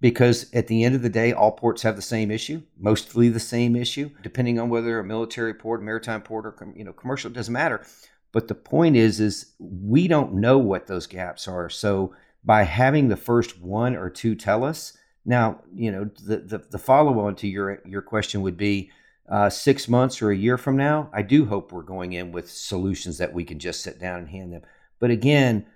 because 0.00 0.52
at 0.52 0.66
the 0.68 0.84
end 0.84 0.94
of 0.94 1.02
the 1.02 1.08
day, 1.08 1.32
all 1.32 1.52
ports 1.52 1.82
have 1.82 1.96
the 1.96 2.02
same 2.02 2.30
issue, 2.30 2.62
mostly 2.78 3.28
the 3.28 3.40
same 3.40 3.74
issue, 3.74 4.10
depending 4.22 4.58
on 4.58 4.68
whether 4.68 4.98
a 4.98 5.04
military 5.04 5.54
port, 5.54 5.82
maritime 5.82 6.22
port, 6.22 6.46
or 6.46 6.72
you 6.76 6.84
know 6.84 6.92
commercial. 6.92 7.30
It 7.30 7.34
doesn't 7.34 7.52
matter. 7.52 7.84
But 8.30 8.48
the 8.48 8.54
point 8.54 8.96
is, 8.96 9.20
is 9.20 9.54
we 9.58 10.06
don't 10.06 10.34
know 10.34 10.58
what 10.58 10.86
those 10.86 11.06
gaps 11.06 11.48
are. 11.48 11.68
So 11.68 12.14
by 12.44 12.62
having 12.64 13.08
the 13.08 13.16
first 13.16 13.60
one 13.60 13.96
or 13.96 14.10
two 14.10 14.34
tell 14.34 14.64
us, 14.64 14.96
now 15.24 15.60
you 15.74 15.90
know 15.90 16.10
the 16.26 16.38
the, 16.38 16.58
the 16.70 16.78
follow 16.78 17.18
on 17.20 17.34
to 17.36 17.48
your 17.48 17.80
your 17.84 18.02
question 18.02 18.42
would 18.42 18.56
be. 18.56 18.90
Uh, 19.30 19.50
six 19.50 19.90
months 19.90 20.22
or 20.22 20.30
a 20.30 20.36
year 20.36 20.56
from 20.56 20.74
now, 20.74 21.10
I 21.12 21.20
do 21.20 21.44
hope 21.44 21.70
we're 21.70 21.82
going 21.82 22.14
in 22.14 22.32
with 22.32 22.50
solutions 22.50 23.18
that 23.18 23.34
we 23.34 23.44
can 23.44 23.58
just 23.58 23.82
sit 23.82 24.00
down 24.00 24.20
and 24.20 24.28
hand 24.30 24.54
them. 24.54 24.62
But 25.00 25.10
again, 25.10 25.66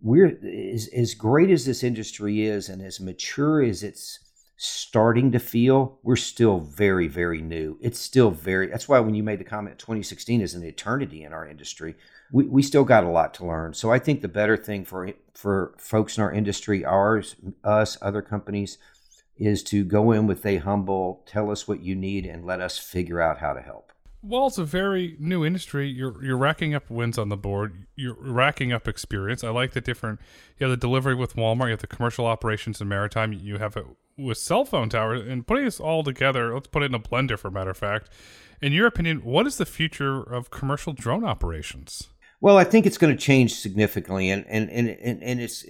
we're 0.00 0.38
as, 0.72 0.88
as 0.88 1.14
great 1.14 1.50
as 1.50 1.66
this 1.66 1.82
industry 1.82 2.42
is 2.42 2.68
and 2.68 2.80
as 2.80 3.00
mature 3.00 3.62
as 3.62 3.82
it's 3.82 4.20
starting 4.56 5.32
to 5.32 5.38
feel, 5.38 5.98
we're 6.02 6.16
still 6.16 6.60
very, 6.60 7.08
very 7.08 7.40
new. 7.40 7.78
It's 7.80 7.98
still 7.98 8.30
very, 8.30 8.66
that's 8.66 8.88
why 8.88 9.00
when 9.00 9.14
you 9.14 9.22
made 9.22 9.40
the 9.40 9.44
comment 9.44 9.78
2016 9.78 10.42
is 10.42 10.54
an 10.54 10.62
eternity 10.62 11.24
in 11.24 11.32
our 11.32 11.48
industry, 11.48 11.94
we, 12.32 12.44
we 12.44 12.62
still 12.62 12.84
got 12.84 13.04
a 13.04 13.08
lot 13.08 13.34
to 13.34 13.46
learn. 13.46 13.74
So 13.74 13.90
I 13.90 13.98
think 13.98 14.20
the 14.20 14.28
better 14.28 14.56
thing 14.56 14.84
for, 14.84 15.12
for 15.34 15.74
folks 15.78 16.16
in 16.16 16.22
our 16.22 16.32
industry, 16.32 16.84
ours, 16.84 17.36
us, 17.64 17.98
other 18.00 18.22
companies, 18.22 18.78
is 19.36 19.62
to 19.64 19.84
go 19.84 20.12
in 20.12 20.26
with 20.26 20.44
a 20.44 20.58
humble, 20.58 21.22
tell 21.26 21.50
us 21.50 21.66
what 21.66 21.82
you 21.82 21.94
need 21.94 22.26
and 22.26 22.44
let 22.44 22.60
us 22.60 22.78
figure 22.78 23.20
out 23.20 23.38
how 23.38 23.52
to 23.52 23.62
help. 23.62 23.90
Well, 24.22 24.48
it's 24.48 24.58
a 24.58 24.64
very 24.64 25.16
new 25.18 25.46
industry. 25.46 25.88
You're 25.88 26.22
you're 26.22 26.36
racking 26.36 26.74
up 26.74 26.90
wins 26.90 27.16
on 27.16 27.30
the 27.30 27.38
board. 27.38 27.86
You're 27.96 28.18
racking 28.20 28.70
up 28.70 28.86
experience. 28.86 29.42
I 29.42 29.48
like 29.48 29.72
the 29.72 29.80
different. 29.80 30.20
You 30.58 30.66
have 30.66 30.70
the 30.70 30.76
delivery 30.76 31.14
with 31.14 31.36
Walmart. 31.36 31.66
You 31.66 31.70
have 31.70 31.80
the 31.80 31.86
commercial 31.86 32.26
operations 32.26 32.82
in 32.82 32.88
maritime. 32.88 33.32
You 33.32 33.56
have 33.56 33.78
it 33.78 33.86
with 34.18 34.36
cell 34.36 34.66
phone 34.66 34.90
towers. 34.90 35.26
And 35.26 35.46
putting 35.46 35.64
this 35.64 35.80
all 35.80 36.04
together, 36.04 36.52
let's 36.52 36.66
put 36.66 36.82
it 36.82 36.86
in 36.90 36.94
a 36.94 37.00
blender. 37.00 37.38
For 37.38 37.48
a 37.48 37.52
matter 37.52 37.70
of 37.70 37.78
fact, 37.78 38.10
in 38.60 38.74
your 38.74 38.86
opinion, 38.86 39.24
what 39.24 39.46
is 39.46 39.56
the 39.56 39.64
future 39.64 40.20
of 40.20 40.50
commercial 40.50 40.92
drone 40.92 41.24
operations? 41.24 42.08
Well, 42.40 42.56
I 42.56 42.64
think 42.64 42.86
it's 42.86 42.98
going 42.98 43.14
to 43.14 43.22
change 43.22 43.54
significantly, 43.54 44.30
and 44.30 44.46
and 44.46 44.70
and 44.70 44.88
and, 44.88 45.22
and 45.22 45.40
it's 45.40 45.66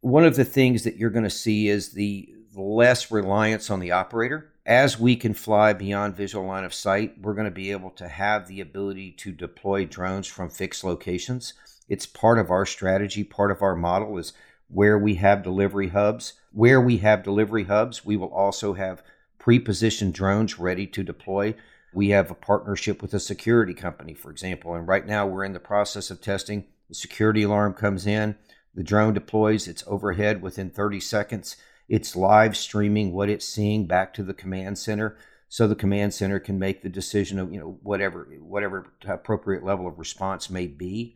one 0.00 0.24
of 0.24 0.36
the 0.36 0.44
things 0.44 0.84
that 0.84 0.96
you're 0.96 1.10
going 1.10 1.24
to 1.24 1.30
see 1.30 1.68
is 1.68 1.92
the 1.92 2.28
less 2.54 3.10
reliance 3.10 3.70
on 3.70 3.80
the 3.80 3.90
operator 3.90 4.54
as 4.66 4.98
we 4.98 5.14
can 5.16 5.34
fly 5.34 5.72
beyond 5.72 6.16
visual 6.16 6.46
line 6.46 6.64
of 6.64 6.72
sight, 6.72 7.20
we're 7.20 7.34
going 7.34 7.44
to 7.44 7.50
be 7.50 7.70
able 7.70 7.90
to 7.90 8.08
have 8.08 8.48
the 8.48 8.60
ability 8.60 9.12
to 9.12 9.30
deploy 9.30 9.84
drones 9.84 10.26
from 10.26 10.48
fixed 10.48 10.84
locations. 10.84 11.52
It's 11.88 12.06
part 12.06 12.38
of 12.38 12.50
our 12.50 12.64
strategy, 12.64 13.24
part 13.24 13.50
of 13.50 13.60
our 13.60 13.76
model 13.76 14.16
is 14.16 14.32
where 14.68 14.98
we 14.98 15.16
have 15.16 15.42
delivery 15.42 15.88
hubs. 15.88 16.34
Where 16.52 16.80
we 16.80 16.98
have 16.98 17.22
delivery 17.22 17.64
hubs, 17.64 18.06
we 18.06 18.16
will 18.16 18.32
also 18.32 18.72
have 18.72 19.02
pre-positioned 19.38 20.14
drones 20.14 20.58
ready 20.58 20.86
to 20.86 21.02
deploy. 21.02 21.54
We 21.94 22.08
have 22.10 22.30
a 22.30 22.34
partnership 22.34 23.00
with 23.00 23.14
a 23.14 23.20
security 23.20 23.74
company, 23.74 24.14
for 24.14 24.30
example, 24.30 24.74
and 24.74 24.86
right 24.86 25.06
now 25.06 25.26
we're 25.26 25.44
in 25.44 25.52
the 25.52 25.60
process 25.60 26.10
of 26.10 26.20
testing. 26.20 26.66
The 26.88 26.94
security 26.94 27.44
alarm 27.44 27.74
comes 27.74 28.06
in, 28.06 28.36
the 28.74 28.82
drone 28.82 29.14
deploys, 29.14 29.68
it's 29.68 29.84
overhead 29.86 30.42
within 30.42 30.70
30 30.70 31.00
seconds. 31.00 31.56
It's 31.88 32.16
live 32.16 32.56
streaming 32.56 33.12
what 33.12 33.28
it's 33.28 33.46
seeing 33.46 33.86
back 33.86 34.12
to 34.14 34.22
the 34.22 34.34
command 34.34 34.78
center 34.78 35.16
so 35.54 35.68
the 35.68 35.76
command 35.76 36.12
center 36.12 36.40
can 36.40 36.58
make 36.58 36.82
the 36.82 36.88
decision 36.88 37.38
of 37.38 37.52
you 37.52 37.60
know 37.60 37.78
whatever 37.84 38.24
whatever 38.40 38.92
appropriate 39.06 39.62
level 39.62 39.86
of 39.86 40.00
response 40.00 40.50
may 40.50 40.66
be. 40.66 41.14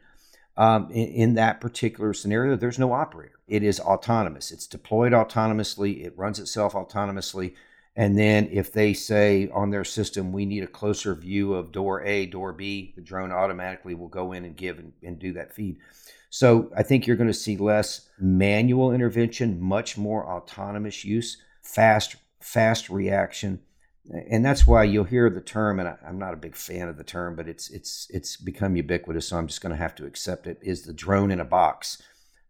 Um, 0.57 0.89
in, 0.93 1.09
in, 1.09 1.35
that 1.35 1.61
particular 1.61 2.13
scenario 2.13 2.55
there's 2.55 2.79
no 2.79 2.93
operator. 2.93 3.41
It 3.49 3.65
is 3.65 3.81
autonomous. 3.81 4.53
It's 4.53 4.69
deployed 4.69 5.13
autonomously. 5.13 6.05
It 6.05 6.17
runs 6.17 6.39
itself 6.39 6.75
autonomously 6.75 7.55
and 7.97 8.17
then 8.19 8.49
if 8.53 8.73
they 8.73 8.95
say 8.95 9.51
on 9.53 9.71
their 9.71 9.85
system 9.85 10.33
we 10.33 10.47
need 10.47 10.63
a 10.63 10.69
closer 10.69 11.15
view 11.15 11.55
of 11.55 11.73
door 11.73 12.03
a 12.05 12.27
door 12.27 12.53
b 12.53 12.93
the 12.97 13.03
drone 13.03 13.33
automatically 13.33 13.95
will 13.95 14.09
go 14.09 14.33
in 14.33 14.45
and 14.45 14.57
give 14.57 14.79
and, 14.79 14.93
and 15.03 15.19
do 15.19 15.33
that 15.33 15.55
feed 15.55 15.79
so 16.31 16.71
I 16.77 16.83
think 16.83 17.07
you're 17.07 17.17
going 17.17 17.29
to 17.29 17.35
see 17.35 17.57
less 17.57 18.09
manual 18.19 18.93
intervention, 18.93 19.61
much 19.61 19.97
more 19.97 20.27
autonomous 20.27 21.05
use, 21.05 21.39
fast 21.63 22.17
fast 22.41 22.89
reaction, 22.89 23.61
and 24.31 24.45
that's 24.45 24.67
why 24.67 24.85
you'll 24.85 25.05
hear 25.05 25.29
the 25.31 25.41
term. 25.41 25.81
And 25.81 25.89
I, 25.89 25.97
am 26.07 26.19
not 26.19 26.35
a 26.35 26.39
big 26.39 26.55
fan 26.55 26.89
of 26.89 26.97
the 26.97 27.05
term, 27.05 27.35
but 27.35 27.49
it's 27.49 27.71
it's 27.71 28.09
it's 28.11 28.37
become 28.37 28.77
ubiquitous. 28.77 29.29
So 29.29 29.39
I'm 29.39 29.47
just 29.47 29.63
going 29.63 29.75
to 29.75 29.83
have 29.83 29.95
to 29.97 30.07
accept 30.07 30.47
it. 30.47 30.59
Is 30.63 30.83
the 30.83 30.93
drone 30.93 31.31
in 31.31 31.41
a 31.41 31.45
box? 31.45 32.03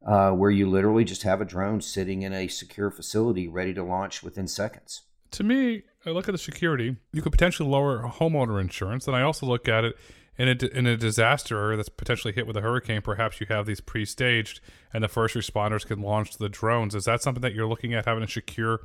Uh, 0.07 0.31
where 0.31 0.51
you 0.51 0.71
literally 0.71 1.03
just 1.03 1.25
have 1.25 1.41
a 1.41 1.45
drone 1.45 1.81
sitting 1.81 2.23
in 2.23 2.33
a 2.33 2.47
secure 2.47 2.89
facility 2.89 3.49
ready 3.49 3.75
to 3.75 3.83
launch 3.83 4.23
within 4.23 4.47
seconds. 4.47 5.03
To 5.33 5.45
me, 5.45 5.83
I 6.07 6.11
look 6.11 6.29
at 6.29 6.33
the 6.33 6.39
security. 6.39 6.97
You 7.13 7.23
could 7.23 7.33
potentially 7.33 7.69
lower 7.69 8.03
homeowner 8.03 8.61
insurance, 8.61 9.07
and 9.07 9.17
I 9.17 9.23
also 9.23 9.47
look 9.47 9.69
at 9.69 9.85
it 9.85 9.97
in 10.39 10.49
a, 10.49 10.79
in 10.79 10.87
a 10.87 10.97
disaster 10.97 11.77
that's 11.77 11.89
potentially 11.89 12.33
hit 12.33 12.47
with 12.47 12.57
a 12.57 12.61
hurricane, 12.61 13.03
perhaps 13.03 13.41
you 13.41 13.47
have 13.51 13.67
these 13.67 13.81
pre-staged, 13.81 14.61
and 14.95 15.03
the 15.03 15.09
first 15.09 15.35
responders 15.35 15.85
can 15.85 16.01
launch 16.01 16.39
the 16.39 16.49
drones. 16.49 16.95
Is 16.95 17.05
that 17.07 17.23
something 17.23 17.43
that 17.43 17.55
you're 17.55 17.67
looking 17.67 17.93
at 17.93 18.07
having 18.07 18.23
a 18.23 18.29
secure 18.29 18.81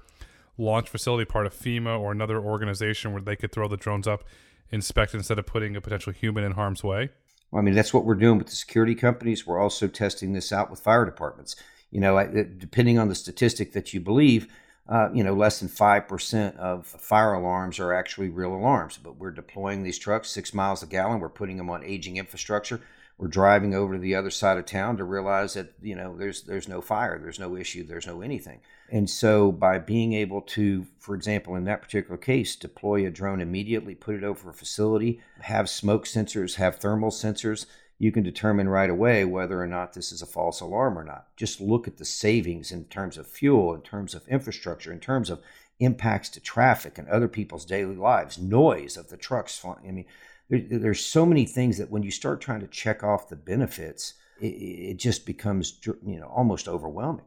launch 0.58 0.90
facility, 0.90 1.26
part 1.26 1.46
of 1.46 1.54
FEMA 1.54 2.00
or 2.00 2.12
another 2.12 2.40
organization, 2.40 3.14
where 3.14 3.22
they 3.22 3.36
could 3.36 3.52
throw 3.52 3.68
the 3.68 3.78
drones 3.78 4.08
up, 4.08 4.24
inspect 4.72 5.14
instead 5.14 5.38
of 5.38 5.46
putting 5.46 5.76
a 5.76 5.82
potential 5.82 6.12
human 6.12 6.44
in 6.44 6.54
harm's 6.54 6.84
way? 6.84 7.10
Well, 7.52 7.62
I 7.62 7.64
mean, 7.64 7.76
that's 7.76 7.94
what 7.94 8.04
we're 8.04 8.16
doing 8.16 8.40
with 8.40 8.48
the 8.48 8.56
security 8.56 8.96
companies. 8.96 9.46
We're 9.46 9.60
also 9.60 9.88
testing 9.88 10.34
this 10.34 10.52
out 10.52 10.72
with 10.72 10.80
fire 10.80 11.06
departments. 11.06 11.56
You 11.92 12.02
know, 12.02 12.26
depending 12.58 12.98
on 12.98 13.10
the 13.10 13.16
statistic 13.16 13.74
that 13.74 13.94
you 13.94 14.00
believe, 14.00 14.48
uh, 14.88 15.10
you 15.14 15.24
know, 15.24 15.34
less 15.34 15.60
than 15.60 15.70
5% 15.70 16.58
of 16.58 16.86
fire 16.86 17.34
alarms 17.34 17.80
are 17.80 17.94
actually 17.94 18.30
real 18.30 18.54
alarms. 18.54 19.00
But 19.02 19.18
we're 19.18 19.32
deploying 19.32 19.84
these 19.84 19.98
trucks 19.98 20.30
six 20.30 20.54
miles 20.54 20.84
a 20.84 20.88
gallon. 20.88 21.20
We're 21.20 21.30
putting 21.30 21.58
them 21.58 21.70
on 21.70 21.84
aging 21.84 22.18
infrastructure. 22.18 22.82
We're 23.18 23.28
driving 23.28 23.74
over 23.74 23.94
to 23.94 24.00
the 24.00 24.16
other 24.16 24.32
side 24.32 24.58
of 24.58 24.66
town 24.66 24.98
to 24.98 25.04
realize 25.04 25.54
that, 25.54 25.74
you 25.82 25.96
know, 25.96 26.18
there's, 26.18 26.42
there's 26.44 26.68
no 26.68 26.82
fire, 26.82 27.20
there's 27.20 27.40
no 27.40 27.56
issue, 27.56 27.86
there's 27.86 28.08
no 28.08 28.22
anything. 28.22 28.60
And 28.90 29.10
so 29.10 29.52
by 29.52 29.78
being 29.78 30.14
able 30.14 30.42
to, 30.42 30.88
for 30.98 31.16
example, 31.16 31.56
in 31.56 31.64
that 31.66 31.82
particular 31.82 32.18
case, 32.18 32.56
deploy 32.56 33.06
a 33.06 33.12
drone 33.12 33.40
immediately, 33.40 33.96
put 33.96 34.16
it 34.16 34.24
over 34.24 34.50
a 34.50 34.54
facility, 34.54 35.22
have 35.42 35.70
smoke 35.70 36.06
sensors, 36.06 36.56
have 36.56 36.78
thermal 36.78 37.12
sensors, 37.12 37.68
you 38.04 38.12
can 38.12 38.22
determine 38.22 38.68
right 38.68 38.90
away 38.90 39.24
whether 39.24 39.62
or 39.62 39.66
not 39.66 39.94
this 39.94 40.12
is 40.12 40.22
a 40.22 40.26
false 40.26 40.60
alarm 40.60 41.00
or 41.00 41.06
not. 41.06 41.28
Just 41.38 41.62
look 41.62 41.88
at 41.88 41.98
the 41.98 42.04
savings 42.04 42.70
in 42.70 42.84
terms 42.86 43.18
of 43.18 43.26
fuel, 43.26 43.74
in 43.74 43.80
terms 43.80 44.14
of 44.14 44.28
infrastructure, 44.28 44.92
in 44.92 45.00
terms 45.00 45.30
of 45.30 45.42
impacts 45.80 46.28
to 46.28 46.42
traffic 46.42 46.98
and 46.98 47.08
other 47.08 47.30
people's 47.30 47.64
daily 47.64 47.96
lives, 47.96 48.38
noise 48.38 48.98
of 48.98 49.08
the 49.08 49.16
trucks. 49.16 49.64
I 49.64 49.90
mean, 49.90 50.04
there, 50.50 50.60
there's 50.70 51.00
so 51.00 51.26
many 51.26 51.46
things 51.46 51.78
that 51.78 51.90
when 51.90 52.04
you 52.04 52.12
start 52.12 52.42
trying 52.42 52.60
to 52.60 52.68
check 52.68 53.06
off 53.06 53.30
the 53.30 53.38
benefits, 53.38 54.16
it, 54.42 54.48
it 54.48 54.98
just 54.98 55.26
becomes 55.26 55.80
you 55.86 56.20
know 56.20 56.28
almost 56.28 56.68
overwhelming. 56.68 57.26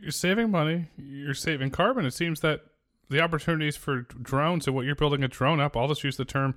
You're 0.00 0.12
saving 0.12 0.52
money. 0.52 0.86
You're 0.96 1.34
saving 1.34 1.70
carbon. 1.70 2.06
It 2.06 2.14
seems 2.14 2.38
that 2.42 2.60
the 3.10 3.20
opportunities 3.20 3.74
for 3.74 4.02
drones 4.02 4.68
and 4.68 4.76
what 4.76 4.86
you're 4.86 4.94
building 4.94 5.24
a 5.24 5.28
DroneUp. 5.28 5.74
I'll 5.74 5.88
just 5.88 6.04
use 6.04 6.16
the 6.16 6.24
term 6.24 6.54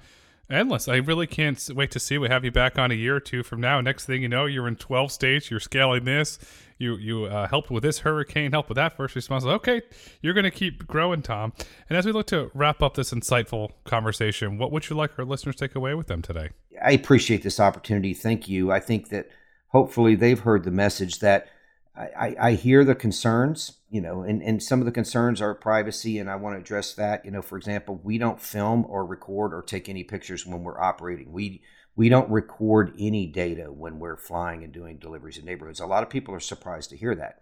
endless. 0.52 0.88
I 0.88 0.98
really 0.98 1.28
can't 1.28 1.70
wait 1.74 1.92
to 1.92 2.00
see. 2.00 2.18
We 2.18 2.28
have 2.30 2.46
you 2.46 2.52
back 2.52 2.78
on 2.78 2.92
a 2.92 2.96
year 2.96 3.16
or 3.16 3.20
two 3.20 3.44
from 3.44 3.62
now. 3.62 3.82
Next 3.82 4.06
thing 4.06 4.22
you 4.22 4.30
know, 4.30 4.46
you're 4.46 4.68
in 4.68 4.76
12 4.76 5.12
states. 5.12 5.50
You're 5.50 5.60
scaling 5.60 6.06
this. 6.06 6.40
You 6.78 6.96
you 6.98 7.26
uh, 7.26 7.48
helped 7.48 7.70
with 7.70 7.84
this 7.84 8.00
hurricane. 8.00 8.52
Helped 8.52 8.70
with 8.70 8.78
that 8.78 8.98
first 8.98 9.16
response. 9.16 9.46
Okay, 9.46 9.82
you're 10.22 10.34
going 10.34 10.46
to 10.46 10.52
keep 10.52 10.88
growing, 10.88 11.22
Tom. 11.22 11.54
And 11.90 11.98
as 11.98 12.06
we 12.06 12.12
look 12.12 12.28
to 12.28 12.50
wrap 12.56 12.82
up 12.82 12.96
this 12.96 13.14
insightful 13.14 13.72
conversation, 13.84 14.58
what 14.58 14.72
would 14.72 14.90
you 14.90 14.96
like 14.96 15.18
our 15.20 15.26
listeners 15.26 15.56
to 15.58 15.68
take 15.68 15.76
away 15.76 15.94
with 15.94 16.08
them 16.08 16.22
today? 16.22 16.50
I 16.84 16.92
appreciate 16.94 17.44
this 17.44 17.60
opportunity. 17.60 18.14
Thank 18.16 18.48
you. 18.48 18.72
I 18.72 18.80
think 18.80 19.10
that 19.10 19.30
hopefully 19.68 20.16
they've 20.16 20.40
heard 20.40 20.64
the 20.64 20.72
message 20.72 21.20
that 21.20 21.48
I, 21.94 22.36
I 22.40 22.52
hear 22.54 22.86
the 22.86 22.96
concerns, 22.96 23.80
you 23.90 24.00
know, 24.00 24.22
and, 24.22 24.42
and 24.42 24.64
some 24.64 24.80
of 24.80 24.86
the 24.86 24.94
concerns 24.94 25.42
are 25.42 25.54
privacy, 25.54 26.20
and 26.20 26.30
I 26.30 26.38
want 26.38 26.56
to 26.56 26.62
address 26.62 26.94
that. 26.94 27.26
You 27.26 27.32
know, 27.32 27.42
for 27.42 27.58
example, 27.58 28.00
we 28.02 28.18
don't 28.18 28.42
film 28.42 28.86
or 28.88 29.06
record 29.06 29.54
or 29.54 29.62
take 29.62 29.90
any 29.90 30.04
pictures 30.04 30.46
when 30.46 30.64
we're 30.64 30.82
operating. 30.82 31.32
We 31.32 31.62
we 31.96 32.08
don't 32.08 32.30
record 32.32 32.94
any 32.98 33.28
data 33.28 33.72
when 33.72 34.00
we're 34.00 34.16
flying 34.16 34.64
and 34.64 34.72
doing 34.72 34.98
deliveries 34.98 35.38
in 35.38 35.46
neighborhoods. 35.46 35.82
A 35.82 35.86
lot 35.86 36.04
of 36.04 36.10
people 36.10 36.34
are 36.34 36.40
surprised 36.40 36.90
to 36.92 36.98
hear 36.98 37.14
that. 37.16 37.42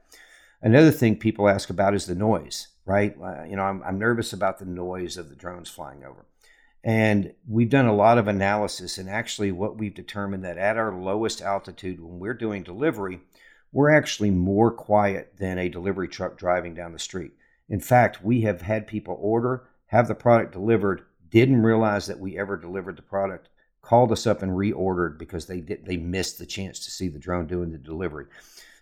Another 0.62 0.92
thing 0.92 1.16
people 1.16 1.48
ask 1.48 1.70
about 1.70 1.94
is 1.94 2.08
the 2.08 2.16
noise, 2.16 2.70
right? 2.86 3.16
Uh, 3.22 3.44
you 3.44 3.56
know, 3.56 3.62
I'm, 3.62 3.84
I'm 3.84 4.00
nervous 4.00 4.34
about 4.34 4.58
the 4.58 4.66
noise 4.66 5.18
of 5.18 5.30
the 5.30 5.36
drones 5.36 5.70
flying 5.70 6.04
over. 6.04 6.26
And 6.84 7.34
we've 7.48 7.70
done 7.70 7.86
a 7.86 7.96
lot 7.96 8.18
of 8.18 8.28
analysis, 8.28 8.98
and 8.98 9.10
actually, 9.10 9.52
what 9.52 9.78
we've 9.78 9.94
determined 9.94 10.44
that 10.46 10.58
at 10.58 10.78
our 10.78 10.94
lowest 10.94 11.42
altitude, 11.42 12.00
when 12.02 12.20
we're 12.20 12.34
doing 12.34 12.64
delivery, 12.64 13.20
we're 13.72 13.90
actually 13.90 14.32
more 14.32 14.72
quiet 14.72 15.34
than 15.38 15.58
a 15.58 15.70
delivery 15.70 16.08
truck 16.08 16.38
driving 16.38 16.74
down 16.74 16.94
the 16.94 17.00
street. 17.00 17.32
In 17.68 17.80
fact, 17.80 18.24
we 18.24 18.42
have 18.42 18.62
had 18.62 18.88
people 18.88 19.18
order, 19.20 19.68
have 19.88 20.08
the 20.08 20.16
product 20.16 20.54
delivered, 20.54 21.04
didn't 21.30 21.62
realize 21.62 22.08
that 22.08 22.20
we 22.20 22.38
ever 22.38 22.58
delivered 22.58 22.98
the 22.98 23.04
product, 23.04 23.50
called 23.82 24.12
us 24.12 24.26
up 24.26 24.42
and 24.42 24.52
reordered 24.52 25.18
because 25.18 25.46
they 25.46 25.62
did 25.62 25.86
they 25.86 25.98
missed 25.98 26.38
the 26.38 26.46
chance 26.46 26.80
to 26.80 26.92
see 26.92 27.08
the 27.08 27.20
drone 27.20 27.48
doing 27.48 27.72
the 27.72 27.78
delivery. 27.78 28.26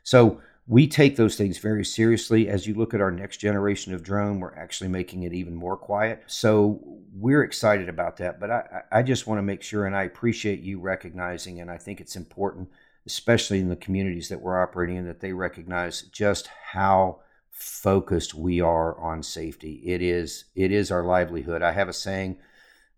So 0.04 0.42
we 0.68 0.88
take 0.88 1.16
those 1.16 1.36
things 1.36 1.58
very 1.58 1.86
seriously. 1.86 2.50
As 2.50 2.68
you 2.68 2.74
look 2.74 2.94
at 2.94 3.02
our 3.02 3.12
next 3.12 3.38
generation 3.38 3.94
of 3.94 4.04
drone, 4.04 4.40
we're 4.40 4.56
actually 4.56 4.90
making 4.90 5.24
it 5.24 5.34
even 5.34 5.56
more 5.56 5.78
quiet. 5.78 6.24
So 6.28 6.82
we're 7.14 7.44
excited 7.44 7.88
about 7.88 8.18
that. 8.18 8.40
But 8.40 8.52
I, 8.52 8.82
I 8.92 9.02
just 9.02 9.28
want 9.28 9.40
to 9.40 9.44
make 9.44 9.64
sure, 9.64 9.86
and 9.86 9.96
I 9.96 10.04
appreciate 10.04 10.60
you 10.60 10.80
recognizing, 10.80 11.62
and 11.62 11.72
I 11.72 11.78
think 11.78 12.02
it's 12.02 12.18
important 12.18 12.70
especially 13.08 13.60
in 13.60 13.70
the 13.70 13.76
communities 13.76 14.30
that 14.30 14.42
we're 14.42 14.62
operating 14.62 14.98
in, 14.98 15.08
that 15.08 15.22
they 15.22 15.34
recognize 15.34 16.04
just 16.04 16.48
how 16.72 17.20
focused 17.50 18.36
we 18.36 18.62
are 18.62 19.00
on 19.00 19.24
safety. 19.24 19.82
It 19.86 20.02
is 20.02 20.46
it 20.56 20.72
is 20.72 20.92
our 20.92 21.04
livelihood. 21.04 21.64
I 21.64 21.72
have 21.72 21.90
a 21.90 21.94
saying, 21.94 22.38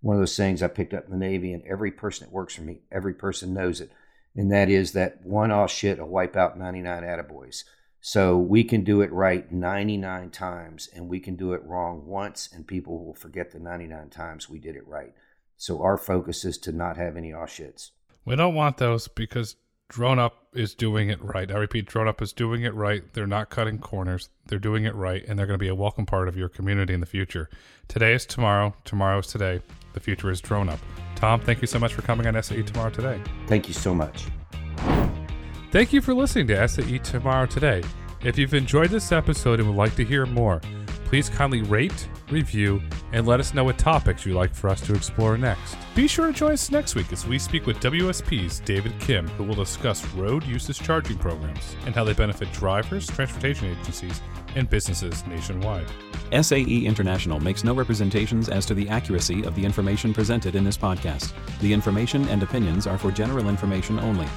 one 0.01 0.17
of 0.17 0.21
those 0.21 0.33
sayings 0.33 0.61
I 0.61 0.67
picked 0.67 0.93
up 0.93 1.05
in 1.05 1.11
the 1.11 1.17
Navy, 1.17 1.53
and 1.53 1.63
every 1.63 1.91
person 1.91 2.25
that 2.25 2.33
works 2.33 2.55
for 2.55 2.63
me, 2.63 2.81
every 2.91 3.13
person 3.13 3.53
knows 3.53 3.79
it, 3.79 3.91
and 4.35 4.51
that 4.51 4.69
is 4.69 4.91
that 4.93 5.25
one 5.25 5.51
off 5.51 5.71
shit 5.71 5.99
will 5.99 6.07
wipe 6.07 6.35
out 6.35 6.59
99 6.59 7.03
attaboys. 7.03 7.63
So 8.01 8.37
we 8.37 8.63
can 8.63 8.83
do 8.83 9.01
it 9.01 9.11
right 9.11 9.49
99 9.51 10.31
times, 10.31 10.89
and 10.93 11.07
we 11.07 11.19
can 11.19 11.35
do 11.35 11.53
it 11.53 11.63
wrong 11.63 12.05
once, 12.05 12.49
and 12.53 12.65
people 12.65 13.05
will 13.05 13.13
forget 13.13 13.51
the 13.51 13.59
99 13.59 14.09
times 14.09 14.49
we 14.49 14.59
did 14.59 14.75
it 14.75 14.87
right. 14.87 15.13
So 15.55 15.81
our 15.81 15.97
focus 15.97 16.45
is 16.45 16.57
to 16.59 16.71
not 16.71 16.97
have 16.97 17.17
any 17.17 17.33
off 17.33 17.49
shits. 17.49 17.91
We 18.23 18.35
don't 18.35 18.55
want 18.55 18.77
those 18.77 19.07
because 19.07 19.55
DroneUp 19.89 20.33
is 20.53 20.75
doing 20.75 21.09
it 21.09 21.19
right. 21.23 21.51
I 21.51 21.55
repeat, 21.55 21.87
DroneUp 21.87 22.21
is 22.21 22.31
doing 22.31 22.61
it 22.61 22.75
right. 22.75 23.03
They're 23.13 23.25
not 23.25 23.49
cutting 23.49 23.79
corners. 23.79 24.29
They're 24.45 24.59
doing 24.59 24.85
it 24.85 24.93
right, 24.93 25.25
and 25.27 25.37
they're 25.37 25.47
going 25.47 25.57
to 25.57 25.63
be 25.63 25.67
a 25.67 25.75
welcome 25.75 26.05
part 26.05 26.27
of 26.27 26.37
your 26.37 26.47
community 26.47 26.93
in 26.93 26.99
the 26.99 27.07
future. 27.07 27.49
Today 27.87 28.13
is 28.13 28.27
tomorrow. 28.27 28.75
Tomorrow 28.85 29.19
is 29.19 29.27
today. 29.27 29.61
The 29.93 29.99
future 29.99 30.29
is 30.29 30.41
DroneUp. 30.43 30.77
Tom, 31.15 31.41
thank 31.41 31.61
you 31.61 31.67
so 31.67 31.79
much 31.79 31.95
for 31.95 32.03
coming 32.03 32.27
on 32.27 32.41
SAE 32.41 32.61
Tomorrow 32.61 32.91
Today. 32.91 33.19
Thank 33.47 33.67
you 33.67 33.73
so 33.73 33.95
much. 33.95 34.25
Thank 35.71 35.91
you 35.91 36.01
for 36.01 36.13
listening 36.13 36.45
to 36.47 36.67
SAE 36.67 36.99
Tomorrow 36.99 37.47
Today. 37.47 37.81
If 38.23 38.37
you've 38.37 38.53
enjoyed 38.53 38.91
this 38.91 39.11
episode 39.11 39.59
and 39.59 39.67
would 39.67 39.77
like 39.77 39.95
to 39.95 40.05
hear 40.05 40.27
more, 40.27 40.61
please 41.09 41.27
kindly 41.27 41.63
rate, 41.63 42.07
review, 42.29 42.79
and 43.13 43.25
let 43.25 43.39
us 43.39 43.55
know 43.55 43.63
what 43.63 43.79
topics 43.79 44.27
you'd 44.27 44.35
like 44.35 44.53
for 44.53 44.69
us 44.69 44.79
to 44.79 44.93
explore 44.93 45.39
next. 45.39 45.75
Be 45.95 46.07
sure 46.07 46.27
to 46.27 46.33
join 46.33 46.51
us 46.51 46.69
next 46.69 46.93
week 46.93 47.11
as 47.11 47.25
we 47.25 47.39
speak 47.39 47.65
with 47.65 47.79
WSP's 47.79 48.59
David 48.59 48.93
Kim, 48.99 49.27
who 49.29 49.43
will 49.43 49.55
discuss 49.55 50.05
road 50.13 50.43
usage 50.45 50.79
charging 50.79 51.17
programs 51.17 51.75
and 51.87 51.95
how 51.95 52.03
they 52.03 52.13
benefit 52.13 52.51
drivers, 52.53 53.07
transportation 53.07 53.71
agencies, 53.71 54.21
and 54.55 54.69
businesses 54.69 55.25
nationwide. 55.25 55.87
SAE 56.31 56.85
International 56.85 57.39
makes 57.39 57.63
no 57.63 57.73
representations 57.73 58.47
as 58.47 58.67
to 58.67 58.75
the 58.75 58.87
accuracy 58.87 59.43
of 59.45 59.55
the 59.55 59.65
information 59.65 60.13
presented 60.13 60.55
in 60.55 60.63
this 60.63 60.77
podcast. 60.77 61.33
The 61.59 61.73
information 61.73 62.27
and 62.29 62.43
opinions 62.43 62.85
are 62.85 62.99
for 62.99 63.11
general 63.11 63.49
information 63.49 63.99
only. 63.99 64.27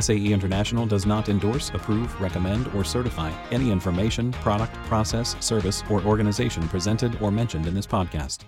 SAE 0.00 0.32
International 0.32 0.86
does 0.86 1.06
not 1.06 1.28
endorse, 1.28 1.70
approve, 1.70 2.20
recommend, 2.20 2.68
or 2.74 2.84
certify 2.84 3.30
any 3.50 3.70
information, 3.70 4.32
product, 4.32 4.74
process, 4.86 5.36
service, 5.40 5.82
or 5.90 6.02
organization 6.02 6.68
presented 6.68 7.20
or 7.20 7.30
mentioned 7.30 7.66
in 7.66 7.74
this 7.74 7.86
podcast. 7.86 8.40